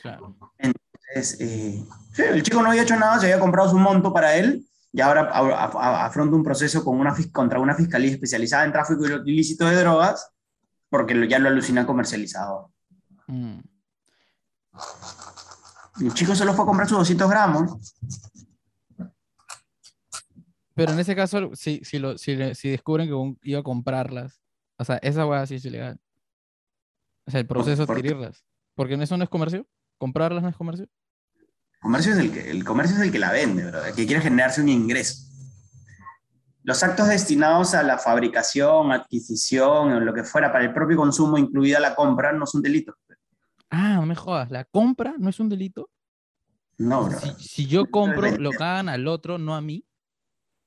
Claro. 0.01 0.37
Entonces, 0.59 1.41
eh, 1.41 1.83
el 2.17 2.43
chico 2.43 2.61
no 2.61 2.69
había 2.69 2.83
hecho 2.83 2.95
nada, 2.95 3.19
se 3.19 3.25
había 3.25 3.39
comprado 3.39 3.69
su 3.69 3.77
monto 3.79 4.13
para 4.13 4.35
él 4.35 4.65
y 4.93 5.01
ahora 5.01 5.31
afronta 6.05 6.35
un 6.35 6.43
proceso 6.43 6.85
con 6.85 6.99
una, 6.99 7.15
contra 7.31 7.59
una 7.59 7.75
fiscalía 7.75 8.11
especializada 8.11 8.63
en 8.65 8.71
tráfico 8.71 9.05
ilícito 9.25 9.67
de 9.67 9.75
drogas 9.75 10.31
porque 10.89 11.27
ya 11.27 11.39
lo 11.39 11.49
alucina 11.49 11.85
comercializado. 11.85 12.71
Mm. 13.27 13.59
El 16.01 16.13
chico 16.13 16.35
solo 16.35 16.53
fue 16.53 16.63
a 16.63 16.67
comprar 16.67 16.87
sus 16.87 16.97
200 16.97 17.29
gramos. 17.29 17.95
Pero 20.73 20.91
en 20.91 20.99
ese 20.99 21.15
caso, 21.15 21.51
si, 21.53 21.81
si, 21.83 21.99
lo, 21.99 22.17
si, 22.17 22.37
si 22.53 22.69
descubren 22.69 23.07
que 23.07 23.49
iba 23.49 23.61
a 23.61 23.63
comprarlas, 23.63 24.41
o 24.77 24.83
sea, 24.83 24.97
esa 24.97 25.25
hueá 25.25 25.45
sí 25.47 25.55
es 25.55 25.65
ilegal. 25.65 25.97
O 27.25 27.31
sea, 27.31 27.39
el 27.39 27.47
proceso 27.47 27.85
de 27.85 27.93
adquirirlas. 27.93 28.43
Porque 28.75 28.95
eso 28.95 29.17
no 29.17 29.23
es 29.23 29.29
comercio. 29.29 29.65
Comprarlas 29.97 30.43
no 30.43 30.49
es 30.49 30.55
comercio. 30.55 30.87
Comercio 31.81 32.13
es 32.13 32.19
el, 32.19 32.31
que, 32.31 32.51
el 32.51 32.65
comercio 32.65 32.97
es 32.97 33.03
el 33.03 33.11
que 33.11 33.19
la 33.19 33.31
vende, 33.31 33.63
¿verdad? 33.63 33.87
El 33.87 33.95
que 33.95 34.05
quiere 34.05 34.21
generarse 34.21 34.61
un 34.61 34.69
ingreso. 34.69 35.23
Los 36.63 36.83
actos 36.83 37.07
destinados 37.07 37.73
a 37.73 37.83
la 37.83 37.97
fabricación, 37.97 38.91
adquisición 38.91 39.93
o 39.93 39.99
lo 39.99 40.13
que 40.13 40.23
fuera 40.23 40.51
para 40.51 40.65
el 40.65 40.73
propio 40.73 40.97
consumo, 40.97 41.37
incluida 41.37 41.79
la 41.79 41.95
compra, 41.95 42.33
no 42.33 42.45
son 42.45 42.61
delitos. 42.61 42.95
Ah, 43.69 43.95
no 43.95 44.05
me 44.05 44.15
jodas, 44.15 44.51
¿la 44.51 44.65
compra 44.65 45.15
no 45.17 45.29
es 45.29 45.39
un 45.39 45.49
delito? 45.49 45.89
No, 46.77 47.05
bro. 47.05 47.19
Si, 47.37 47.67
yo 47.67 47.89
compro, 47.89 48.37
lo 48.37 48.51
cagan 48.51 48.89
al 48.89 49.07
otro, 49.07 49.37
no 49.37 49.55
a 49.55 49.61
mí. 49.61 49.85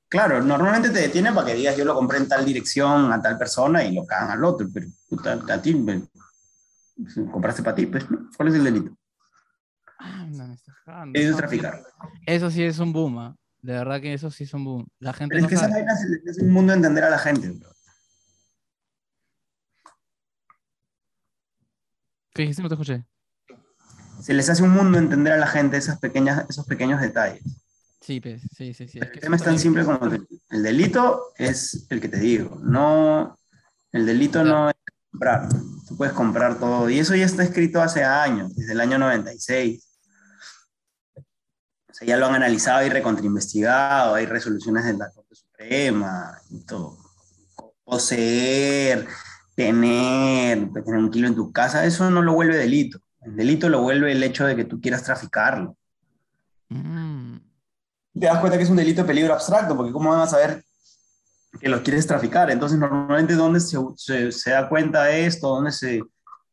Claro, 0.07 0.41
normalmente 0.41 0.89
te 0.89 1.01
detienen 1.01 1.35
para 1.35 1.47
que 1.47 1.53
digas 1.53 1.77
yo 1.77 1.85
lo 1.85 1.93
compré 1.93 2.17
en 2.17 2.27
tal 2.27 2.43
dirección 2.43 3.11
a 3.13 3.21
tal 3.21 3.37
persona 3.37 3.83
y 3.83 3.93
lo 3.93 4.05
cagan 4.05 4.31
al 4.31 4.43
otro, 4.43 4.67
pero 4.73 4.87
a 5.49 5.61
ti, 5.61 5.85
compraste 7.31 7.61
para 7.61 7.75
ti, 7.75 7.85
pues, 7.85 8.09
¿no? 8.09 8.27
¿Cuál 8.35 8.49
es 8.49 8.55
el 8.55 8.63
delito? 8.63 8.97
Ah, 9.99 10.25
no, 10.27 10.47
me 10.47 10.55
estás 10.55 10.75
Eso 11.13 11.29
es 11.29 11.37
traficar. 11.37 11.83
Eso 12.25 12.49
sí 12.49 12.63
es 12.63 12.79
un 12.79 12.91
boom, 12.91 13.19
¿ah? 13.19 13.35
de 13.61 13.73
verdad 13.73 14.01
que 14.01 14.13
eso 14.13 14.31
sí 14.31 14.45
es 14.45 14.53
un 14.53 14.63
boom. 14.63 14.87
La 14.99 15.13
gente 15.13 15.35
pero 15.35 15.45
es 15.45 15.49
que 15.49 15.55
esa 15.55 15.67
vaina 15.67 15.93
es 16.25 16.39
un 16.39 16.51
mundo 16.51 16.71
de 16.71 16.77
entender 16.77 17.03
a 17.03 17.09
la 17.09 17.19
gente, 17.19 17.49
bro. 17.49 17.68
¿Qué 22.45 22.55
No 22.61 22.69
te 22.69 22.75
escuché. 22.75 23.03
Se 24.21 24.33
les 24.33 24.49
hace 24.49 24.63
un 24.63 24.69
mundo 24.69 24.97
entender 24.97 25.33
a 25.33 25.37
la 25.37 25.47
gente 25.47 25.75
esas 25.75 25.99
pequeñas, 25.99 26.45
esos 26.49 26.65
pequeños 26.65 27.01
detalles. 27.01 27.43
Sí, 27.99 28.21
pues, 28.21 28.41
sí, 28.55 28.73
sí, 28.73 28.87
sí. 28.87 28.97
el 28.97 29.19
tema 29.19 29.35
es 29.35 29.43
tan 29.43 29.59
simple 29.59 29.83
como 29.83 29.99
el, 30.05 30.63
delito 30.63 31.33
es 31.35 31.85
el 31.89 31.99
que 31.99 32.07
te 32.07 32.17
digo. 32.17 32.57
No, 32.63 33.37
el 33.91 34.05
delito 34.05 34.41
no 34.45 34.69
es 34.69 34.75
comprar. 35.11 35.49
Tú 35.85 35.97
puedes 35.97 36.13
comprar 36.13 36.57
todo. 36.57 36.89
Y 36.89 36.99
eso 36.99 37.13
ya 37.13 37.25
está 37.25 37.43
escrito 37.43 37.81
hace 37.81 38.05
años, 38.05 38.55
desde 38.55 38.71
el 38.71 38.79
año 38.79 38.97
96. 38.97 39.85
O 41.17 41.93
sea, 41.93 42.07
ya 42.07 42.15
lo 42.15 42.27
han 42.27 42.35
analizado 42.35 42.85
y 42.85 42.89
recontrainvestigado. 42.89 44.15
Hay 44.15 44.25
resoluciones 44.25 44.85
de 44.85 44.93
la 44.93 45.11
Corte 45.11 45.35
Suprema 45.35 46.39
y 46.49 46.61
todo. 46.61 46.97
Poseer, 47.83 49.09
tener, 49.59 50.71
tener 50.71 50.95
un 50.95 51.11
kilo 51.11 51.27
en 51.27 51.35
tu 51.35 51.51
casa, 51.51 51.83
eso 51.83 52.09
no 52.09 52.21
lo 52.21 52.33
vuelve 52.33 52.55
delito. 52.55 52.97
El 53.19 53.35
delito 53.35 53.67
lo 53.67 53.81
vuelve 53.81 54.13
el 54.13 54.23
hecho 54.23 54.45
de 54.45 54.55
que 54.55 54.63
tú 54.63 54.79
quieras 54.79 55.03
traficarlo. 55.03 55.75
Mm. 56.69 57.35
Te 58.17 58.25
das 58.25 58.39
cuenta 58.39 58.57
que 58.57 58.63
es 58.63 58.69
un 58.69 58.77
delito 58.77 59.01
de 59.01 59.07
peligro 59.09 59.33
abstracto, 59.33 59.75
porque 59.75 59.91
¿cómo 59.91 60.11
van 60.11 60.21
a 60.21 60.27
saber 60.27 60.63
que 61.59 61.67
lo 61.67 61.83
quieres 61.83 62.07
traficar? 62.07 62.49
Entonces, 62.49 62.79
normalmente, 62.79 63.33
¿dónde 63.33 63.59
se, 63.59 64.31
se, 64.31 64.49
da 64.49 64.69
cuenta 64.69 65.03
de 65.03 65.25
esto? 65.25 65.49
¿Dónde 65.49 65.73
se, 65.73 66.03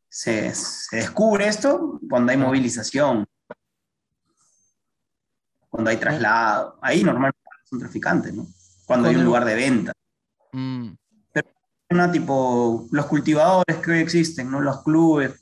se, 0.09 0.53
se, 0.53 0.97
descubre 0.97 1.47
esto? 1.47 2.01
Cuando 2.11 2.33
hay 2.33 2.39
movilización, 2.39 3.25
cuando 5.71 5.91
hay 5.91 5.97
traslado. 5.97 6.77
Ahí 6.83 7.05
normalmente 7.05 7.39
es 7.65 7.73
un 7.73 7.79
traficante, 7.79 8.33
¿no? 8.33 8.49
Cuando 8.85 9.09
hay 9.09 9.15
un 9.15 9.25
lugar 9.25 9.45
de 9.45 9.55
venta. 9.55 9.93
Mm 10.51 10.95
tipo 12.13 12.87
los 12.91 13.07
cultivadores 13.07 13.77
que 13.79 13.91
hoy 13.93 13.99
existen, 13.99 14.51
¿no? 14.51 14.61
los 14.61 14.83
clubes. 14.83 15.35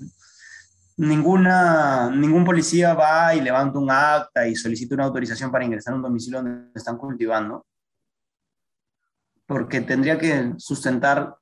Ninguna, 0.97 2.11
ningún 2.11 2.45
policía 2.45 2.95
va 2.95 3.35
y 3.35 3.41
levanta 3.41 3.79
un 3.79 3.91
acta 3.91 4.47
y 4.47 4.55
solicita 4.55 4.95
una 4.95 5.05
autorización 5.05 5.51
para 5.51 5.65
ingresar 5.65 5.93
a 5.93 5.97
un 5.97 6.03
domicilio 6.03 6.41
donde 6.41 6.71
están 6.75 6.97
cultivando, 6.97 7.67
porque 9.47 9.81
tendría 9.81 10.19
que 10.19 10.53
sustentar 10.59 11.37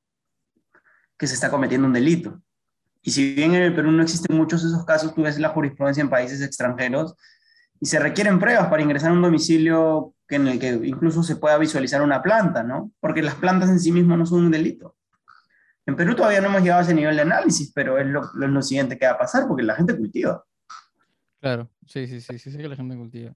que 1.18 1.26
se 1.26 1.34
está 1.34 1.50
cometiendo 1.50 1.86
un 1.86 1.92
delito. 1.92 2.40
Y 3.02 3.10
si 3.10 3.34
bien 3.34 3.54
en 3.54 3.62
el 3.62 3.74
Perú 3.74 3.90
no 3.90 4.02
existen 4.02 4.36
muchos 4.36 4.62
de 4.62 4.68
esos 4.68 4.86
casos, 4.86 5.14
tú 5.14 5.22
ves 5.22 5.38
la 5.38 5.50
jurisprudencia 5.50 6.00
en 6.00 6.08
países 6.08 6.40
extranjeros 6.40 7.14
y 7.78 7.86
se 7.86 7.98
requieren 7.98 8.38
pruebas 8.38 8.68
para 8.68 8.82
ingresar 8.82 9.10
a 9.10 9.14
un 9.14 9.22
domicilio 9.22 10.14
en 10.36 10.48
el 10.48 10.58
que 10.58 10.68
incluso 10.84 11.22
se 11.22 11.36
pueda 11.36 11.58
visualizar 11.58 12.02
una 12.02 12.22
planta, 12.22 12.62
¿no? 12.62 12.92
Porque 13.00 13.22
las 13.22 13.34
plantas 13.34 13.70
en 13.70 13.80
sí 13.80 13.92
mismas 13.92 14.18
no 14.18 14.26
son 14.26 14.44
un 14.44 14.50
delito. 14.50 14.96
En 15.86 15.96
Perú 15.96 16.14
todavía 16.14 16.40
no 16.40 16.48
hemos 16.48 16.62
llegado 16.62 16.80
a 16.80 16.84
ese 16.84 16.94
nivel 16.94 17.16
de 17.16 17.22
análisis, 17.22 17.72
pero 17.74 17.98
es 17.98 18.06
lo, 18.06 18.22
lo, 18.34 18.62
siguiente 18.62 18.98
que 18.98 19.06
va 19.06 19.12
a 19.12 19.18
pasar 19.18 19.48
porque 19.48 19.64
la 19.64 19.74
gente 19.74 19.96
cultiva. 19.96 20.44
Claro, 21.40 21.68
sí, 21.86 22.06
sí, 22.06 22.20
sí, 22.20 22.38
sí, 22.38 22.50
sí 22.52 22.56
que 22.56 22.68
la 22.68 22.76
gente 22.76 22.96
cultiva. 22.96 23.34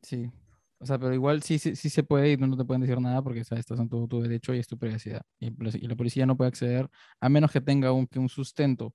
Sí. 0.00 0.30
O 0.78 0.86
sea, 0.86 0.98
pero 0.98 1.12
igual 1.12 1.42
sí, 1.42 1.58
sí, 1.58 1.76
sí 1.76 1.90
se 1.90 2.02
puede 2.02 2.32
y 2.32 2.36
no, 2.38 2.56
te 2.56 2.64
pueden 2.64 2.80
decir 2.80 2.98
nada 2.98 3.20
porque 3.20 3.44
¿sabes? 3.44 3.60
estás 3.60 3.78
en 3.78 3.90
todo 3.90 4.08
tu 4.08 4.22
derecho 4.22 4.54
y 4.54 4.58
es 4.58 4.66
tu 4.66 4.78
privacidad. 4.78 5.22
Y, 5.38 5.50
la 5.86 5.96
policía 5.96 6.24
no 6.24 6.36
puede 6.36 6.48
acceder 6.48 6.88
a 7.20 7.28
menos 7.28 7.52
que 7.52 7.60
tenga 7.60 7.92
un, 7.92 8.08
un 8.16 8.28
sustento 8.30 8.94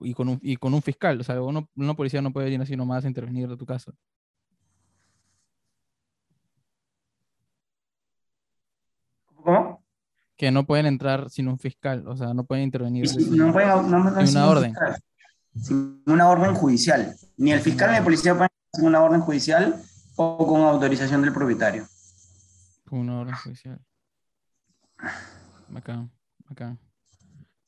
y 0.00 0.14
con 0.14 0.28
un, 0.30 0.38
y 0.42 0.56
con 0.56 0.72
un 0.72 0.82
fiscal. 0.82 1.20
O 1.20 1.24
sea, 1.24 1.42
uno, 1.42 1.68
una 1.76 1.94
policía 1.94 2.22
no 2.22 2.32
puede 2.32 2.50
ir 2.50 2.60
así 2.60 2.76
nomás 2.76 3.04
a 3.04 3.08
intervenir 3.08 3.48
de 3.48 3.56
tu 3.56 3.66
casa. 3.66 3.92
¿Cómo? 9.36 9.84
Que 10.36 10.50
no 10.50 10.66
pueden 10.66 10.86
entrar 10.86 11.30
sin 11.30 11.48
un 11.48 11.58
fiscal, 11.58 12.06
o 12.08 12.16
sea, 12.16 12.34
no 12.34 12.44
pueden 12.44 12.64
intervenir 12.64 13.08
sin, 13.08 13.36
no 13.36 13.52
pueden, 13.52 13.68
no, 13.90 13.98
una 13.98 14.48
orden. 14.48 14.74
sin 15.60 16.02
una 16.06 16.28
orden 16.28 16.54
judicial. 16.54 17.14
Ni 17.36 17.52
el 17.52 17.60
fiscal 17.60 17.90
ni 17.90 17.98
la 17.98 18.04
policía 18.04 18.34
pueden 18.34 18.50
sin 18.72 18.86
una 18.86 19.00
orden 19.00 19.20
judicial 19.20 19.80
o 20.16 20.46
con 20.46 20.60
autorización 20.62 21.22
del 21.22 21.32
propietario. 21.32 21.86
Con 22.84 23.00
una 23.00 23.20
orden 23.20 23.34
judicial. 23.36 23.80
Acá, 25.74 26.08
acá. 26.46 26.76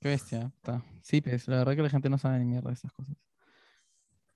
Qué 0.01 0.09
bestia. 0.09 0.53
Está. 0.57 0.83
Sí, 1.03 1.21
pues, 1.21 1.49
la 1.49 1.59
verdad 1.59 1.75
que 1.75 1.83
la 1.83 1.91
gente 1.91 2.09
no 2.09 2.19
sabe 2.19 2.39
ni 2.39 2.45
mierda 2.45 2.69
de 2.69 2.75
estas 2.75 2.93
cosas. 2.93 3.17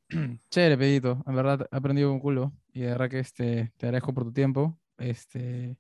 Chévere, 0.51 0.79
pedito. 0.79 1.23
En 1.27 1.35
verdad 1.35 1.69
he 1.71 1.77
aprendido 1.77 2.13
un 2.13 2.21
culo. 2.21 2.53
Y 2.73 2.81
de 2.81 2.87
verdad 2.89 3.11
que 3.11 3.21
este, 3.21 3.73
te 3.77 3.87
agradezco 3.87 4.15
por 4.15 4.25
tu 4.25 4.33
tiempo. 4.33 4.79
Este, 4.99 5.79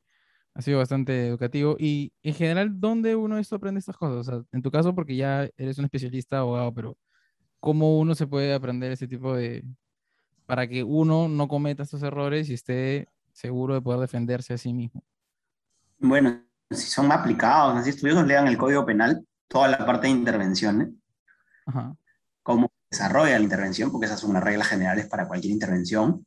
ha 0.55 0.62
sido 0.62 0.78
bastante 0.78 1.28
educativo. 1.28 1.76
Y 1.78 2.12
en 2.22 2.34
general, 2.34 2.80
¿dónde 2.80 3.16
uno 3.16 3.38
esto 3.38 3.57
aprende 3.57 3.78
estas 3.78 3.96
cosas? 3.96 4.16
O 4.16 4.24
sea, 4.24 4.42
en 4.53 4.62
tu 4.62 4.70
caso, 4.70 4.94
porque 4.94 5.16
ya 5.16 5.48
eres 5.57 5.78
un 5.78 5.84
especialista 5.84 6.38
abogado, 6.38 6.72
pero 6.74 6.98
¿cómo 7.61 7.98
uno 7.98 8.14
se 8.14 8.26
puede 8.26 8.53
aprender 8.55 8.92
ese 8.92 9.07
tipo 9.07 9.34
de... 9.34 9.64
para 10.46 10.66
que 10.66 10.82
uno 10.82 11.28
no 11.28 11.48
cometa 11.48 11.82
estos 11.82 12.03
errores 12.03 12.48
y 12.48 12.55
esté 12.55 13.09
seguro 13.32 13.74
de 13.74 13.80
poder 13.80 14.01
defenderse 14.01 14.55
a 14.55 14.59
sí 14.59 14.72
mismo? 14.72 15.03
Bueno, 15.98 16.42
si 16.70 16.88
son 16.88 17.12
aplicados, 17.12 17.76
así 17.76 17.90
estudiosos 17.90 18.26
lean 18.26 18.48
el 18.48 18.57
Código 18.57 18.86
Penal, 18.86 19.26
toda 19.48 19.68
la 19.68 19.84
parte 19.84 20.07
de 20.07 20.12
intervenciones, 20.12 20.88
Ajá. 21.66 21.94
cómo 22.42 22.72
desarrolla 22.90 23.38
la 23.38 23.44
intervención, 23.44 23.92
porque 23.92 24.07
esas 24.07 24.20
son 24.20 24.32
las 24.32 24.42
reglas 24.42 24.68
generales 24.68 25.07
para 25.07 25.28
cualquier 25.28 25.53
intervención 25.53 26.26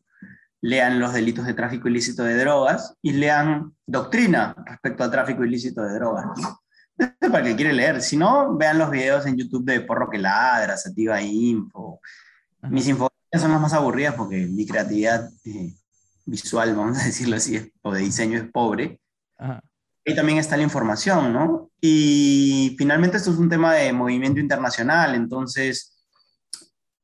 lean 0.64 0.98
los 0.98 1.14
delitos 1.14 1.46
de 1.46 1.54
tráfico 1.54 1.90
ilícito 1.90 2.24
de 2.24 2.38
drogas 2.38 2.96
y 3.02 3.12
lean 3.12 3.76
doctrina 3.86 4.56
respecto 4.66 5.04
al 5.04 5.12
tráfico 5.12 5.44
ilícito 5.44 5.82
de 5.84 5.94
drogas. 5.96 6.26
para 7.20 7.40
el 7.40 7.48
que 7.48 7.56
quiere 7.58 7.74
leer. 7.74 8.02
Si 8.02 8.16
no, 8.16 8.56
vean 8.56 8.78
los 8.78 8.90
videos 8.90 9.26
en 9.26 9.36
YouTube 9.36 9.66
de 9.66 9.82
Porro 9.82 10.10
que 10.10 10.18
ladra, 10.18 10.78
Sativa 10.78 11.22
Info. 11.22 12.00
Mis 12.62 12.88
infografías 12.88 13.42
son 13.42 13.52
las 13.52 13.60
más 13.60 13.74
aburridas 13.74 14.16
porque 14.16 14.46
mi 14.46 14.66
creatividad 14.66 15.30
eh, 15.44 15.74
visual, 16.26 16.74
vamos 16.78 16.98
a 16.98 17.06
decirlo 17.06 17.36
así, 17.36 17.74
o 17.82 17.92
de 17.92 18.00
diseño 18.00 18.38
es 18.38 18.50
pobre. 18.50 19.02
Ahí 19.38 20.16
también 20.16 20.38
está 20.38 20.56
la 20.56 20.64
información, 20.64 21.34
¿no? 21.34 21.72
Y 21.82 22.74
finalmente 22.78 23.18
esto 23.18 23.32
es 23.32 23.38
un 23.38 23.50
tema 23.50 23.74
de 23.74 23.92
movimiento 23.92 24.40
internacional, 24.40 25.14
entonces 25.14 25.93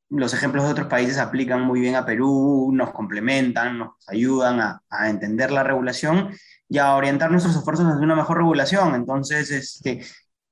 los 0.10 0.34
ejemplos 0.34 0.66
de 0.66 0.72
otros 0.72 0.88
países 0.88 1.18
aplican 1.18 1.62
muy 1.62 1.80
bien 1.80 1.96
a 1.96 2.06
Perú, 2.06 2.72
nos 2.74 2.92
complementan, 2.92 3.78
nos 3.78 3.92
ayudan 4.08 4.60
a, 4.60 4.82
a 4.90 5.10
entender 5.10 5.52
la 5.52 5.64
regulación 5.64 6.30
y 6.68 6.78
a 6.78 6.96
orientar 6.96 7.32
nuestros 7.32 7.56
esfuerzos 7.56 7.88
hacia 7.88 8.04
una 8.04 8.16
mejor 8.16 8.38
regulación. 8.38 8.96
Entonces, 8.96 9.50
este, 9.52 10.06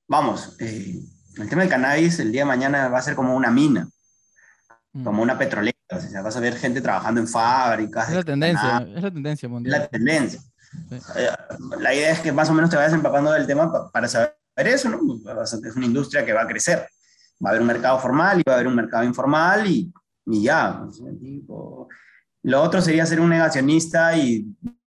vamos, 0.07 0.55
eh, 0.59 0.99
el 1.37 1.49
tema 1.49 1.61
del 1.61 1.69
cannabis 1.69 2.19
el 2.19 2.31
día 2.31 2.41
de 2.41 2.47
mañana 2.47 2.87
va 2.89 2.97
a 2.97 3.03
ser 3.03 3.15
como 3.15 3.35
una 3.35 3.51
mina, 3.51 3.87
mm. 4.93 5.03
como 5.03 5.21
una 5.21 5.37
petrolera. 5.37 5.77
O 5.89 5.99
sea, 5.99 6.21
vas 6.21 6.35
a 6.35 6.39
ver 6.39 6.55
gente 6.55 6.81
trabajando 6.81 7.21
en 7.21 7.27
fábricas. 7.27 8.09
Es 8.09 8.15
la 8.15 8.23
tendencia, 8.23 8.87
es 8.95 9.03
la 9.03 9.11
tendencia 9.11 9.47
mundial. 9.47 9.79
La 9.79 9.87
tendencia. 9.87 10.41
Eh, 11.15 11.29
la 11.79 11.93
idea 11.93 12.11
es 12.11 12.19
que 12.19 12.31
más 12.31 12.49
o 12.49 12.53
menos 12.53 12.69
te 12.69 12.75
vayas 12.75 12.93
empapando 12.93 13.31
del 13.31 13.47
tema 13.47 13.89
para 13.91 14.07
saber 14.07 14.35
eso, 14.57 14.89
¿no? 14.89 14.99
Es 15.43 15.75
una 15.75 15.85
industria 15.85 16.25
que 16.25 16.33
va 16.33 16.41
a 16.41 16.47
crecer. 16.47 16.89
Va 17.43 17.49
a 17.49 17.51
haber 17.51 17.61
un 17.61 17.67
mercado 17.67 17.99
formal 17.99 18.39
y 18.39 18.43
va 18.47 18.53
a 18.53 18.55
haber 18.55 18.67
un 18.67 18.75
mercado 18.75 19.03
informal 19.03 19.67
y, 19.67 19.93
y 20.25 20.43
ya. 20.43 20.83
Lo 22.43 22.61
otro 22.61 22.81
sería 22.81 23.05
ser 23.05 23.19
un 23.19 23.29
negacionista 23.29 24.15
y 24.17 24.47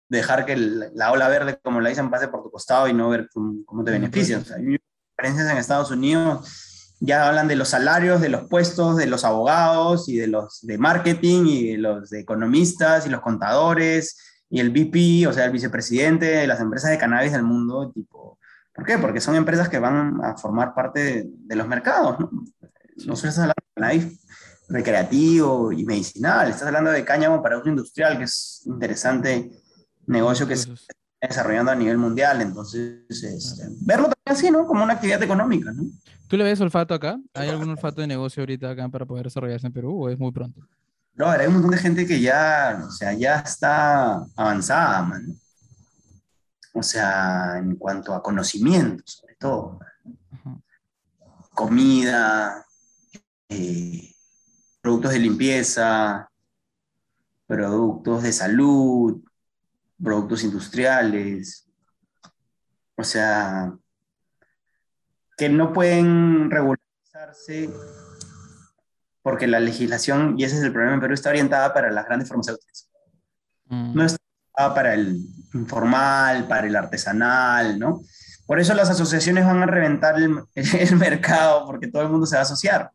dejar 0.09 0.47
que 0.47 0.57
la 0.57 1.13
ola 1.13 1.29
verde, 1.29 1.59
como 1.63 1.81
la 1.81 1.89
dicen, 1.89 2.11
pase 2.11 2.29
por 2.29 2.43
tu 2.43 2.51
costado 2.51 2.89
y 2.89 2.93
no 2.93 3.09
ver 3.09 3.29
cómo, 3.33 3.85
te 3.85 3.91
beneficia. 3.91 4.39
O 4.39 4.45
sea, 4.45 4.57
hay 4.57 4.79
diferencias 5.17 5.51
en 5.51 5.59
Estados 5.59 5.91
Unidos, 5.91 6.95
ya 7.01 7.29
hablan 7.29 7.49
de 7.49 7.57
los 7.57 7.69
salarios, 7.69 8.21
de 8.21 8.29
los 8.29 8.49
puestos, 8.49 8.97
de 8.97 9.07
los 9.07 9.25
abogados 9.25 10.09
y 10.09 10.17
de 10.17 10.29
los 10.29 10.61
de 10.63 10.79
marketing 10.79 11.47
y 11.47 11.73
de 11.73 11.79
los 11.79 12.11
de 12.11 12.21
economistas 12.21 13.07
y 13.07 13.11
los 13.11 13.21
contadores 13.21 14.17
y 14.49 14.61
el 14.61 14.71
VP, 14.71 15.27
o 15.27 15.33
sea, 15.33 15.45
el 15.45 15.53
vicepresidente 15.53 16.27
de 16.27 16.47
las 16.47 16.61
empresas 16.61 16.91
de 16.91 16.99
cannabis 16.99 17.33
del 17.33 17.43
mundo, 17.43 17.91
tipo, 17.93 18.39
¿por 18.77 18.85
qué? 18.85 18.99
Porque 18.99 19.21
son 19.21 19.35
empresas 19.35 19.69
que 19.69 19.79
van 19.79 20.23
a 20.23 20.37
formar 20.37 20.75
parte 20.75 21.27
de, 21.27 21.57
los 21.57 21.67
mercados, 21.67 22.21
¿no? 22.21 22.31
No 22.31 23.17
solo 23.17 23.31
estás 23.31 23.39
hablando 23.39 23.55
de 23.57 23.75
cannabis 23.75 24.21
recreativo 24.69 25.73
y 25.73 25.85
medicinal, 25.85 26.51
estás 26.51 26.67
hablando 26.67 26.91
de 26.91 27.05
cáñamo 27.05 27.43
para 27.43 27.59
uso 27.59 27.69
industrial, 27.69 28.19
que 28.19 28.25
es 28.25 28.63
interesante 28.67 29.51
negocio 30.07 30.47
que 30.47 30.57
se 30.57 30.73
está 30.73 30.95
desarrollando 31.21 31.73
a 31.73 31.77
nivel 31.77 31.99
mundial. 31.99 32.43
Entonces, 32.43 33.05
este, 33.09 33.65
verlo 33.81 34.09
también 34.09 34.15
así, 34.27 34.51
¿no? 34.51 34.67
Como 34.67 34.85
una 34.85 34.95
actividad 34.95 35.23
económica, 35.23 35.73
¿no? 35.73 35.85
¿Tú 36.29 36.37
le 36.37 36.45
ves 36.45 36.61
olfato 36.61 36.93
acá? 36.95 37.19
¿Hay 37.35 37.49
algún 37.49 37.71
olfato 37.71 38.01
de 38.01 38.09
negocio 38.09 38.43
ahorita 38.43 38.71
acá 38.71 38.89
para 38.89 39.07
poder 39.07 39.25
desarrollarse 39.25 39.67
en 39.67 39.73
Perú 39.73 40.05
o 40.05 40.11
es 40.11 40.19
muy 40.19 40.33
pronto? 40.33 40.61
No, 41.15 41.29
hay 41.31 41.47
un 41.47 41.55
montón 41.55 41.71
de 41.71 41.79
gente 41.79 42.07
que 42.07 42.21
ya, 42.21 42.83
o 42.87 42.91
sea, 42.91 43.13
ya 43.15 43.37
está 43.37 44.27
avanzada, 44.37 45.03
man. 45.03 45.41
O 46.79 46.83
sea, 46.83 47.57
en 47.57 47.77
cuanto 47.77 48.15
a 48.15 48.23
conocimiento, 48.23 49.03
sobre 49.07 49.35
todo. 49.37 49.81
Comida, 51.55 52.67
eh, 53.49 54.13
productos 54.83 55.13
de 55.13 55.19
limpieza, 55.19 56.31
productos 57.47 58.25
de 58.25 58.33
salud, 58.33 59.25
productos 60.03 60.45
industriales, 60.45 61.67
o 62.95 63.03
sea, 63.03 63.73
que 65.39 65.49
no 65.49 65.73
pueden 65.73 66.51
regularizarse 66.51 67.71
porque 69.23 69.47
la 69.47 69.61
legislación, 69.61 70.39
y 70.39 70.45
ese 70.45 70.57
es 70.59 70.63
el 70.63 70.73
problema 70.73 70.97
en 70.97 71.01
Perú, 71.01 71.15
está 71.15 71.31
orientada 71.31 71.73
para 71.73 71.91
las 71.91 72.05
grandes 72.05 72.29
farmacéuticas. 72.29 72.91
Mm. 73.65 73.95
No 73.95 74.05
para 74.57 74.95
el 74.95 75.21
informal, 75.55 76.49
para 76.49 76.67
el 76.67 76.77
artesanal, 76.77 77.79
¿no? 77.79 78.03
Por 78.47 78.61
eso 78.61 78.75
las 78.75 78.89
asociaciones 78.89 79.45
van 79.45 79.63
a 79.63 79.67
reventar 79.67 80.17
el, 80.17 80.41
el 80.55 80.97
mercado, 80.97 81.67
porque 81.67 81.89
todo 81.89 82.03
el 82.03 82.09
mundo 82.09 82.27
se 82.27 82.37
va 82.37 82.41
a 82.41 82.45
asociar. 82.45 82.91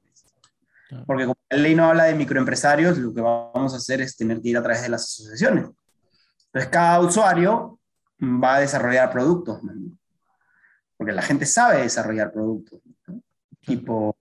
Porque 1.06 1.24
como 1.24 1.38
la 1.50 1.58
ley 1.58 1.74
no 1.74 1.86
habla 1.86 2.06
de 2.06 2.16
microempresarios, 2.16 2.98
lo 2.98 3.14
que 3.14 3.22
vamos 3.22 3.74
a 3.74 3.78
hacer 3.78 4.02
es 4.02 4.18
tener 4.18 4.42
que 4.42 4.50
ir 4.50 4.58
a 4.58 4.64
través 4.64 4.82
de 4.82 4.90
las 4.90 5.04
asociaciones. 5.04 5.70
Entonces, 6.48 6.70
cada 6.70 7.00
usuario 7.00 7.80
va 8.22 8.56
a 8.56 8.60
desarrollar 8.60 9.12
productos, 9.12 9.62
porque 10.98 11.14
la 11.14 11.22
gente 11.22 11.46
sabe 11.46 11.84
desarrollar 11.84 12.32
productos. 12.32 12.82
Tipo, 13.62 14.16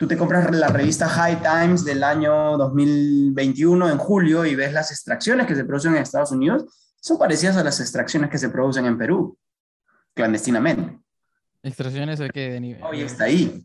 tú 0.00 0.08
te 0.08 0.16
compras 0.16 0.50
la 0.50 0.68
revista 0.68 1.06
High 1.06 1.42
Times 1.42 1.84
del 1.84 2.02
año 2.02 2.56
2021 2.56 3.90
en 3.90 3.98
julio 3.98 4.46
y 4.46 4.54
ves 4.54 4.72
las 4.72 4.90
extracciones 4.90 5.46
que 5.46 5.54
se 5.54 5.66
producen 5.66 5.94
en 5.94 6.00
Estados 6.00 6.32
Unidos, 6.32 6.64
son 7.02 7.18
parecidas 7.18 7.58
a 7.58 7.64
las 7.64 7.80
extracciones 7.80 8.30
que 8.30 8.38
se 8.38 8.48
producen 8.48 8.86
en 8.86 8.96
Perú, 8.96 9.36
clandestinamente. 10.14 10.98
¿Extracciones 11.62 12.18
de 12.18 12.30
qué 12.30 12.50
de 12.50 12.60
nivel? 12.60 12.82
Hoy 12.82 13.02
está 13.02 13.24
ahí. 13.24 13.62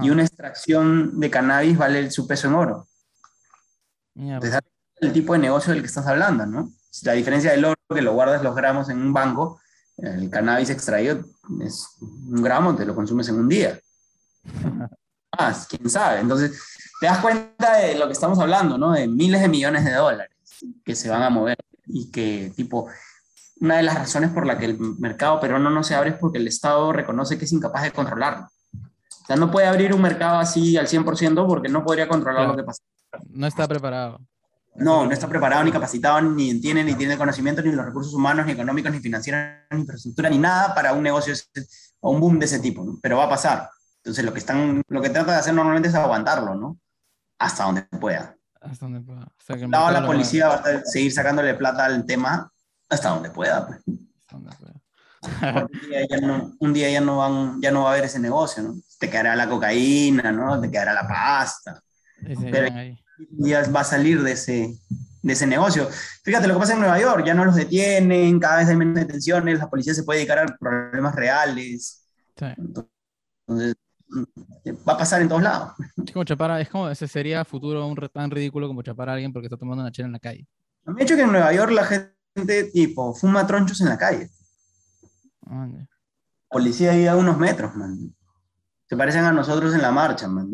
Y 0.00 0.10
una 0.10 0.22
extracción 0.22 1.18
de 1.18 1.30
cannabis 1.30 1.76
vale 1.76 2.12
su 2.12 2.28
peso 2.28 2.46
en 2.46 2.54
oro. 2.54 2.86
Entonces, 4.14 4.60
el 5.00 5.12
tipo 5.12 5.32
de 5.32 5.40
negocio 5.40 5.72
del 5.72 5.82
que 5.82 5.88
estás 5.88 6.06
hablando, 6.06 6.46
¿no? 6.46 6.70
La 7.02 7.14
diferencia 7.14 7.50
del 7.50 7.64
oro, 7.64 7.80
que 7.92 8.02
lo 8.02 8.12
guardas 8.12 8.44
los 8.44 8.54
gramos 8.54 8.88
en 8.88 8.98
un 8.98 9.12
banco, 9.12 9.60
el 9.96 10.30
cannabis 10.30 10.70
extraído 10.70 11.24
es 11.60 11.88
un 12.00 12.40
gramo, 12.40 12.76
te 12.76 12.86
lo 12.86 12.94
consumes 12.94 13.28
en 13.30 13.34
un 13.34 13.48
día. 13.48 13.80
Más, 15.38 15.66
quién 15.66 15.88
sabe. 15.88 16.20
Entonces, 16.20 16.60
te 17.00 17.06
das 17.06 17.18
cuenta 17.18 17.78
de 17.78 17.96
lo 17.96 18.06
que 18.06 18.12
estamos 18.12 18.38
hablando, 18.38 18.78
¿no? 18.78 18.92
De 18.92 19.08
miles 19.08 19.40
de 19.40 19.48
millones 19.48 19.84
de 19.84 19.92
dólares 19.92 20.30
que 20.84 20.94
se 20.94 21.08
van 21.08 21.22
a 21.22 21.30
mover 21.30 21.56
y 21.86 22.10
que, 22.10 22.52
tipo, 22.54 22.88
una 23.60 23.76
de 23.76 23.82
las 23.82 23.94
razones 23.94 24.30
por 24.30 24.46
la 24.46 24.58
que 24.58 24.66
el 24.66 24.78
mercado 24.98 25.40
peruano 25.40 25.70
no 25.70 25.82
se 25.82 25.94
abre 25.94 26.10
es 26.10 26.16
porque 26.16 26.38
el 26.38 26.48
Estado 26.48 26.92
reconoce 26.92 27.38
que 27.38 27.44
es 27.44 27.52
incapaz 27.52 27.82
de 27.82 27.92
controlarlo. 27.92 28.48
O 28.72 29.26
sea, 29.26 29.36
no 29.36 29.50
puede 29.50 29.66
abrir 29.66 29.94
un 29.94 30.02
mercado 30.02 30.38
así 30.38 30.76
al 30.76 30.88
100% 30.88 31.46
porque 31.46 31.68
no 31.68 31.84
podría 31.84 32.08
controlar 32.08 32.48
lo 32.48 32.56
que 32.56 32.64
pasa. 32.64 32.82
No 33.30 33.46
está 33.46 33.68
preparado. 33.68 34.20
No, 34.74 35.04
no 35.04 35.12
está 35.12 35.28
preparado, 35.28 35.62
ni 35.64 35.70
capacitado, 35.70 36.20
ni 36.22 36.60
tiene, 36.60 36.82
ni 36.82 36.94
tiene 36.94 37.18
conocimiento, 37.18 37.62
ni 37.62 37.72
los 37.72 37.84
recursos 37.84 38.14
humanos, 38.14 38.46
ni 38.46 38.52
económicos, 38.52 38.90
ni 38.90 39.00
financieros, 39.00 39.40
ni 39.70 39.80
infraestructura, 39.80 40.30
ni 40.30 40.38
nada 40.38 40.74
para 40.74 40.94
un 40.94 41.02
negocio 41.02 41.34
o 42.00 42.10
un 42.10 42.20
boom 42.20 42.38
de 42.38 42.46
ese 42.46 42.58
tipo, 42.58 42.82
¿no? 42.82 42.98
Pero 43.02 43.18
va 43.18 43.24
a 43.24 43.28
pasar. 43.28 43.68
Entonces, 44.04 44.24
lo 44.24 44.32
que, 44.32 44.38
están, 44.40 44.82
lo 44.88 45.00
que 45.00 45.10
trata 45.10 45.32
de 45.32 45.38
hacer 45.38 45.54
normalmente 45.54 45.88
es 45.88 45.94
aguantarlo, 45.94 46.54
¿no? 46.54 46.78
Hasta 47.38 47.64
donde 47.64 47.82
pueda. 47.82 48.36
Hasta 48.60 48.86
donde 48.86 49.00
pueda. 49.00 49.92
la 49.92 50.06
policía 50.06 50.48
va 50.48 50.54
a 50.56 50.84
seguir 50.84 51.12
sacándole 51.12 51.54
plata 51.54 51.84
al 51.84 52.04
tema 52.04 52.50
hasta 52.88 53.10
donde 53.10 53.30
pueda, 53.30 53.66
pues. 53.66 53.80
Hasta 54.18 54.36
donde 54.36 54.56
pueda. 54.56 55.66
un, 55.70 55.88
día 55.88 56.06
ya 56.08 56.20
no, 56.20 56.52
un 56.58 56.72
día 56.72 56.90
ya 56.90 57.00
no, 57.00 57.18
van, 57.18 57.60
ya 57.62 57.70
no 57.70 57.84
va 57.84 57.90
a 57.90 57.92
haber 57.92 58.06
ese 58.06 58.18
negocio, 58.18 58.62
¿no? 58.62 58.74
Te 58.98 59.08
quedará 59.08 59.36
la 59.36 59.48
cocaína, 59.48 60.32
¿no? 60.32 60.60
Te 60.60 60.70
quedará 60.70 60.92
la 60.94 61.06
pasta. 61.06 61.80
Pero, 62.50 62.74
ahí 62.74 63.02
ya 63.30 63.68
va 63.70 63.80
a 63.80 63.84
salir 63.84 64.22
de 64.22 64.32
ese, 64.32 64.78
de 65.22 65.32
ese 65.32 65.46
negocio. 65.46 65.88
Fíjate 66.24 66.46
lo 66.46 66.54
que 66.54 66.60
pasa 66.60 66.74
en 66.74 66.80
Nueva 66.80 67.00
York, 67.00 67.24
ya 67.24 67.34
no 67.34 67.44
los 67.44 67.54
detienen, 67.54 68.38
cada 68.40 68.58
vez 68.58 68.68
hay 68.68 68.76
menos 68.76 68.94
detenciones, 68.94 69.58
la 69.58 69.70
policía 69.70 69.94
se 69.94 70.04
puede 70.04 70.20
dedicar 70.20 70.38
a 70.38 70.56
problemas 70.58 71.14
reales. 71.14 72.06
Entonces, 72.36 73.74
va 74.88 74.92
a 74.94 74.98
pasar 74.98 75.22
en 75.22 75.28
todos 75.28 75.42
lados. 75.42 75.72
Es 76.04 76.12
como 76.12 76.24
chapar, 76.24 76.60
es 76.60 76.68
como 76.68 76.88
ese 76.88 77.08
sería 77.08 77.44
futuro 77.44 77.86
un 77.86 77.96
tan 78.12 78.30
ridículo 78.30 78.68
como 78.68 78.82
chapar 78.82 79.08
a 79.08 79.12
alguien 79.14 79.32
porque 79.32 79.46
está 79.46 79.56
tomando 79.56 79.82
una 79.82 79.92
chela 79.92 80.06
en 80.06 80.12
la 80.12 80.18
calle. 80.18 80.46
Me 80.84 81.00
ha 81.00 81.04
hecho 81.04 81.16
que 81.16 81.22
en 81.22 81.32
Nueva 81.32 81.52
York 81.52 81.72
la 81.72 81.84
gente 81.84 82.64
tipo 82.72 83.14
fuma 83.14 83.46
tronchos 83.46 83.80
en 83.80 83.88
la 83.88 83.98
calle. 83.98 84.30
Policía 86.48 86.92
ahí 86.92 87.06
a 87.06 87.16
unos 87.16 87.38
metros, 87.38 87.74
man. 87.74 88.14
Se 88.88 88.96
parecen 88.96 89.24
a 89.24 89.32
nosotros 89.32 89.74
en 89.74 89.82
la 89.82 89.90
marcha, 89.90 90.28
man. 90.28 90.52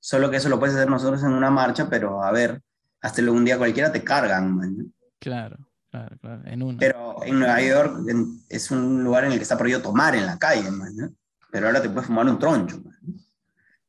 Solo 0.00 0.30
que 0.30 0.38
eso 0.38 0.48
lo 0.48 0.58
puedes 0.58 0.74
hacer 0.74 0.90
nosotros 0.90 1.22
en 1.22 1.32
una 1.32 1.50
marcha, 1.50 1.88
pero 1.88 2.24
a 2.24 2.32
ver, 2.32 2.60
hasta 3.00 3.22
luego 3.22 3.36
un 3.36 3.44
día 3.44 3.58
cualquiera 3.58 3.92
te 3.92 4.02
cargan, 4.02 4.56
man. 4.56 4.92
Claro, 5.20 5.56
claro, 5.90 6.16
claro, 6.20 6.42
en 6.46 6.62
una. 6.62 6.78
Pero 6.78 7.22
en 7.24 7.38
Nueva 7.38 7.62
York 7.62 8.00
es 8.48 8.70
un 8.70 9.04
lugar 9.04 9.24
en 9.24 9.32
el 9.32 9.38
que 9.38 9.44
está 9.44 9.56
prohibido 9.56 9.80
tomar 9.80 10.16
en 10.16 10.26
la 10.26 10.38
calle, 10.38 10.70
man. 10.70 11.16
Pero 11.52 11.66
ahora 11.66 11.82
te 11.82 11.90
puedes 11.90 12.06
fumar 12.06 12.26
un 12.26 12.38
troncho, 12.38 12.80
man. 12.82 12.96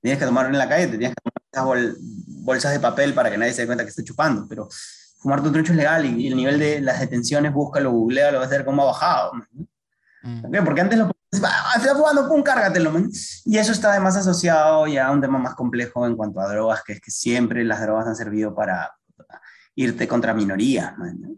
Tienes 0.01 0.19
que 0.19 0.25
tomar 0.25 0.47
en 0.47 0.57
la 0.57 0.67
calle, 0.67 0.87
te 0.87 0.97
tienes 0.97 1.15
que 1.15 1.31
tomar 1.53 1.77
esas 1.77 1.95
bolsas 2.43 2.73
de 2.73 2.79
papel 2.81 3.13
para 3.13 3.31
que 3.31 3.37
nadie 3.37 3.53
se 3.53 3.61
dé 3.61 3.67
cuenta 3.67 3.85
que 3.85 3.89
estés 3.89 4.03
chupando, 4.03 4.45
pero 4.49 4.67
fumar 5.19 5.39
un 5.39 5.53
troncho 5.53 5.71
es 5.71 5.77
legal 5.77 6.05
y, 6.05 6.27
el 6.27 6.35
nivel 6.35 6.59
de 6.59 6.81
las 6.81 6.99
detenciones, 6.99 7.53
búscalo, 7.53 7.89
googlea, 7.91 8.33
lo 8.33 8.39
vas 8.39 8.47
a 8.47 8.57
ver 8.57 8.65
cómo 8.65 8.81
ha 8.81 8.87
bajado. 8.87 9.31
Man. 9.33 9.47
Mm. 10.23 10.65
Porque 10.65 10.81
antes 10.81 10.99
lo 10.99 11.09
está 11.31 11.95
jugando, 11.95 12.27
pum, 12.27 12.43
cárgatelo, 12.43 12.91
man. 12.91 13.09
Y 13.45 13.57
eso 13.57 13.71
está 13.71 13.91
además 13.91 14.17
asociado 14.17 14.85
ya 14.87 15.07
a 15.07 15.11
un 15.11 15.21
tema 15.21 15.39
más 15.39 15.55
complejo 15.55 16.05
en 16.05 16.17
cuanto 16.17 16.41
a 16.41 16.49
drogas, 16.49 16.83
que 16.83 16.93
es 16.93 16.99
que 16.99 17.11
siempre 17.11 17.63
las 17.63 17.79
drogas 17.79 18.05
han 18.05 18.17
servido 18.17 18.53
para 18.53 18.91
irte 19.75 20.05
contra 20.05 20.33
minorías, 20.33 20.97
man. 20.97 21.37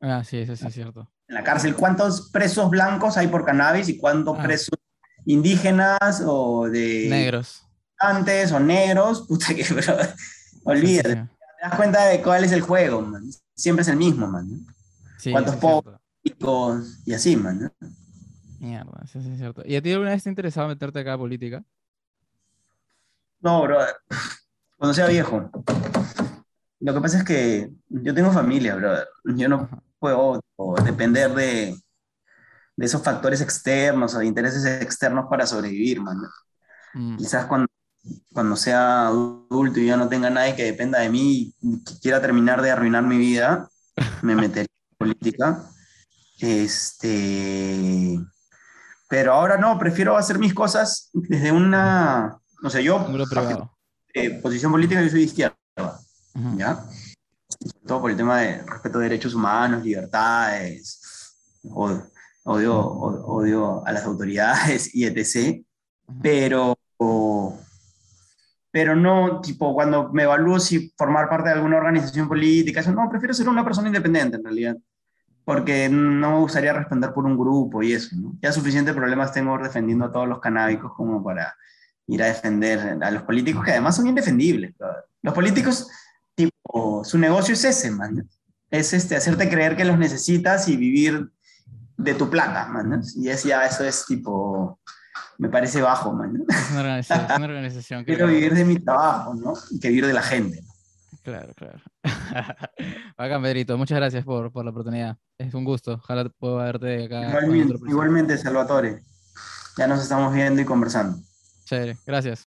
Ah, 0.00 0.24
sí, 0.24 0.38
eso 0.38 0.56
sí 0.56 0.66
es 0.66 0.72
cierto. 0.72 1.10
En 1.28 1.34
la 1.34 1.44
cárcel, 1.44 1.74
¿cuántos 1.74 2.30
presos 2.30 2.70
blancos 2.70 3.18
hay 3.18 3.28
por 3.28 3.44
cannabis 3.44 3.90
y 3.90 3.98
cuántos 3.98 4.38
ah. 4.38 4.42
presos 4.42 4.78
indígenas 5.26 6.22
o 6.26 6.68
de... 6.68 7.06
Negros. 7.08 7.66
Antes 7.98 8.52
o 8.52 8.60
negros, 8.60 9.22
puta 9.26 9.54
que, 9.54 9.64
bro, 9.74 9.96
olvídate. 10.64 11.14
Te 11.14 11.28
das 11.62 11.76
cuenta 11.76 12.04
de 12.06 12.22
cuál 12.22 12.44
es 12.44 12.52
el 12.52 12.60
juego, 12.60 13.02
man. 13.02 13.24
Siempre 13.54 13.82
es 13.82 13.88
el 13.88 13.96
mismo, 13.96 14.26
man. 14.26 14.66
Sí, 15.18 15.32
Cuántos 15.32 15.56
pobres, 15.56 15.98
y 17.06 17.14
así, 17.14 17.36
man. 17.36 17.72
Mierda, 18.58 19.06
sí, 19.06 19.20
sí, 19.22 19.30
es 19.32 19.38
cierto. 19.38 19.62
¿Y 19.64 19.76
a 19.76 19.82
ti 19.82 19.92
alguna 19.92 20.10
vez 20.10 20.22
te 20.22 20.28
ha 20.28 20.32
interesado 20.32 20.68
meterte 20.68 21.00
acá 21.00 21.14
a 21.14 21.18
política? 21.18 21.64
No, 23.40 23.62
brother. 23.62 23.94
Cuando 24.76 24.94
sea 24.94 25.06
viejo. 25.06 25.50
Lo 26.80 26.94
que 26.94 27.00
pasa 27.00 27.18
es 27.18 27.24
que 27.24 27.70
yo 27.88 28.14
tengo 28.14 28.32
familia, 28.32 28.74
brother. 28.74 29.06
Yo 29.24 29.48
no 29.48 29.68
puedo 29.98 30.40
depender 30.84 31.34
de, 31.34 31.76
de 32.76 32.86
esos 32.86 33.02
factores 33.02 33.40
externos 33.40 34.14
o 34.14 34.18
de 34.18 34.26
intereses 34.26 34.64
externos 34.82 35.26
para 35.30 35.46
sobrevivir, 35.46 36.00
man. 36.00 36.18
Mm, 36.94 37.16
Quizás 37.16 37.46
cuando, 37.46 37.68
cuando 38.32 38.56
sea 38.56 39.06
adulto 39.08 39.80
y 39.80 39.86
ya 39.86 39.96
no 39.96 40.08
tenga 40.08 40.30
nadie 40.30 40.56
que 40.56 40.64
dependa 40.64 41.00
de 41.00 41.08
mí 41.08 41.54
y 41.60 41.84
que 41.84 41.98
quiera 42.00 42.20
terminar 42.20 42.62
de 42.62 42.70
arruinar 42.70 43.04
mi 43.04 43.18
vida, 43.18 43.68
me 44.22 44.34
meteré 44.36 44.66
en 44.66 44.96
política. 44.98 45.62
Este, 46.38 48.18
pero 49.08 49.32
ahora 49.32 49.56
no, 49.56 49.78
prefiero 49.78 50.16
hacer 50.16 50.38
mis 50.38 50.52
cosas 50.52 51.10
desde 51.12 51.52
una, 51.52 52.36
no 52.60 52.70
sé, 52.70 52.82
yo, 52.82 53.06
eh, 54.12 54.30
posición 54.40 54.72
política, 54.72 55.00
yo 55.02 55.08
soy 55.08 55.20
de 55.20 55.24
izquierda, 55.26 55.54
Ujú. 56.34 56.58
¿ya? 56.58 56.84
Sobre 57.48 57.86
todo 57.86 58.00
por 58.00 58.10
el 58.10 58.16
tema 58.16 58.40
de 58.40 58.62
respeto 58.62 58.98
de 58.98 59.04
derechos 59.04 59.34
humanos, 59.34 59.84
libertades, 59.84 61.00
odio, 61.62 62.10
odio, 62.44 62.78
odio 62.78 63.86
a 63.86 63.92
las 63.92 64.04
autoridades 64.04 64.94
y 64.94 65.04
etc. 65.04 65.64
Pero, 66.22 66.78
pero 68.70 68.96
no, 68.96 69.40
tipo, 69.40 69.74
cuando 69.74 70.12
me 70.12 70.24
evalúo 70.24 70.60
si 70.60 70.92
formar 70.96 71.28
parte 71.28 71.48
de 71.48 71.56
alguna 71.56 71.78
organización 71.78 72.28
política, 72.28 72.80
eso 72.80 72.92
no, 72.92 73.08
prefiero 73.10 73.34
ser 73.34 73.48
una 73.48 73.64
persona 73.64 73.88
independiente 73.88 74.36
en 74.36 74.44
realidad, 74.44 74.76
porque 75.44 75.88
no 75.88 76.32
me 76.32 76.38
gustaría 76.38 76.72
responder 76.72 77.12
por 77.12 77.24
un 77.24 77.38
grupo 77.38 77.82
y 77.82 77.92
eso, 77.92 78.14
¿no? 78.16 78.36
Ya 78.40 78.52
suficientes 78.52 78.94
problemas 78.94 79.32
tengo 79.32 79.58
defendiendo 79.58 80.06
a 80.06 80.12
todos 80.12 80.28
los 80.28 80.40
canábicos 80.40 80.92
como 80.94 81.22
para 81.22 81.54
ir 82.06 82.22
a 82.22 82.26
defender 82.26 82.98
a 83.02 83.10
los 83.10 83.22
políticos, 83.22 83.64
que 83.64 83.72
además 83.72 83.96
son 83.96 84.06
indefendibles. 84.06 84.74
Los 85.22 85.32
políticos, 85.32 85.88
tipo, 86.34 87.02
su 87.02 87.18
negocio 87.18 87.54
es 87.54 87.64
ese, 87.64 87.90
man. 87.90 88.28
Es 88.70 88.92
este, 88.92 89.16
hacerte 89.16 89.48
creer 89.48 89.76
que 89.76 89.84
los 89.84 89.98
necesitas 89.98 90.68
y 90.68 90.76
vivir 90.76 91.30
de 91.96 92.14
tu 92.14 92.28
plata, 92.28 92.66
man. 92.66 93.02
Y 93.16 93.28
es 93.28 93.44
ya, 93.44 93.64
eso 93.66 93.84
es 93.84 94.04
tipo, 94.06 94.78
me 95.38 95.48
parece 95.48 95.80
bajo, 95.82 96.12
man. 96.12 96.44
Es 96.48 96.70
una 96.70 96.80
organización, 96.80 97.26
es 97.30 97.36
una 97.36 97.46
organización 97.46 98.04
que 98.04 98.12
Quiero 98.14 98.26
vivir 98.26 98.54
de 98.54 98.64
mi 98.64 98.78
trabajo, 98.78 99.34
¿no? 99.34 99.54
Que 99.80 99.88
vivir 99.88 100.06
de 100.06 100.12
la 100.12 100.22
gente. 100.22 100.60
Claro, 101.22 101.54
claro. 101.54 101.80
Bacán, 103.16 103.42
Pedrito. 103.42 103.78
Muchas 103.78 103.96
gracias 103.96 104.24
por, 104.24 104.52
por 104.52 104.64
la 104.64 104.70
oportunidad. 104.72 105.16
Es 105.38 105.54
un 105.54 105.64
gusto. 105.64 105.94
Ojalá 105.94 106.28
pueda 106.38 106.64
verte 106.64 107.04
acá. 107.04 107.28
Igualmente, 107.28 107.74
igualmente, 107.88 108.38
Salvatore. 108.38 109.02
Ya 109.78 109.86
nos 109.86 110.02
estamos 110.02 110.34
viendo 110.34 110.60
y 110.60 110.64
conversando. 110.64 111.18
Chévere. 111.64 111.96
Gracias. 112.06 112.42